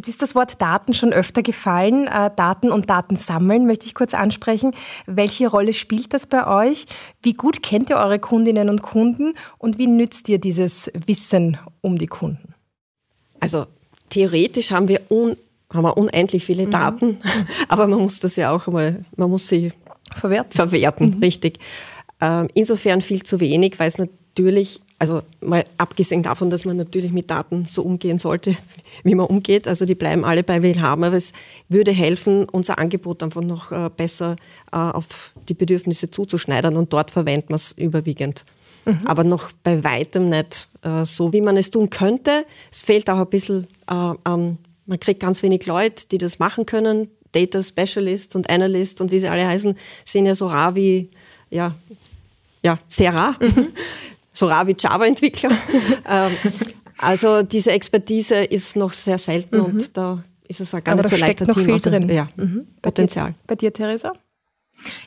Jetzt 0.04 0.08
ist 0.08 0.22
das 0.22 0.34
Wort 0.34 0.60
Daten 0.60 0.92
schon 0.92 1.12
öfter 1.12 1.42
gefallen. 1.42 2.06
Äh, 2.06 2.30
Daten 2.36 2.70
und 2.70 2.90
Daten 2.90 3.16
sammeln 3.16 3.66
möchte 3.66 3.86
ich 3.86 3.94
kurz 3.94 4.12
ansprechen 4.12 4.44
sprechen. 4.44 4.74
Welche 5.06 5.48
Rolle 5.48 5.72
spielt 5.72 6.12
das 6.12 6.26
bei 6.26 6.46
euch? 6.46 6.84
Wie 7.22 7.32
gut 7.32 7.62
kennt 7.62 7.90
ihr 7.90 7.96
eure 7.96 8.18
Kundinnen 8.18 8.68
und 8.68 8.82
Kunden 8.82 9.34
und 9.58 9.78
wie 9.78 9.86
nützt 9.86 10.28
ihr 10.28 10.38
dieses 10.38 10.90
Wissen 11.06 11.56
um 11.80 11.98
die 11.98 12.06
Kunden? 12.06 12.54
Also 13.40 13.66
theoretisch 14.10 14.70
haben 14.70 14.88
wir 14.88 15.00
un 15.10 15.36
haben 15.72 15.82
wir 15.82 15.96
unendlich 15.96 16.44
viele 16.44 16.66
mhm. 16.66 16.70
Daten, 16.70 17.18
aber 17.68 17.88
man 17.88 17.98
muss 17.98 18.20
das 18.20 18.36
ja 18.36 18.52
auch 18.52 18.68
mal, 18.68 19.04
man 19.16 19.28
muss 19.28 19.48
sie 19.48 19.72
verwerten, 20.14 20.52
verwerten 20.52 21.10
mhm. 21.16 21.18
richtig. 21.18 21.58
Ähm, 22.20 22.46
insofern 22.54 23.00
viel 23.00 23.24
zu 23.24 23.40
wenig, 23.40 23.80
weil 23.80 23.88
es 23.88 23.98
natürlich, 23.98 24.82
also 24.98 25.22
mal 25.40 25.64
abgesehen 25.78 26.22
davon, 26.22 26.50
dass 26.50 26.64
man 26.64 26.76
natürlich 26.76 27.12
mit 27.12 27.30
Daten 27.30 27.66
so 27.68 27.82
umgehen 27.82 28.18
sollte, 28.18 28.56
wie 29.04 29.14
man 29.14 29.26
umgeht, 29.26 29.68
also 29.68 29.84
die 29.84 29.94
bleiben 29.94 30.24
alle 30.24 30.42
bei 30.42 30.62
Willhaben, 30.62 31.04
aber 31.04 31.16
es 31.16 31.32
würde 31.68 31.92
helfen, 31.92 32.48
unser 32.48 32.78
Angebot 32.78 33.22
einfach 33.22 33.42
noch 33.42 33.72
äh, 33.72 33.90
besser 33.94 34.36
äh, 34.72 34.76
auf 34.76 35.32
die 35.48 35.54
Bedürfnisse 35.54 36.10
zuzuschneidern 36.10 36.76
und 36.76 36.92
dort 36.92 37.10
verwenden 37.10 37.50
wir 37.50 37.56
es 37.56 37.72
überwiegend. 37.72 38.44
Mhm. 38.84 39.00
Aber 39.06 39.24
noch 39.24 39.52
bei 39.62 39.82
weitem 39.82 40.28
nicht 40.28 40.68
äh, 40.82 41.04
so, 41.06 41.32
wie 41.32 41.40
man 41.40 41.56
es 41.56 41.70
tun 41.70 41.90
könnte. 41.90 42.44
Es 42.70 42.82
fehlt 42.82 43.08
auch 43.08 43.18
ein 43.18 43.28
bisschen 43.28 43.66
an 43.86 44.58
man 44.86 45.00
kriegt 45.00 45.20
ganz 45.20 45.42
wenig 45.42 45.66
Leute, 45.66 46.06
die 46.08 46.18
das 46.18 46.38
machen 46.38 46.66
können. 46.66 47.08
Data 47.32 47.62
Specialists 47.62 48.36
und 48.36 48.48
Analysts 48.48 49.00
und 49.00 49.10
wie 49.10 49.18
sie 49.18 49.28
alle 49.28 49.46
heißen, 49.46 49.76
sind 50.04 50.26
ja 50.26 50.34
so 50.34 50.46
rar 50.46 50.76
wie, 50.76 51.10
ja, 51.50 51.74
ja 52.62 52.78
sehr 52.88 53.12
rar. 53.12 53.36
Mhm. 53.40 53.68
so 54.34 54.46
rar 54.46 54.66
wie 54.66 54.76
Java-Entwickler. 54.78 55.50
ähm, 56.08 56.32
also 56.98 57.42
diese 57.42 57.72
Expertise 57.72 58.44
ist 58.44 58.76
noch 58.76 58.92
sehr 58.92 59.18
selten 59.18 59.56
mhm. 59.56 59.64
und 59.64 59.96
da 59.96 60.22
ist 60.46 60.60
es 60.60 60.74
auch 60.74 60.84
gar 60.84 60.92
Aber 60.92 61.02
nicht 61.02 61.14
so 61.14 61.20
leicht, 61.20 61.40
noch 61.40 61.54
Team 61.54 61.64
viel 61.64 61.90
drin. 61.90 62.08
Ja, 62.10 62.28
mhm. 62.36 62.66
Potenzial. 62.82 63.34
Bei 63.46 63.54
dir, 63.54 63.70
bei 63.70 63.70
dir, 63.70 63.72
Theresa? 63.72 64.12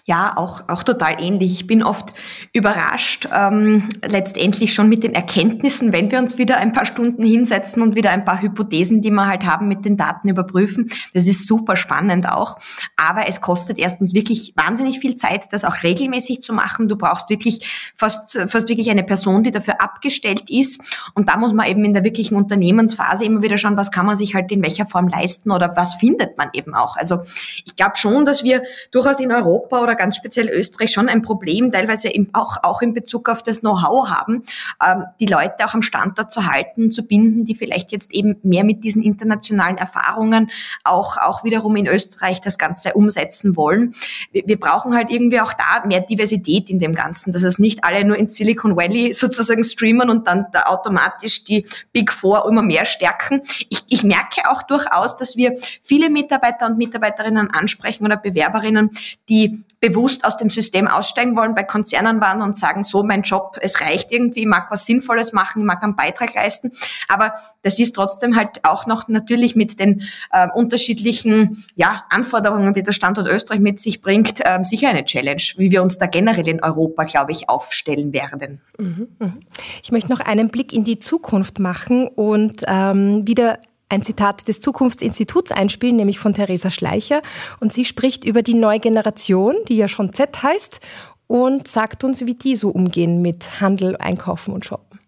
Ja, 0.06 0.34
auch, 0.38 0.70
auch 0.70 0.84
total 0.84 1.22
ähnlich. 1.22 1.52
Ich 1.52 1.68
bin 1.68 1.84
oft 1.84 2.14
überrascht, 2.54 3.28
ähm, 3.34 3.90
letztendlich 4.02 4.74
schon 4.74 4.88
mit 4.88 5.04
den 5.04 5.14
Erkenntnissen, 5.14 5.92
wenn 5.92 6.10
wir 6.10 6.20
uns 6.20 6.38
wieder 6.38 6.58
ein 6.58 6.72
paar 6.72 6.86
Stunden 6.86 7.24
hinsetzen 7.24 7.84
und 7.84 7.96
wieder 7.96 8.12
ein 8.12 8.24
paar 8.24 8.42
Hypothesen, 8.42 9.02
die 9.02 9.12
wir 9.12 9.28
halt 9.28 9.46
haben, 9.46 9.68
mit 9.68 9.84
den 9.84 9.98
Daten 9.98 10.30
überprüfen. 10.30 10.90
Das 11.14 11.28
ist 11.28 11.46
super 11.46 11.76
spannend 11.76 12.28
auch. 12.28 12.58
Aber 12.96 13.28
es 13.28 13.42
kostet 13.42 13.78
erstens 13.78 14.14
wirklich 14.14 14.54
wahnsinnig 14.56 15.00
viel 15.00 15.16
Zeit, 15.16 15.52
das 15.52 15.66
auch 15.66 15.84
regelmäßig 15.84 16.42
zu 16.42 16.54
machen. 16.54 16.88
Du 16.88 16.96
brauchst 16.96 17.30
wirklich 17.30 17.92
fast, 17.96 18.40
fast 18.48 18.70
wirklich 18.70 18.90
eine 18.90 19.04
Person, 19.04 19.44
die 19.44 19.52
dafür 19.52 19.82
abgestellt 19.82 20.50
ist. 20.50 20.82
Und 21.16 21.28
da 21.28 21.38
muss 21.38 21.54
man 21.54 21.68
eben 21.68 21.84
in 21.84 21.94
der 21.94 22.06
wirklichen 22.06 22.36
Unternehmensphase 22.36 23.26
immer 23.26 23.42
wieder 23.42 23.58
schauen, 23.58 23.76
was 23.76 23.92
kann 23.92 24.06
man 24.06 24.16
sich 24.16 24.36
halt 24.36 24.52
in 24.54 24.64
welcher 24.64 24.88
Form 24.88 25.10
leisten 25.10 25.52
oder 25.52 25.76
was 25.76 25.96
findet 25.96 26.38
man 26.38 26.50
eben 26.54 26.74
auch. 26.74 26.96
Also 26.96 27.24
ich 27.66 27.76
glaube 27.76 27.98
schon, 27.98 28.24
dass 28.24 28.46
wir 28.46 28.64
durchaus 28.92 29.20
in 29.20 29.34
Europa 29.34 29.57
Europa 29.58 29.82
oder 29.82 29.96
ganz 29.96 30.16
speziell 30.16 30.50
Österreich 30.50 30.92
schon 30.92 31.10
ein 31.10 31.22
Problem, 31.22 31.72
teilweise 31.72 32.10
auch, 32.34 32.58
auch 32.64 32.82
in 32.82 32.94
Bezug 32.94 33.30
auf 33.30 33.44
das 33.44 33.62
Know-how 33.62 34.10
haben, 34.10 34.44
ähm, 34.86 35.06
die 35.20 35.26
Leute 35.26 35.66
auch 35.66 35.74
am 35.74 35.82
Standort 35.82 36.32
zu 36.32 36.46
halten, 36.46 36.92
zu 36.92 37.04
binden, 37.04 37.46
die 37.46 37.56
vielleicht 37.56 37.92
jetzt 37.92 38.14
eben 38.14 38.38
mehr 38.44 38.64
mit 38.64 38.84
diesen 38.84 39.04
internationalen 39.04 39.78
Erfahrungen 39.78 40.52
auch, 40.84 41.18
auch 41.18 41.44
wiederum 41.44 41.76
in 41.76 41.88
Österreich 41.88 42.42
das 42.42 42.58
Ganze 42.58 42.94
umsetzen 42.94 43.56
wollen. 43.56 43.94
Wir, 44.32 44.58
brauchen 44.58 44.96
halt 44.96 45.12
irgendwie 45.12 45.40
auch 45.40 45.54
da 45.54 45.86
mehr 45.86 46.02
Diversität 46.02 46.70
in 46.70 46.80
dem 46.80 46.96
Ganzen, 46.96 47.32
dass 47.32 47.44
es 47.44 47.60
nicht 47.60 47.84
alle 47.84 48.04
nur 48.04 48.18
in 48.18 48.28
Silicon 48.28 48.76
Valley 48.76 49.14
sozusagen 49.14 49.64
streamen 49.64 50.10
und 50.10 50.28
dann 50.28 50.48
da 50.52 50.64
automatisch 50.64 51.44
die 51.44 51.66
Big 51.94 52.12
Four 52.12 52.48
immer 52.48 52.62
mehr 52.62 52.86
stärken. 52.86 53.42
Ich, 53.70 53.84
ich 53.88 54.04
merke 54.04 54.50
auch 54.50 54.64
durchaus, 54.64 55.18
dass 55.18 55.38
wir 55.38 55.58
viele 55.84 56.10
Mitarbeiter 56.10 56.66
und 56.66 56.78
Mitarbeiterinnen 56.78 57.52
ansprechen 57.52 58.06
oder 58.06 58.18
Bewerberinnen, 58.18 58.92
die 59.30 59.47
bewusst 59.80 60.26
aus 60.26 60.38
dem 60.38 60.50
System 60.50 60.88
aussteigen 60.88 61.36
wollen, 61.36 61.54
bei 61.54 61.64
Konzernen 61.64 62.20
waren 62.20 62.42
und 62.42 62.58
sagen, 62.58 62.84
so 62.84 63.04
mein 63.04 63.22
Job, 63.22 63.58
es 63.62 63.80
reicht 63.82 64.12
irgendwie, 64.12 64.42
ich 64.42 64.48
mag 64.48 64.72
was 64.72 64.86
Sinnvolles 64.86 65.34
machen, 65.34 65.62
ich 65.62 65.66
mag 65.66 65.84
einen 65.84 65.96
Beitrag 65.96 66.34
leisten. 66.34 66.72
Aber 67.08 67.36
das 67.62 67.78
ist 67.80 67.96
trotzdem 67.96 68.36
halt 68.36 68.64
auch 68.64 68.88
noch 68.88 69.08
natürlich 69.08 69.56
mit 69.56 69.80
den 69.80 70.04
äh, 70.32 70.48
unterschiedlichen 70.54 71.64
ja, 71.76 72.06
Anforderungen, 72.10 72.74
die 72.74 72.84
der 72.84 72.92
Standort 72.92 73.28
Österreich 73.28 73.60
mit 73.60 73.80
sich 73.80 74.02
bringt, 74.02 74.40
äh, 74.44 74.60
sicher 74.64 74.90
eine 74.90 75.06
Challenge, 75.06 75.44
wie 75.58 75.72
wir 75.72 75.84
uns 75.84 76.00
da 76.00 76.08
generell 76.08 76.48
in 76.48 76.64
Europa, 76.64 77.04
glaube 77.04 77.32
ich, 77.32 77.50
aufstellen 77.50 78.14
werden. 78.14 78.62
Mhm, 78.80 79.08
mhm. 79.20 79.40
Ich 79.84 79.92
möchte 79.92 80.12
noch 80.12 80.22
einen 80.22 80.50
Blick 80.50 80.74
in 80.74 80.84
die 80.84 81.00
Zukunft 81.00 81.60
machen 81.60 82.08
und 82.08 82.64
ähm, 82.68 83.28
wieder 83.28 83.60
ein 83.90 84.04
Zitat 84.04 84.48
des 84.48 84.60
Zukunftsinstituts 84.60 85.52
einspielen, 85.52 85.96
nämlich 85.96 86.20
von 86.20 86.34
Theresa 86.34 86.70
Schleicher. 86.70 87.22
Und 87.60 87.74
sie 87.74 87.86
spricht 87.86 88.24
über 88.26 88.42
die 88.42 88.54
neue 88.54 88.80
Generation, 88.80 89.56
die 89.68 89.78
ja 89.78 89.88
schon 89.88 90.14
Z 90.14 90.44
heißt, 90.44 90.80
und 91.28 91.68
sagt 91.68 92.04
uns, 92.04 92.26
wie 92.26 92.36
die 92.36 92.56
so 92.56 92.70
umgehen 92.70 93.22
mit 93.22 93.62
Handel, 93.62 93.98
Einkaufen 93.98 94.54
und 94.54 94.66
Shoppen. 94.66 95.00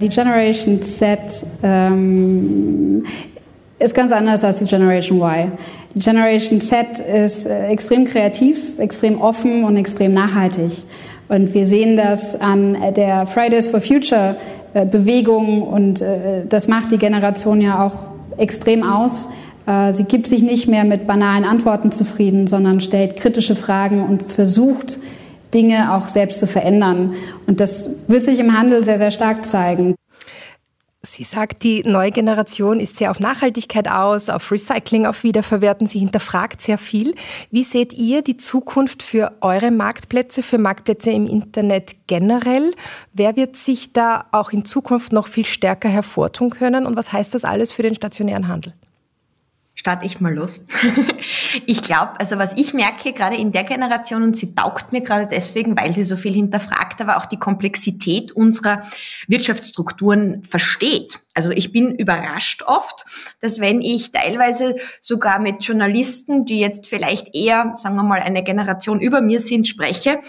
Die 0.00 0.08
Generation 0.08 0.82
Z 0.82 1.18
ähm, 1.62 3.04
ist 3.78 3.94
ganz 3.94 4.12
anders 4.12 4.44
als 4.44 4.58
die 4.58 4.66
Generation 4.66 5.18
Y. 5.18 5.52
Die 5.94 6.00
Generation 6.00 6.60
Z 6.60 6.98
ist 6.98 7.46
äh, 7.46 7.68
extrem 7.68 8.04
kreativ, 8.04 8.78
extrem 8.78 9.20
offen 9.20 9.64
und 9.64 9.76
extrem 9.76 10.12
nachhaltig. 10.12 10.84
Und 11.28 11.54
wir 11.54 11.66
sehen 11.66 11.96
das 11.96 12.40
an 12.40 12.76
der 12.94 13.26
Fridays 13.26 13.68
for 13.68 13.80
Future 13.80 14.36
äh, 14.74 14.84
Bewegung 14.84 15.62
und 15.62 16.02
äh, 16.02 16.44
das 16.46 16.68
macht 16.68 16.92
die 16.92 16.98
Generation 16.98 17.60
ja 17.60 17.84
auch 17.84 18.15
extrem 18.38 18.82
aus. 18.82 19.28
Äh, 19.66 19.92
sie 19.92 20.04
gibt 20.04 20.26
sich 20.26 20.42
nicht 20.42 20.68
mehr 20.68 20.84
mit 20.84 21.06
banalen 21.06 21.44
Antworten 21.44 21.92
zufrieden, 21.92 22.46
sondern 22.46 22.80
stellt 22.80 23.16
kritische 23.16 23.56
Fragen 23.56 24.04
und 24.04 24.22
versucht, 24.22 24.98
Dinge 25.54 25.94
auch 25.94 26.08
selbst 26.08 26.40
zu 26.40 26.46
verändern. 26.46 27.14
Und 27.46 27.60
das 27.60 27.88
wird 28.08 28.22
sich 28.22 28.38
im 28.38 28.56
Handel 28.58 28.84
sehr, 28.84 28.98
sehr 28.98 29.10
stark 29.10 29.46
zeigen. 29.46 29.94
Sie 31.06 31.24
sagt, 31.24 31.62
die 31.62 31.82
neue 31.82 32.10
Generation 32.10 32.80
ist 32.80 32.96
sehr 32.96 33.10
auf 33.10 33.20
Nachhaltigkeit 33.20 33.88
aus, 33.88 34.28
auf 34.28 34.50
Recycling, 34.50 35.06
auf 35.06 35.22
Wiederverwerten. 35.22 35.86
Sie 35.86 36.00
hinterfragt 36.00 36.60
sehr 36.60 36.78
viel. 36.78 37.14
Wie 37.50 37.62
seht 37.62 37.92
ihr 37.92 38.22
die 38.22 38.36
Zukunft 38.36 39.02
für 39.02 39.32
eure 39.40 39.70
Marktplätze, 39.70 40.42
für 40.42 40.58
Marktplätze 40.58 41.10
im 41.12 41.26
Internet 41.26 41.94
generell? 42.06 42.74
Wer 43.12 43.36
wird 43.36 43.56
sich 43.56 43.92
da 43.92 44.26
auch 44.32 44.50
in 44.50 44.64
Zukunft 44.64 45.12
noch 45.12 45.28
viel 45.28 45.44
stärker 45.44 45.88
hervortun 45.88 46.50
können? 46.50 46.86
Und 46.86 46.96
was 46.96 47.12
heißt 47.12 47.34
das 47.34 47.44
alles 47.44 47.72
für 47.72 47.82
den 47.82 47.94
stationären 47.94 48.48
Handel? 48.48 48.74
Starte 49.86 50.04
ich 50.04 50.20
mal 50.20 50.34
los. 50.34 50.66
ich 51.66 51.80
glaube, 51.80 52.18
also 52.18 52.38
was 52.38 52.56
ich 52.56 52.74
merke, 52.74 53.12
gerade 53.12 53.36
in 53.36 53.52
der 53.52 53.62
Generation, 53.62 54.24
und 54.24 54.36
sie 54.36 54.52
taugt 54.52 54.92
mir 54.92 55.00
gerade 55.00 55.28
deswegen, 55.30 55.78
weil 55.78 55.94
sie 55.94 56.02
so 56.02 56.16
viel 56.16 56.32
hinterfragt, 56.32 57.00
aber 57.00 57.18
auch 57.18 57.26
die 57.26 57.36
Komplexität 57.36 58.32
unserer 58.32 58.82
Wirtschaftsstrukturen 59.28 60.42
versteht. 60.42 61.20
Also 61.36 61.50
ich 61.50 61.70
bin 61.70 61.94
überrascht 61.94 62.62
oft, 62.62 63.04
dass 63.42 63.60
wenn 63.60 63.82
ich 63.82 64.10
teilweise 64.10 64.74
sogar 65.02 65.38
mit 65.38 65.62
Journalisten, 65.62 66.46
die 66.46 66.58
jetzt 66.58 66.88
vielleicht 66.88 67.34
eher, 67.34 67.74
sagen 67.76 67.94
wir 67.96 68.04
mal, 68.04 68.20
eine 68.20 68.42
Generation 68.42 69.00
über 69.00 69.20
mir 69.20 69.40
sind, 69.40 69.68
spreche, 69.68 70.20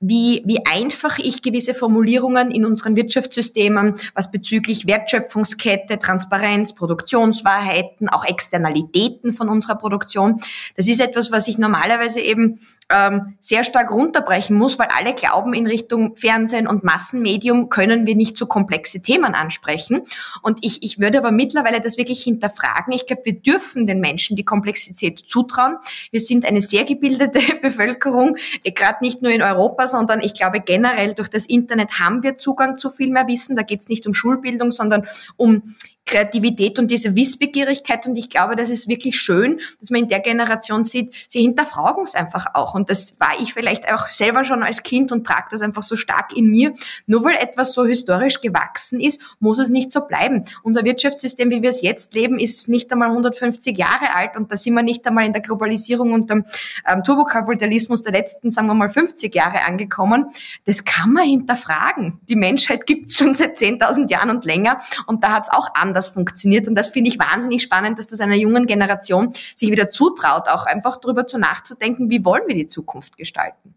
wie, 0.00 0.42
wie 0.46 0.64
einfach 0.64 1.18
ich 1.18 1.42
gewisse 1.42 1.74
Formulierungen 1.74 2.50
in 2.50 2.64
unseren 2.64 2.96
Wirtschaftssystemen, 2.96 3.96
was 4.14 4.30
bezüglich 4.30 4.86
Wertschöpfungskette, 4.86 5.98
Transparenz, 5.98 6.74
Produktionswahrheiten, 6.74 8.08
auch 8.08 8.24
Externalitäten 8.24 9.34
von 9.34 9.50
unserer 9.50 9.76
Produktion, 9.76 10.40
das 10.76 10.88
ist 10.88 11.00
etwas, 11.00 11.30
was 11.30 11.46
ich 11.46 11.58
normalerweise 11.58 12.20
eben 12.20 12.58
ähm, 12.90 13.36
sehr 13.40 13.64
stark 13.64 13.90
runterbrechen 13.90 14.56
muss, 14.56 14.78
weil 14.78 14.88
alle 14.88 15.14
glauben, 15.14 15.54
in 15.54 15.66
Richtung 15.66 16.16
Fernsehen 16.16 16.66
und 16.66 16.84
Massenmedium 16.84 17.68
können 17.68 18.06
wir 18.06 18.14
nicht 18.14 18.36
so 18.36 18.46
komplexe 18.46 19.00
Themen 19.00 19.34
ansprechen. 19.34 20.02
Und 20.42 20.58
ich, 20.62 20.82
ich 20.82 20.98
würde 20.98 21.18
aber 21.18 21.30
mittlerweile 21.30 21.80
das 21.80 21.96
wirklich 21.96 22.22
hinterfragen. 22.22 22.92
Ich 22.92 23.06
glaube, 23.06 23.22
wir 23.24 23.40
dürfen 23.40 23.86
den 23.86 24.00
Menschen 24.00 24.36
die 24.36 24.44
Komplexität 24.44 25.24
zutrauen. 25.26 25.76
Wir 26.10 26.20
sind 26.20 26.44
eine 26.44 26.60
sehr 26.60 26.84
gebildete 26.84 27.40
Bevölkerung, 27.62 28.36
eh, 28.62 28.72
gerade 28.72 28.98
nicht 29.00 29.22
nur 29.22 29.32
in 29.32 29.42
Europa, 29.42 29.86
sondern 29.86 30.20
ich 30.20 30.34
glaube 30.34 30.60
generell 30.60 31.14
durch 31.14 31.28
das 31.28 31.46
Internet 31.46 31.98
haben 31.98 32.22
wir 32.22 32.36
Zugang 32.36 32.76
zu 32.76 32.90
viel 32.90 33.10
mehr 33.10 33.26
Wissen. 33.26 33.56
Da 33.56 33.62
geht 33.62 33.80
es 33.80 33.88
nicht 33.88 34.06
um 34.06 34.14
Schulbildung, 34.14 34.70
sondern 34.72 35.06
um 35.36 35.62
Kreativität 36.06 36.78
und 36.78 36.90
diese 36.90 37.14
Wissbegierigkeit. 37.14 38.06
Und 38.06 38.16
ich 38.16 38.28
glaube, 38.28 38.56
das 38.56 38.70
ist 38.70 38.88
wirklich 38.88 39.18
schön, 39.18 39.60
dass 39.80 39.90
man 39.90 40.02
in 40.02 40.08
der 40.08 40.20
Generation 40.20 40.84
sieht, 40.84 41.14
sie 41.28 41.40
hinterfragen 41.40 42.04
es 42.04 42.14
einfach 42.14 42.54
auch. 42.54 42.74
Und 42.74 42.90
das 42.90 43.18
war 43.20 43.40
ich 43.40 43.54
vielleicht 43.54 43.90
auch 43.90 44.08
selber 44.08 44.44
schon 44.44 44.62
als 44.62 44.82
Kind 44.82 45.12
und 45.12 45.26
trage 45.26 45.48
das 45.50 45.62
einfach 45.62 45.82
so 45.82 45.96
stark 45.96 46.36
in 46.36 46.50
mir. 46.50 46.74
Nur 47.06 47.24
weil 47.24 47.36
etwas 47.36 47.72
so 47.72 47.86
historisch 47.86 48.40
gewachsen 48.40 49.00
ist, 49.00 49.20
muss 49.40 49.58
es 49.58 49.70
nicht 49.70 49.90
so 49.92 50.06
bleiben. 50.06 50.44
Unser 50.62 50.84
Wirtschaftssystem, 50.84 51.50
wie 51.50 51.62
wir 51.62 51.70
es 51.70 51.80
jetzt 51.80 52.14
leben, 52.14 52.38
ist 52.38 52.68
nicht 52.68 52.92
einmal 52.92 53.08
150 53.08 53.76
Jahre 53.76 54.14
alt 54.14 54.36
und 54.36 54.52
da 54.52 54.56
sind 54.56 54.74
wir 54.74 54.82
nicht 54.82 55.06
einmal 55.06 55.24
in 55.24 55.32
der 55.32 55.42
Globalisierung 55.42 56.12
und 56.12 56.28
dem 56.28 56.44
ähm, 56.86 57.02
Turbokapitalismus 57.02 58.02
der 58.02 58.12
letzten, 58.12 58.50
sagen 58.50 58.66
wir 58.66 58.74
mal, 58.74 58.90
50 58.90 59.34
Jahre 59.34 59.64
angekommen. 59.64 60.26
Das 60.66 60.84
kann 60.84 61.12
man 61.12 61.24
hinterfragen. 61.24 62.20
Die 62.28 62.36
Menschheit 62.36 62.86
gibt 62.86 63.08
es 63.08 63.16
schon 63.16 63.32
seit 63.32 63.56
10.000 63.56 64.10
Jahren 64.10 64.30
und 64.30 64.44
länger 64.44 64.80
und 65.06 65.24
da 65.24 65.32
hat 65.32 65.44
es 65.44 65.50
auch 65.50 65.68
andere 65.74 65.93
anders 65.94 66.08
funktioniert. 66.08 66.66
Und 66.66 66.74
das 66.74 66.88
finde 66.88 67.10
ich 67.10 67.18
wahnsinnig 67.18 67.62
spannend, 67.62 67.98
dass 67.98 68.08
das 68.08 68.20
einer 68.20 68.34
jungen 68.34 68.66
Generation 68.66 69.32
sich 69.54 69.70
wieder 69.70 69.90
zutraut, 69.90 70.48
auch 70.48 70.66
einfach 70.66 70.98
darüber 70.98 71.26
zu 71.26 71.38
nachzudenken, 71.38 72.10
wie 72.10 72.24
wollen 72.24 72.42
wir 72.46 72.56
die 72.56 72.66
Zukunft 72.66 73.16
gestalten. 73.16 73.74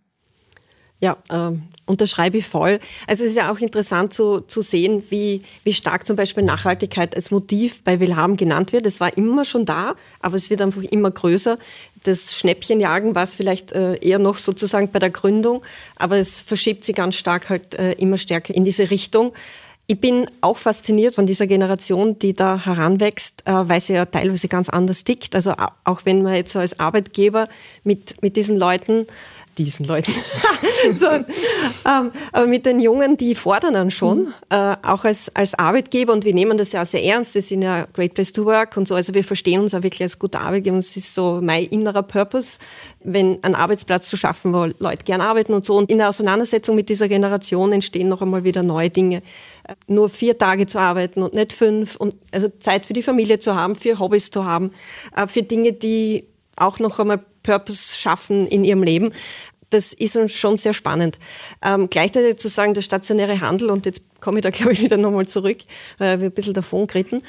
Ja, 0.99 1.15
ähm, 1.29 1.67
unterschreibe 1.85 2.39
ich 2.39 2.47
voll. 2.47 2.79
Also 3.05 3.23
es 3.23 3.31
ist 3.31 3.37
ja 3.37 3.51
auch 3.51 3.59
interessant 3.59 4.15
zu, 4.15 4.39
zu 4.39 4.63
sehen, 4.63 5.03
wie, 5.09 5.43
wie 5.63 5.73
stark 5.73 6.07
zum 6.07 6.15
Beispiel 6.15 6.43
Nachhaltigkeit 6.43 7.15
als 7.15 7.29
Motiv 7.29 7.83
bei 7.83 7.99
Willhaben 7.99 8.35
genannt 8.35 8.73
wird. 8.73 8.87
Es 8.87 8.99
war 8.99 9.15
immer 9.15 9.45
schon 9.45 9.63
da, 9.63 9.93
aber 10.21 10.37
es 10.37 10.49
wird 10.49 10.59
einfach 10.59 10.81
immer 10.81 11.11
größer. 11.11 11.59
Das 12.03 12.35
Schnäppchenjagen 12.35 13.13
war 13.13 13.23
es 13.23 13.35
vielleicht 13.35 13.73
äh, 13.73 13.97
eher 13.97 14.17
noch 14.17 14.39
sozusagen 14.39 14.89
bei 14.89 14.97
der 14.97 15.11
Gründung, 15.11 15.61
aber 15.97 16.17
es 16.17 16.41
verschiebt 16.41 16.83
sich 16.83 16.95
ganz 16.95 17.13
stark 17.13 17.49
halt 17.49 17.75
äh, 17.75 17.91
immer 17.91 18.17
stärker 18.17 18.55
in 18.55 18.63
diese 18.63 18.89
Richtung. 18.89 19.33
Ich 19.89 20.01
bin 20.01 20.29
auch 20.41 20.57
fasziniert 20.57 21.15
von 21.15 21.25
dieser 21.25 21.47
Generation, 21.47 22.19
die 22.19 22.33
da 22.33 22.65
heranwächst, 22.65 23.43
äh, 23.45 23.51
weil 23.69 23.79
sie 23.79 23.93
ja 23.93 24.03
teilweise 24.03 24.49
ganz 24.49 24.67
anders 24.67 25.05
tickt. 25.05 25.33
Also 25.33 25.53
auch 25.85 26.01
wenn 26.03 26.23
man 26.23 26.35
jetzt 26.35 26.51
so 26.51 26.59
als 26.59 26.77
Arbeitgeber 26.77 27.47
mit, 27.85 28.21
mit 28.21 28.35
diesen 28.35 28.57
Leuten 28.57 29.07
diesen 29.57 29.85
Leuten. 29.85 30.11
so, 30.95 31.07
ähm, 31.07 32.11
aber 32.31 32.47
mit 32.47 32.65
den 32.65 32.79
Jungen, 32.79 33.17
die 33.17 33.35
fordern 33.35 33.73
dann 33.73 33.91
schon, 33.91 34.25
mhm. 34.25 34.33
äh, 34.49 34.75
auch 34.83 35.03
als, 35.03 35.35
als 35.35 35.57
Arbeitgeber 35.57 36.13
und 36.13 36.25
wir 36.25 36.33
nehmen 36.33 36.57
das 36.57 36.71
ja 36.71 36.85
sehr 36.85 37.03
ernst. 37.03 37.35
Wir 37.35 37.41
sind 37.41 37.61
ja 37.61 37.87
Great 37.93 38.13
Place 38.13 38.31
to 38.31 38.45
Work 38.45 38.77
und 38.77 38.87
so, 38.87 38.95
also 38.95 39.13
wir 39.13 39.23
verstehen 39.23 39.61
uns 39.61 39.73
auch 39.73 39.83
wirklich 39.83 40.01
als 40.01 40.19
guter 40.19 40.41
Arbeitgeber 40.41 40.75
und 40.75 40.79
es 40.79 40.95
ist 40.95 41.15
so 41.15 41.39
mein 41.41 41.65
innerer 41.65 42.03
Purpose, 42.03 42.59
wenn 43.03 43.43
einen 43.43 43.55
Arbeitsplatz 43.55 44.09
zu 44.09 44.17
schaffen, 44.17 44.53
wo 44.53 44.67
Leute 44.79 45.03
gern 45.03 45.21
arbeiten 45.21 45.53
und 45.53 45.65
so. 45.65 45.75
Und 45.77 45.89
in 45.89 45.97
der 45.97 46.09
Auseinandersetzung 46.09 46.75
mit 46.75 46.89
dieser 46.89 47.07
Generation 47.07 47.73
entstehen 47.73 48.09
noch 48.09 48.21
einmal 48.21 48.43
wieder 48.43 48.63
neue 48.63 48.89
Dinge. 48.89 49.21
Nur 49.87 50.09
vier 50.09 50.37
Tage 50.37 50.65
zu 50.65 50.79
arbeiten 50.79 51.21
und 51.21 51.33
nicht 51.33 51.53
fünf 51.53 51.95
und 51.95 52.15
also 52.31 52.47
Zeit 52.59 52.85
für 52.85 52.93
die 52.93 53.03
Familie 53.03 53.39
zu 53.39 53.55
haben, 53.55 53.75
für 53.75 53.99
Hobbys 53.99 54.29
zu 54.29 54.45
haben, 54.45 54.71
äh, 55.15 55.27
für 55.27 55.43
Dinge, 55.43 55.73
die 55.73 56.27
auch 56.55 56.79
noch 56.79 56.99
einmal 56.99 57.23
Purpose 57.43 57.97
schaffen 57.97 58.47
in 58.47 58.63
ihrem 58.63 58.83
Leben. 58.83 59.13
Das 59.69 59.93
ist 59.93 60.15
uns 60.15 60.33
schon 60.33 60.57
sehr 60.57 60.73
spannend. 60.73 61.19
Ähm, 61.61 61.89
gleichzeitig 61.89 62.37
zu 62.37 62.47
sagen, 62.47 62.73
der 62.73 62.81
stationäre 62.81 63.41
Handel, 63.41 63.69
und 63.69 63.85
jetzt 63.85 64.01
komme 64.21 64.39
ich 64.39 64.43
da, 64.43 64.49
glaube 64.51 64.73
ich, 64.73 64.81
wieder 64.81 64.97
nochmal 64.97 65.27
zurück, 65.27 65.57
weil 65.97 66.19
wir 66.19 66.29
ein 66.29 66.33
bisschen 66.33 66.53
davon 66.53 66.87
kritten, 66.87 67.21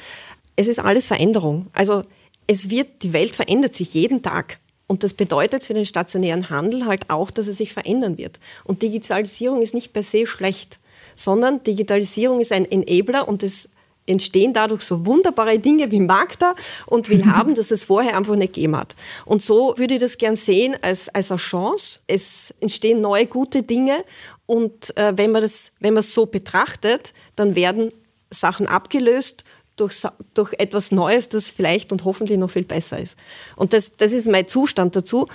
es 0.55 0.67
ist 0.67 0.79
alles 0.79 1.07
Veränderung. 1.07 1.67
Also 1.73 2.03
es 2.47 2.69
wird, 2.69 3.03
die 3.03 3.13
Welt 3.13 3.35
verändert 3.35 3.75
sich 3.75 3.93
jeden 3.93 4.21
Tag. 4.21 4.59
Und 4.87 5.03
das 5.03 5.13
bedeutet 5.13 5.63
für 5.63 5.75
den 5.75 5.85
stationären 5.85 6.49
Handel 6.49 6.85
halt 6.85 7.09
auch, 7.11 7.29
dass 7.29 7.47
er 7.47 7.53
sich 7.53 7.71
verändern 7.73 8.17
wird. 8.17 8.39
Und 8.63 8.81
Digitalisierung 8.81 9.61
ist 9.61 9.75
nicht 9.75 9.93
per 9.93 10.01
se 10.01 10.25
schlecht, 10.25 10.79
sondern 11.19 11.61
Digitalisierung 11.63 12.39
ist 12.39 12.51
ein 12.51 12.69
Enabler 12.69 13.27
und 13.27 13.43
es 13.43 13.69
entstehen 14.07 14.53
dadurch 14.53 14.81
so 14.81 15.05
wunderbare 15.05 15.59
Dinge 15.59 15.91
wie 15.91 15.99
Magda 15.99 16.55
und 16.87 17.09
will 17.09 17.25
haben, 17.31 17.53
dass 17.53 17.71
es 17.71 17.85
vorher 17.85 18.17
einfach 18.17 18.35
nicht 18.35 18.53
gegeben 18.53 18.75
hat. 18.75 18.95
Und 19.25 19.43
so 19.43 19.73
würde 19.77 19.95
ich 19.95 19.99
das 19.99 20.17
gern 20.17 20.35
sehen 20.35 20.75
als, 20.81 21.09
als 21.09 21.31
eine 21.31 21.37
Chance. 21.37 21.99
Es 22.07 22.53
entstehen 22.59 23.01
neue 23.01 23.27
gute 23.27 23.61
Dinge 23.61 24.03
und 24.45 24.95
äh, 24.97 25.13
wenn 25.15 25.31
man 25.31 25.41
das, 25.41 25.73
wenn 25.79 25.93
man 25.93 26.01
es 26.01 26.13
so 26.13 26.25
betrachtet, 26.25 27.13
dann 27.35 27.55
werden 27.55 27.91
Sachen 28.31 28.67
abgelöst 28.67 29.43
durch, 29.75 30.01
durch 30.33 30.53
etwas 30.57 30.91
Neues, 30.91 31.29
das 31.29 31.49
vielleicht 31.49 31.91
und 31.91 32.05
hoffentlich 32.05 32.37
noch 32.37 32.49
viel 32.49 32.65
besser 32.65 32.99
ist. 32.99 33.17
Und 33.55 33.73
das, 33.73 33.95
das 33.95 34.11
ist 34.11 34.29
mein 34.29 34.47
Zustand 34.47 34.95
dazu. 34.95 35.27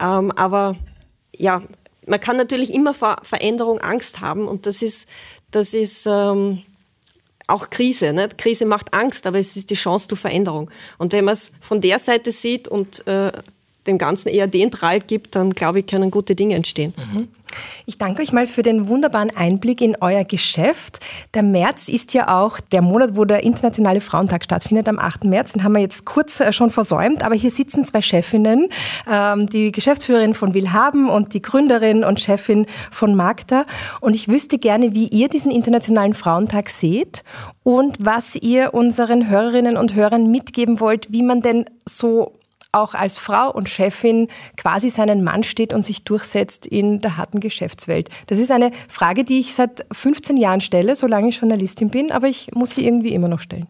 Ähm, 0.00 0.30
aber 0.32 0.76
ja, 1.36 1.62
man 2.08 2.20
kann 2.20 2.36
natürlich 2.36 2.72
immer 2.72 2.94
vor 2.94 3.16
Veränderung 3.22 3.78
Angst 3.80 4.20
haben 4.20 4.48
und 4.48 4.66
das 4.66 4.82
ist, 4.82 5.08
das 5.50 5.74
ist 5.74 6.06
ähm, 6.06 6.62
auch 7.46 7.70
Krise. 7.70 8.12
Ne? 8.12 8.28
Krise 8.36 8.66
macht 8.66 8.94
Angst, 8.94 9.26
aber 9.26 9.38
es 9.38 9.56
ist 9.56 9.70
die 9.70 9.74
Chance 9.74 10.08
zur 10.08 10.18
Veränderung. 10.18 10.70
Und 10.98 11.12
wenn 11.12 11.24
man 11.24 11.34
es 11.34 11.50
von 11.60 11.80
der 11.80 11.98
Seite 11.98 12.30
sieht 12.30 12.68
und 12.68 13.06
äh, 13.06 13.32
dem 13.88 13.98
Ganzen 13.98 14.28
eher 14.28 14.46
den 14.46 14.70
Drall 14.70 15.00
gibt, 15.00 15.34
dann 15.34 15.50
glaube 15.50 15.80
ich, 15.80 15.86
können 15.86 16.10
gute 16.10 16.34
Dinge 16.34 16.54
entstehen. 16.54 16.94
Mhm. 16.96 17.28
Ich 17.86 17.98
danke 17.98 18.22
euch 18.22 18.32
mal 18.32 18.46
für 18.46 18.62
den 18.62 18.88
wunderbaren 18.88 19.34
Einblick 19.34 19.80
in 19.80 19.96
euer 20.00 20.24
Geschäft. 20.24 20.98
Der 21.34 21.42
März 21.42 21.88
ist 21.88 22.14
ja 22.14 22.38
auch 22.38 22.60
der 22.60 22.82
Monat, 22.82 23.16
wo 23.16 23.24
der 23.24 23.42
Internationale 23.42 24.00
Frauentag 24.00 24.44
stattfindet, 24.44 24.88
am 24.88 24.98
8. 24.98 25.24
März. 25.24 25.52
Den 25.52 25.64
haben 25.64 25.72
wir 25.72 25.80
jetzt 25.80 26.04
kurz 26.04 26.40
äh, 26.40 26.52
schon 26.52 26.70
versäumt, 26.70 27.22
aber 27.22 27.34
hier 27.34 27.50
sitzen 27.50 27.86
zwei 27.86 28.02
Chefinnen, 28.02 28.68
ähm, 29.10 29.48
die 29.48 29.72
Geschäftsführerin 29.72 30.34
von 30.34 30.54
Willhaben 30.54 31.08
und 31.08 31.34
die 31.34 31.42
Gründerin 31.42 32.04
und 32.04 32.20
Chefin 32.20 32.66
von 32.90 33.14
Magda. 33.14 33.64
Und 34.00 34.14
ich 34.14 34.28
wüsste 34.28 34.58
gerne, 34.58 34.94
wie 34.94 35.08
ihr 35.08 35.28
diesen 35.28 35.50
Internationalen 35.50 36.14
Frauentag 36.14 36.70
seht 36.70 37.22
und 37.62 37.96
was 37.98 38.34
ihr 38.36 38.74
unseren 38.74 39.28
Hörerinnen 39.28 39.76
und 39.76 39.94
Hörern 39.94 40.30
mitgeben 40.30 40.80
wollt, 40.80 41.10
wie 41.10 41.22
man 41.22 41.40
denn 41.40 41.64
so 41.86 42.38
auch 42.82 42.94
als 42.94 43.18
Frau 43.18 43.50
und 43.52 43.68
Chefin 43.68 44.28
quasi 44.56 44.90
seinen 44.90 45.22
Mann 45.24 45.42
steht 45.42 45.72
und 45.72 45.84
sich 45.84 46.04
durchsetzt 46.04 46.66
in 46.66 47.00
der 47.00 47.16
harten 47.16 47.40
Geschäftswelt? 47.40 48.08
Das 48.26 48.38
ist 48.38 48.50
eine 48.50 48.70
Frage, 48.88 49.24
die 49.24 49.40
ich 49.40 49.54
seit 49.54 49.86
15 49.92 50.36
Jahren 50.36 50.60
stelle, 50.60 50.96
solange 50.96 51.28
ich 51.28 51.38
Journalistin 51.40 51.90
bin, 51.90 52.10
aber 52.10 52.28
ich 52.28 52.50
muss 52.54 52.74
sie 52.74 52.86
irgendwie 52.86 53.14
immer 53.14 53.28
noch 53.28 53.40
stellen. 53.40 53.68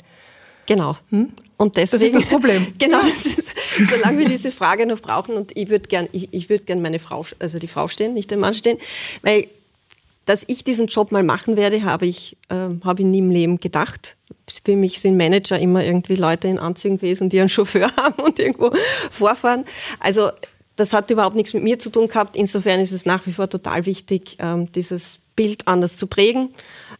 Genau. 0.67 0.97
Hm? 1.11 1.33
Und 1.57 1.77
deswegen, 1.77 2.13
das 2.13 2.23
ist 2.23 2.25
das 2.25 2.25
Problem. 2.27 2.67
genau, 2.79 3.01
das 3.01 3.27
ist, 3.27 3.53
solange 3.89 4.19
wir 4.19 4.27
diese 4.27 4.51
Frage 4.51 4.87
noch 4.87 5.01
brauchen 5.01 5.35
und 5.35 5.57
ich 5.57 5.71
würde 5.71 5.89
gern, 5.89 6.09
ich, 6.13 6.29
ich 6.33 6.49
würde 6.49 6.65
gern 6.65 6.83
meine 6.83 6.99
Frau, 6.99 7.25
also 7.39 7.59
die 7.59 7.69
Frau 7.69 7.89
stehen, 7.89 8.15
nicht 8.15 8.31
den 8.31 8.39
Mann 8.39 8.55
stehen, 8.55 8.79
weil 9.23 9.49
dass 10.29 10.45
ich 10.47 10.63
diesen 10.63 10.89
Job 10.89 11.11
mal 11.11 11.23
machen 11.23 11.57
werde, 11.57 11.85
habe 11.85 12.07
ich, 12.07 12.37
äh, 12.51 12.69
habe 12.85 13.01
ich 13.01 13.07
nie 13.07 13.19
im 13.19 13.31
Leben 13.31 13.61
gedacht. 13.61 14.17
Für 14.65 14.77
mich 14.77 15.01
sind 15.01 15.17
Manager 15.17 15.59
immer 15.59 15.85
irgendwie 15.85 16.17
Leute 16.17 16.49
in 16.49 16.59
Anzügen 16.59 16.99
gewesen, 16.99 17.29
die 17.29 17.41
einen 17.41 17.49
Chauffeur 17.49 17.91
haben 17.97 18.23
und 18.23 18.39
irgendwo 18.39 18.71
vorfahren. 19.11 19.65
Also 20.01 20.31
das 20.77 20.93
hat 20.93 21.11
überhaupt 21.11 21.37
nichts 21.37 21.55
mit 21.55 21.63
mir 21.63 21.79
zu 21.79 21.91
tun 21.91 22.09
gehabt. 22.09 22.37
Insofern 22.37 22.81
ist 22.81 22.93
es 22.93 23.07
nach 23.07 23.27
wie 23.27 23.33
vor 23.33 23.49
total 23.49 23.87
wichtig, 23.87 24.37
ähm, 24.39 24.71
dieses 24.73 25.21
Bild 25.35 25.67
anders 25.67 25.97
zu 25.97 26.07
prägen. 26.07 26.51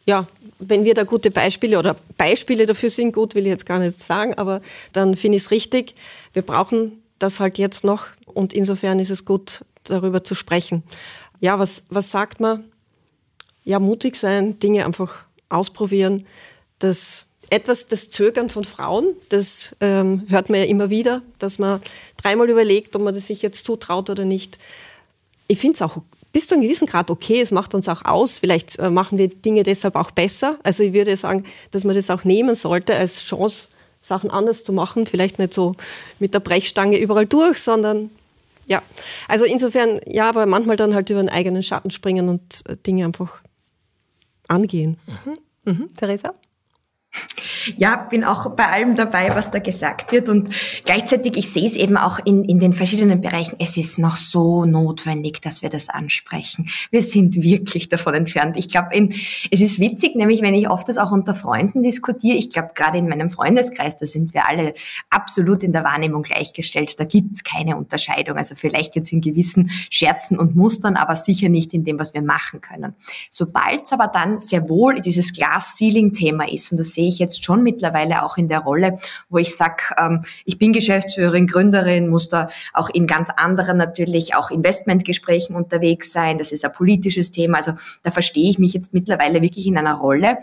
Ja, 0.05 0.27
wenn 0.59 0.83
wir 0.83 0.93
da 0.93 1.03
gute 1.03 1.31
Beispiele 1.31 1.79
oder 1.79 1.95
Beispiele 2.17 2.65
dafür 2.65 2.89
sind, 2.89 3.13
gut 3.13 3.35
will 3.35 3.45
ich 3.45 3.51
jetzt 3.51 3.65
gar 3.65 3.79
nicht 3.79 3.99
sagen, 3.99 4.33
aber 4.35 4.61
dann 4.91 5.15
finde 5.15 5.37
ich 5.37 5.43
es 5.43 5.51
richtig. 5.51 5.95
Wir 6.33 6.41
brauchen 6.41 7.03
das 7.19 7.39
halt 7.39 7.57
jetzt 7.57 7.83
noch 7.83 8.07
und 8.25 8.53
insofern 8.53 8.99
ist 8.99 9.11
es 9.11 9.23
gut, 9.25 9.63
darüber 9.85 10.23
zu 10.23 10.35
sprechen. 10.35 10.83
Ja, 11.39 11.57
was, 11.59 11.83
was 11.89 12.11
sagt 12.11 12.39
man? 12.41 12.65
ja, 13.69 13.77
mutig 13.77 14.15
sein, 14.15 14.57
Dinge 14.57 14.83
einfach 14.83 15.25
ausprobieren. 15.49 16.25
Das 16.79 17.27
etwas, 17.49 17.87
das 17.87 18.09
Zögern 18.09 18.49
von 18.49 18.63
Frauen, 18.63 19.15
das 19.29 19.75
ähm, 19.79 20.23
hört 20.29 20.49
man 20.49 20.59
ja 20.59 20.65
immer 20.65 20.89
wieder, 20.89 21.21
dass 21.39 21.59
man 21.59 21.81
dreimal 22.17 22.49
überlegt, 22.49 22.95
ob 22.95 23.01
man 23.01 23.13
das 23.13 23.27
sich 23.27 23.41
jetzt 23.41 23.65
zutraut 23.65 24.09
oder 24.09 24.25
nicht. 24.25 24.57
Ich 25.47 25.59
finde 25.59 25.75
es 25.75 25.81
auch 25.81 25.97
bis 26.31 26.47
zu 26.47 26.55
einem 26.55 26.63
gewissen 26.63 26.87
Grad 26.87 27.09
okay, 27.09 27.41
es 27.41 27.51
macht 27.51 27.73
uns 27.73 27.87
auch 27.87 28.05
aus. 28.05 28.39
Vielleicht 28.39 28.77
äh, 28.79 28.89
machen 28.89 29.17
wir 29.17 29.29
Dinge 29.29 29.63
deshalb 29.63 29.95
auch 29.95 30.11
besser. 30.11 30.59
Also 30.63 30.83
ich 30.83 30.93
würde 30.93 31.15
sagen, 31.17 31.45
dass 31.71 31.83
man 31.83 31.95
das 31.95 32.09
auch 32.09 32.23
nehmen 32.23 32.55
sollte 32.55 32.95
als 32.95 33.23
Chance, 33.23 33.69
Sachen 34.01 34.29
anders 34.29 34.63
zu 34.63 34.71
machen. 34.71 35.05
Vielleicht 35.05 35.39
nicht 35.39 35.53
so 35.53 35.73
mit 36.19 36.33
der 36.33 36.39
Brechstange 36.39 36.97
überall 36.97 37.25
durch, 37.25 37.59
sondern 37.59 38.11
ja. 38.67 38.83
Also 39.27 39.45
insofern, 39.45 39.99
ja, 40.05 40.29
aber 40.29 40.45
manchmal 40.45 40.77
dann 40.77 40.93
halt 40.93 41.09
über 41.09 41.21
den 41.21 41.29
eigenen 41.29 41.63
Schatten 41.63 41.89
springen 41.89 42.29
und 42.29 42.61
äh, 42.67 42.77
Dinge 42.77 43.05
einfach 43.05 43.41
angehen. 44.47 44.97
Mhm. 45.25 45.73
Mhm. 45.73 45.95
Theresa? 45.97 46.35
Ja, 47.77 47.95
bin 48.09 48.23
auch 48.23 48.55
bei 48.55 48.67
allem 48.67 48.95
dabei, 48.95 49.35
was 49.35 49.51
da 49.51 49.59
gesagt 49.59 50.11
wird. 50.11 50.29
Und 50.29 50.49
gleichzeitig, 50.85 51.37
ich 51.37 51.51
sehe 51.51 51.65
es 51.65 51.75
eben 51.75 51.97
auch 51.97 52.19
in, 52.23 52.43
in 52.43 52.59
den 52.59 52.73
verschiedenen 52.73 53.21
Bereichen. 53.21 53.55
Es 53.59 53.77
ist 53.77 53.99
noch 53.99 54.15
so 54.15 54.65
notwendig, 54.65 55.41
dass 55.41 55.61
wir 55.61 55.69
das 55.69 55.89
ansprechen. 55.89 56.69
Wir 56.91 57.01
sind 57.01 57.41
wirklich 57.41 57.89
davon 57.89 58.13
entfernt. 58.13 58.57
Ich 58.57 58.69
glaube, 58.69 58.89
es 59.51 59.61
ist 59.61 59.79
witzig, 59.79 60.15
nämlich 60.15 60.41
wenn 60.41 60.53
ich 60.55 60.69
oft 60.69 60.87
das 60.87 60.97
auch 60.97 61.11
unter 61.11 61.35
Freunden 61.35 61.83
diskutiere. 61.83 62.37
Ich 62.37 62.49
glaube, 62.49 62.69
gerade 62.75 62.97
in 62.97 63.09
meinem 63.09 63.31
Freundeskreis, 63.31 63.97
da 63.97 64.05
sind 64.05 64.33
wir 64.33 64.47
alle 64.47 64.73
absolut 65.09 65.63
in 65.63 65.73
der 65.73 65.83
Wahrnehmung 65.83 66.21
gleichgestellt. 66.21 66.99
Da 66.99 67.03
gibt's 67.03 67.43
keine 67.43 67.77
Unterscheidung. 67.77 68.37
Also 68.37 68.55
vielleicht 68.55 68.95
jetzt 68.95 69.11
in 69.11 69.21
gewissen 69.21 69.71
Scherzen 69.89 70.37
und 70.37 70.55
Mustern, 70.55 70.95
aber 70.95 71.15
sicher 71.15 71.49
nicht 71.49 71.73
in 71.73 71.83
dem, 71.83 71.99
was 71.99 72.13
wir 72.13 72.21
machen 72.21 72.61
können. 72.61 72.95
Sobald 73.29 73.83
es 73.83 73.91
aber 73.91 74.07
dann 74.07 74.39
sehr 74.39 74.69
wohl 74.69 75.01
dieses 75.01 75.33
Glass-Ceiling-Thema 75.33 76.49
ist, 76.51 76.71
und 76.71 76.79
das 76.79 76.98
sehe 76.99 77.07
ich 77.07 77.19
jetzt 77.19 77.45
schon 77.45 77.63
mittlerweile 77.63 78.23
auch 78.23 78.35
in 78.35 78.49
der 78.49 78.59
Rolle, 78.59 78.97
wo 79.29 79.37
ich 79.37 79.55
sage, 79.55 79.83
ähm, 79.97 80.23
ich 80.43 80.57
bin 80.57 80.73
Geschäftsführerin, 80.73 81.47
Gründerin, 81.47 82.09
muss 82.09 82.27
da 82.27 82.49
auch 82.73 82.89
in 82.89 83.07
ganz 83.07 83.29
anderen 83.29 83.77
natürlich 83.77 84.35
auch 84.35 84.51
Investmentgesprächen 84.51 85.55
unterwegs 85.55 86.11
sein. 86.11 86.37
Das 86.37 86.51
ist 86.51 86.65
ein 86.65 86.73
politisches 86.73 87.31
Thema. 87.31 87.57
Also 87.57 87.71
da 88.03 88.11
verstehe 88.11 88.49
ich 88.49 88.59
mich 88.59 88.73
jetzt 88.73 88.93
mittlerweile 88.93 89.41
wirklich 89.41 89.65
in 89.65 89.77
einer 89.77 89.95
Rolle, 89.95 90.39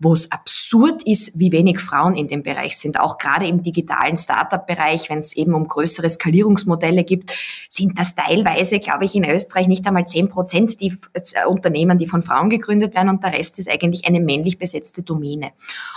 wo 0.00 0.14
es 0.14 0.32
absurd 0.32 1.02
ist, 1.02 1.38
wie 1.38 1.52
wenig 1.52 1.78
Frauen 1.78 2.16
in 2.16 2.26
dem 2.26 2.42
Bereich 2.42 2.78
sind. 2.78 2.98
Auch 2.98 3.18
gerade 3.18 3.46
im 3.46 3.62
digitalen 3.62 4.16
Startup-Bereich, 4.16 5.10
wenn 5.10 5.18
es 5.18 5.36
eben 5.36 5.54
um 5.54 5.68
größere 5.68 6.08
Skalierungsmodelle 6.08 7.04
gibt, 7.04 7.32
sind 7.68 7.98
das 7.98 8.14
teilweise, 8.14 8.80
glaube 8.80 9.04
ich, 9.04 9.14
in 9.14 9.24
Österreich 9.24 9.68
nicht 9.68 9.86
einmal 9.86 10.06
zehn 10.06 10.30
Prozent 10.30 10.80
die 10.80 10.96
äh, 11.12 11.46
Unternehmen, 11.46 11.98
die 11.98 12.06
von 12.06 12.22
Frauen 12.22 12.48
gegründet 12.48 12.94
werden 12.94 13.10
und 13.10 13.22
der 13.22 13.34
Rest 13.34 13.58
ist 13.58 13.68
eigentlich 13.68 14.06
eine 14.06 14.20
männlich 14.20 14.58
besetzte 14.58 15.02
Domäne. 15.02 15.52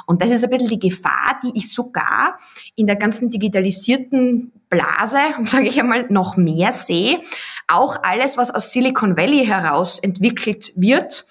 Und 0.06 0.22
das 0.22 0.32
ist 0.32 0.44
ein 0.44 0.50
bisschen 0.50 0.68
die 0.68 0.80
Gefahr, 0.80 1.40
die 1.42 1.58
ich 1.58 1.72
sogar 1.72 2.38
in 2.76 2.88
der 2.88 2.98
ganzen 2.98 3.30
digitalisierten 3.30 4.52
Blase, 4.70 5.20
sage 5.46 5.68
ich 5.68 5.80
einmal, 5.80 6.08
noch 6.10 6.36
mehr 6.36 6.74
sehe. 6.74 7.22
Auch 7.70 8.04
alles, 8.04 8.38
was 8.38 8.52
aus 8.52 8.74
Silicon 8.74 9.16
Valley 9.16 9.46
heraus 9.46 9.98
entwickelt 10.00 10.74
wird, 10.76 11.26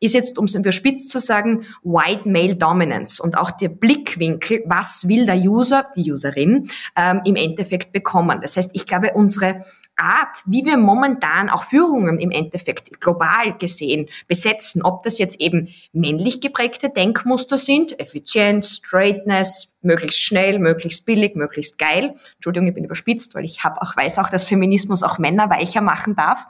ist 0.00 0.14
jetzt, 0.14 0.38
um 0.38 0.44
es 0.44 0.54
überspitzt 0.54 1.10
zu 1.10 1.18
sagen, 1.18 1.64
White 1.82 2.28
Male 2.28 2.56
Dominance 2.56 3.22
und 3.22 3.36
auch 3.36 3.50
der 3.50 3.68
Blickwinkel, 3.68 4.62
was 4.66 5.08
will 5.08 5.26
der 5.26 5.36
User, 5.36 5.88
die 5.96 6.10
Userin, 6.12 6.68
ähm, 6.96 7.20
im 7.24 7.36
Endeffekt 7.36 7.92
bekommen. 7.92 8.40
Das 8.40 8.56
heißt, 8.56 8.70
ich 8.74 8.86
glaube, 8.86 9.12
unsere 9.14 9.64
Art, 9.98 10.42
wie 10.46 10.64
wir 10.64 10.76
momentan 10.76 11.50
auch 11.50 11.64
Führungen 11.64 12.18
im 12.18 12.30
Endeffekt 12.30 13.00
global 13.00 13.56
gesehen 13.58 14.08
besetzen, 14.26 14.82
ob 14.82 15.02
das 15.02 15.18
jetzt 15.18 15.40
eben 15.40 15.68
männlich 15.92 16.40
geprägte 16.40 16.90
Denkmuster 16.90 17.58
sind, 17.58 17.98
Effizienz, 17.98 18.76
Straightness, 18.76 19.78
möglichst 19.82 20.20
schnell, 20.20 20.58
möglichst 20.58 21.06
billig, 21.06 21.36
möglichst 21.36 21.78
geil. 21.78 22.14
Entschuldigung, 22.34 22.68
ich 22.68 22.74
bin 22.74 22.84
überspitzt, 22.84 23.34
weil 23.34 23.44
ich 23.44 23.62
habe 23.62 23.80
auch 23.80 23.96
weiß 23.96 24.18
auch, 24.18 24.28
dass 24.28 24.44
Feminismus 24.44 25.02
auch 25.02 25.18
Männer 25.18 25.50
weicher 25.50 25.80
machen 25.80 26.16
darf, 26.16 26.46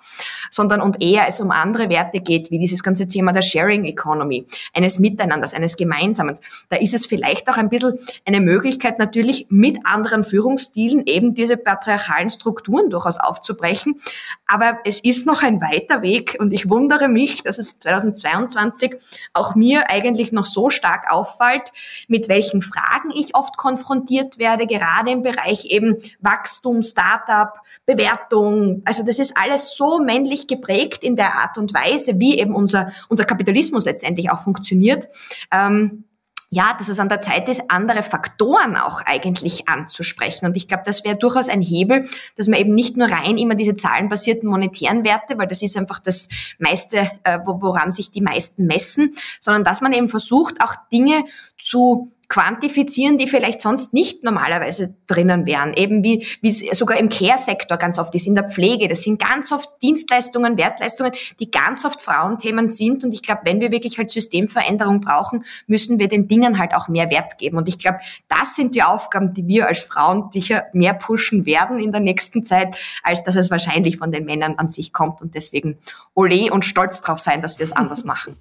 sondern 0.51 0.80
und 0.80 1.03
eher 1.03 1.28
es 1.28 1.40
um 1.40 1.51
andere 1.51 1.90
Werte 1.90 2.20
geht, 2.20 2.51
wie 2.51 2.59
dieses 2.59 2.82
ganze 2.82 3.07
Thema 3.07 3.32
der 3.32 3.42
Sharing 3.42 3.84
Economy, 3.84 4.46
eines 4.72 4.99
Miteinanders, 4.99 5.55
eines 5.55 5.76
Gemeinsamens. 5.76 6.40
Da 6.70 6.76
ist 6.76 6.94
es 6.94 7.07
vielleicht 7.07 7.49
auch 7.49 7.57
ein 7.57 7.68
bisschen 7.68 7.99
eine 8.24 8.40
Möglichkeit 8.40 8.99
natürlich 8.99 9.46
mit 9.51 9.78
anderen 9.84 10.24
Führungsstilen 10.24 11.07
eben 11.07 11.34
diese 11.34 11.57
patriarchalen 11.57 12.30
Strukturen 12.30 12.88
durchaus 12.90 13.18
aufzubrechen. 13.39 14.01
Aber 14.47 14.78
es 14.84 15.01
ist 15.01 15.26
noch 15.26 15.43
ein 15.43 15.61
weiter 15.61 16.03
Weg 16.03 16.36
und 16.39 16.53
ich 16.53 16.68
wundere 16.68 17.09
mich, 17.09 17.43
dass 17.43 17.59
es 17.59 17.78
2022 17.78 18.97
auch 19.32 19.55
mir 19.55 19.91
eigentlich 19.91 20.32
noch 20.32 20.47
so 20.47 20.70
stark 20.70 21.11
auffällt, 21.11 21.72
mit 22.09 22.28
welchen 22.28 22.62
Fragen 22.62 23.11
ich 23.14 23.34
oft 23.34 23.57
konfrontiert 23.57 24.39
werde, 24.39 24.66
gerade 24.66 25.11
im 25.11 25.22
Bereich 25.22 25.66
eben 25.66 25.97
Wachstum, 26.20 26.82
Startup, 26.82 27.55
Bewertung. 27.86 28.82
Also 28.84 29.05
das 29.05 29.18
ist 29.18 29.36
alles 29.36 29.76
so 29.76 29.99
männlich 29.99 30.47
geprägt 30.47 31.03
in 31.03 31.16
der 31.16 31.36
Art 31.36 31.59
und 31.59 31.74
Weise, 31.74 32.18
wie 32.18 32.39
eben 32.39 32.55
unser, 32.55 32.93
unser 33.09 33.24
Kapitalismus 33.24 33.84
letztendlich 33.84 34.30
auch 34.30 34.43
funktioniert. 34.43 35.09
Ähm, 35.53 36.05
ja, 36.51 36.74
dass 36.78 36.88
es 36.88 36.99
an 36.99 37.11
der 37.11 37.20
Zeit 37.20 37.49
ist, 37.49 37.70
andere 37.70 38.03
Faktoren 38.03 38.76
auch 38.76 39.03
eigentlich 39.05 39.68
anzusprechen. 39.68 40.46
Und 40.46 40.57
ich 40.57 40.66
glaube, 40.66 40.82
das 40.86 41.05
wäre 41.05 41.16
durchaus 41.16 41.49
ein 41.51 41.61
Hebel, 41.61 42.09
dass 42.36 42.49
man 42.49 42.59
eben 42.59 42.74
nicht 42.74 42.96
nur 42.96 43.09
rein 43.09 43.36
immer 43.36 43.55
diese 43.55 43.76
zahlenbasierten 43.76 44.49
monetären 44.49 45.05
Werte, 45.05 45.36
weil 45.36 45.46
das 45.46 45.61
ist 45.61 45.76
einfach 45.76 45.99
das 45.99 46.28
meiste, 46.59 47.11
äh, 47.24 47.38
woran 47.44 47.92
sich 47.92 48.11
die 48.11 48.22
meisten 48.22 48.66
messen, 48.66 49.14
sondern 49.40 49.64
dass 49.64 49.82
man 49.82 49.92
eben 49.92 50.09
versucht, 50.09 50.62
auch 50.62 50.74
Dinge 50.90 51.24
zu 51.59 52.12
quantifizieren, 52.29 53.16
die 53.16 53.26
vielleicht 53.26 53.62
sonst 53.62 53.95
nicht 53.95 54.22
normalerweise 54.22 54.95
drinnen 55.07 55.47
wären. 55.47 55.72
Eben 55.72 56.05
wie, 56.05 56.26
wie 56.43 56.53
sogar 56.53 56.99
im 56.99 57.09
Care-Sektor 57.09 57.79
ganz 57.79 57.99
oft 57.99 58.14
ist, 58.14 58.26
in 58.26 58.35
der 58.35 58.49
Pflege. 58.49 58.87
Das 58.87 59.03
sind 59.03 59.18
ganz 59.18 59.51
oft 59.51 59.70
Dienstleistungen, 59.81 60.59
Wertleistungen, 60.59 61.12
die 61.41 61.51
ganz 61.51 61.87
oft 61.87 62.03
Frauenthemen 62.03 62.68
sind. 62.68 63.03
Und 63.03 63.14
ich 63.14 63.22
glaube, 63.22 63.41
wenn 63.45 63.61
wir 63.61 63.72
wirklich 63.72 63.97
halt 63.97 64.11
Systemveränderung 64.11 65.01
brauchen, 65.01 65.47
müssen 65.66 65.99
wir 65.99 66.09
den 66.09 66.29
Dingen 66.29 66.59
halt 66.59 66.74
auch 66.74 66.89
mehr 66.89 67.11
Wert 67.11 67.39
geben. 67.39 67.57
Und 67.57 67.66
ich 67.66 67.79
glaube, 67.79 68.01
das 68.29 68.57
sind 68.57 68.74
die 68.74 68.83
Aufgaben, 68.83 69.33
die 69.33 69.47
wir 69.49 69.66
als 69.66 69.81
Frauen 69.81 70.31
sicher 70.31 70.64
mehr 70.74 70.93
pushen 70.93 71.47
werden 71.47 71.81
in 71.81 71.93
der 71.93 72.03
nächsten 72.03 72.45
Zeit, 72.45 72.76
als 73.03 73.24
dass 73.24 73.37
es 73.37 73.51
wahrscheinlich 73.51 73.97
von 73.97 74.12
den 74.12 74.26
Männern 74.26 74.57
an 74.59 74.68
sich 74.68 74.93
kommt. 74.93 75.22
Und 75.22 75.35
deswegen 75.35 75.79
ole 76.14 76.53
und 76.53 76.66
stolz 76.66 77.01
drauf 77.01 77.20
sein, 77.20 77.41
dass 77.41 77.59
wir 77.59 77.64
es 77.64 77.72
anders 77.72 78.05
machen. 78.09 78.37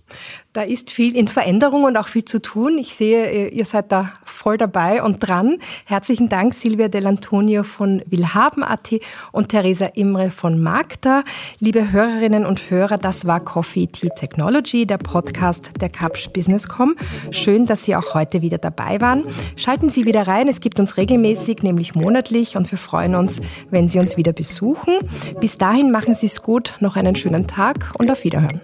Da 0.58 0.64
ist 0.64 0.90
viel 0.90 1.16
in 1.16 1.28
Veränderung 1.28 1.84
und 1.84 1.98
auch 1.98 2.08
viel 2.08 2.26
zu 2.26 2.42
tun. 2.42 2.80
Ich 2.80 2.96
sehe, 2.96 3.50
ihr 3.50 3.66
seid 3.66 3.92
da 3.92 4.12
voll 4.24 4.58
dabei 4.58 5.04
und 5.04 5.20
dran. 5.20 5.60
Herzlichen 5.86 6.30
Dank 6.30 6.56
Silvia 6.56 6.88
Dell'Antonio 6.88 7.62
von 7.62 8.02
Willhaben.at 8.08 8.96
und 9.32 9.50
Theresa 9.50 9.86
Imre 9.94 10.32
von 10.32 10.60
Magda. 10.60 11.22
Liebe 11.60 11.92
Hörerinnen 11.92 12.44
und 12.44 12.72
Hörer, 12.72 12.98
das 12.98 13.28
war 13.28 13.40
Coffee 13.40 13.86
Tea 13.86 14.10
Technology, 14.10 14.88
der 14.88 14.98
Podcast 14.98 15.74
der 15.80 15.90
Kapsch 15.90 16.30
Businesscom. 16.30 16.96
Schön, 17.30 17.68
dass 17.68 17.86
Sie 17.86 17.96
auch 17.96 18.16
heute 18.16 18.42
wieder 18.42 18.58
dabei 18.58 19.00
waren. 19.00 19.26
Schalten 19.58 19.92
Sie 19.92 20.06
wieder 20.06 20.26
rein. 20.26 20.48
Es 20.48 20.60
gibt 20.60 20.80
uns 20.80 20.98
regelmäßig, 20.98 21.62
nämlich 21.62 21.94
monatlich 21.94 22.58
und 22.58 22.72
wir 22.72 22.80
freuen 22.80 23.14
uns, 23.14 23.42
wenn 23.70 23.90
Sie 23.90 24.00
uns 24.00 24.18
wieder 24.18 24.34
besuchen. 24.34 24.96
Bis 25.40 25.60
dahin 25.60 25.92
machen 25.92 26.16
Sie 26.16 26.26
es 26.26 26.42
gut, 26.42 26.74
noch 26.80 26.96
einen 26.96 27.16
schönen 27.16 27.46
Tag 27.46 27.94
und 28.00 28.10
auf 28.10 28.24
Wiederhören. 28.24 28.60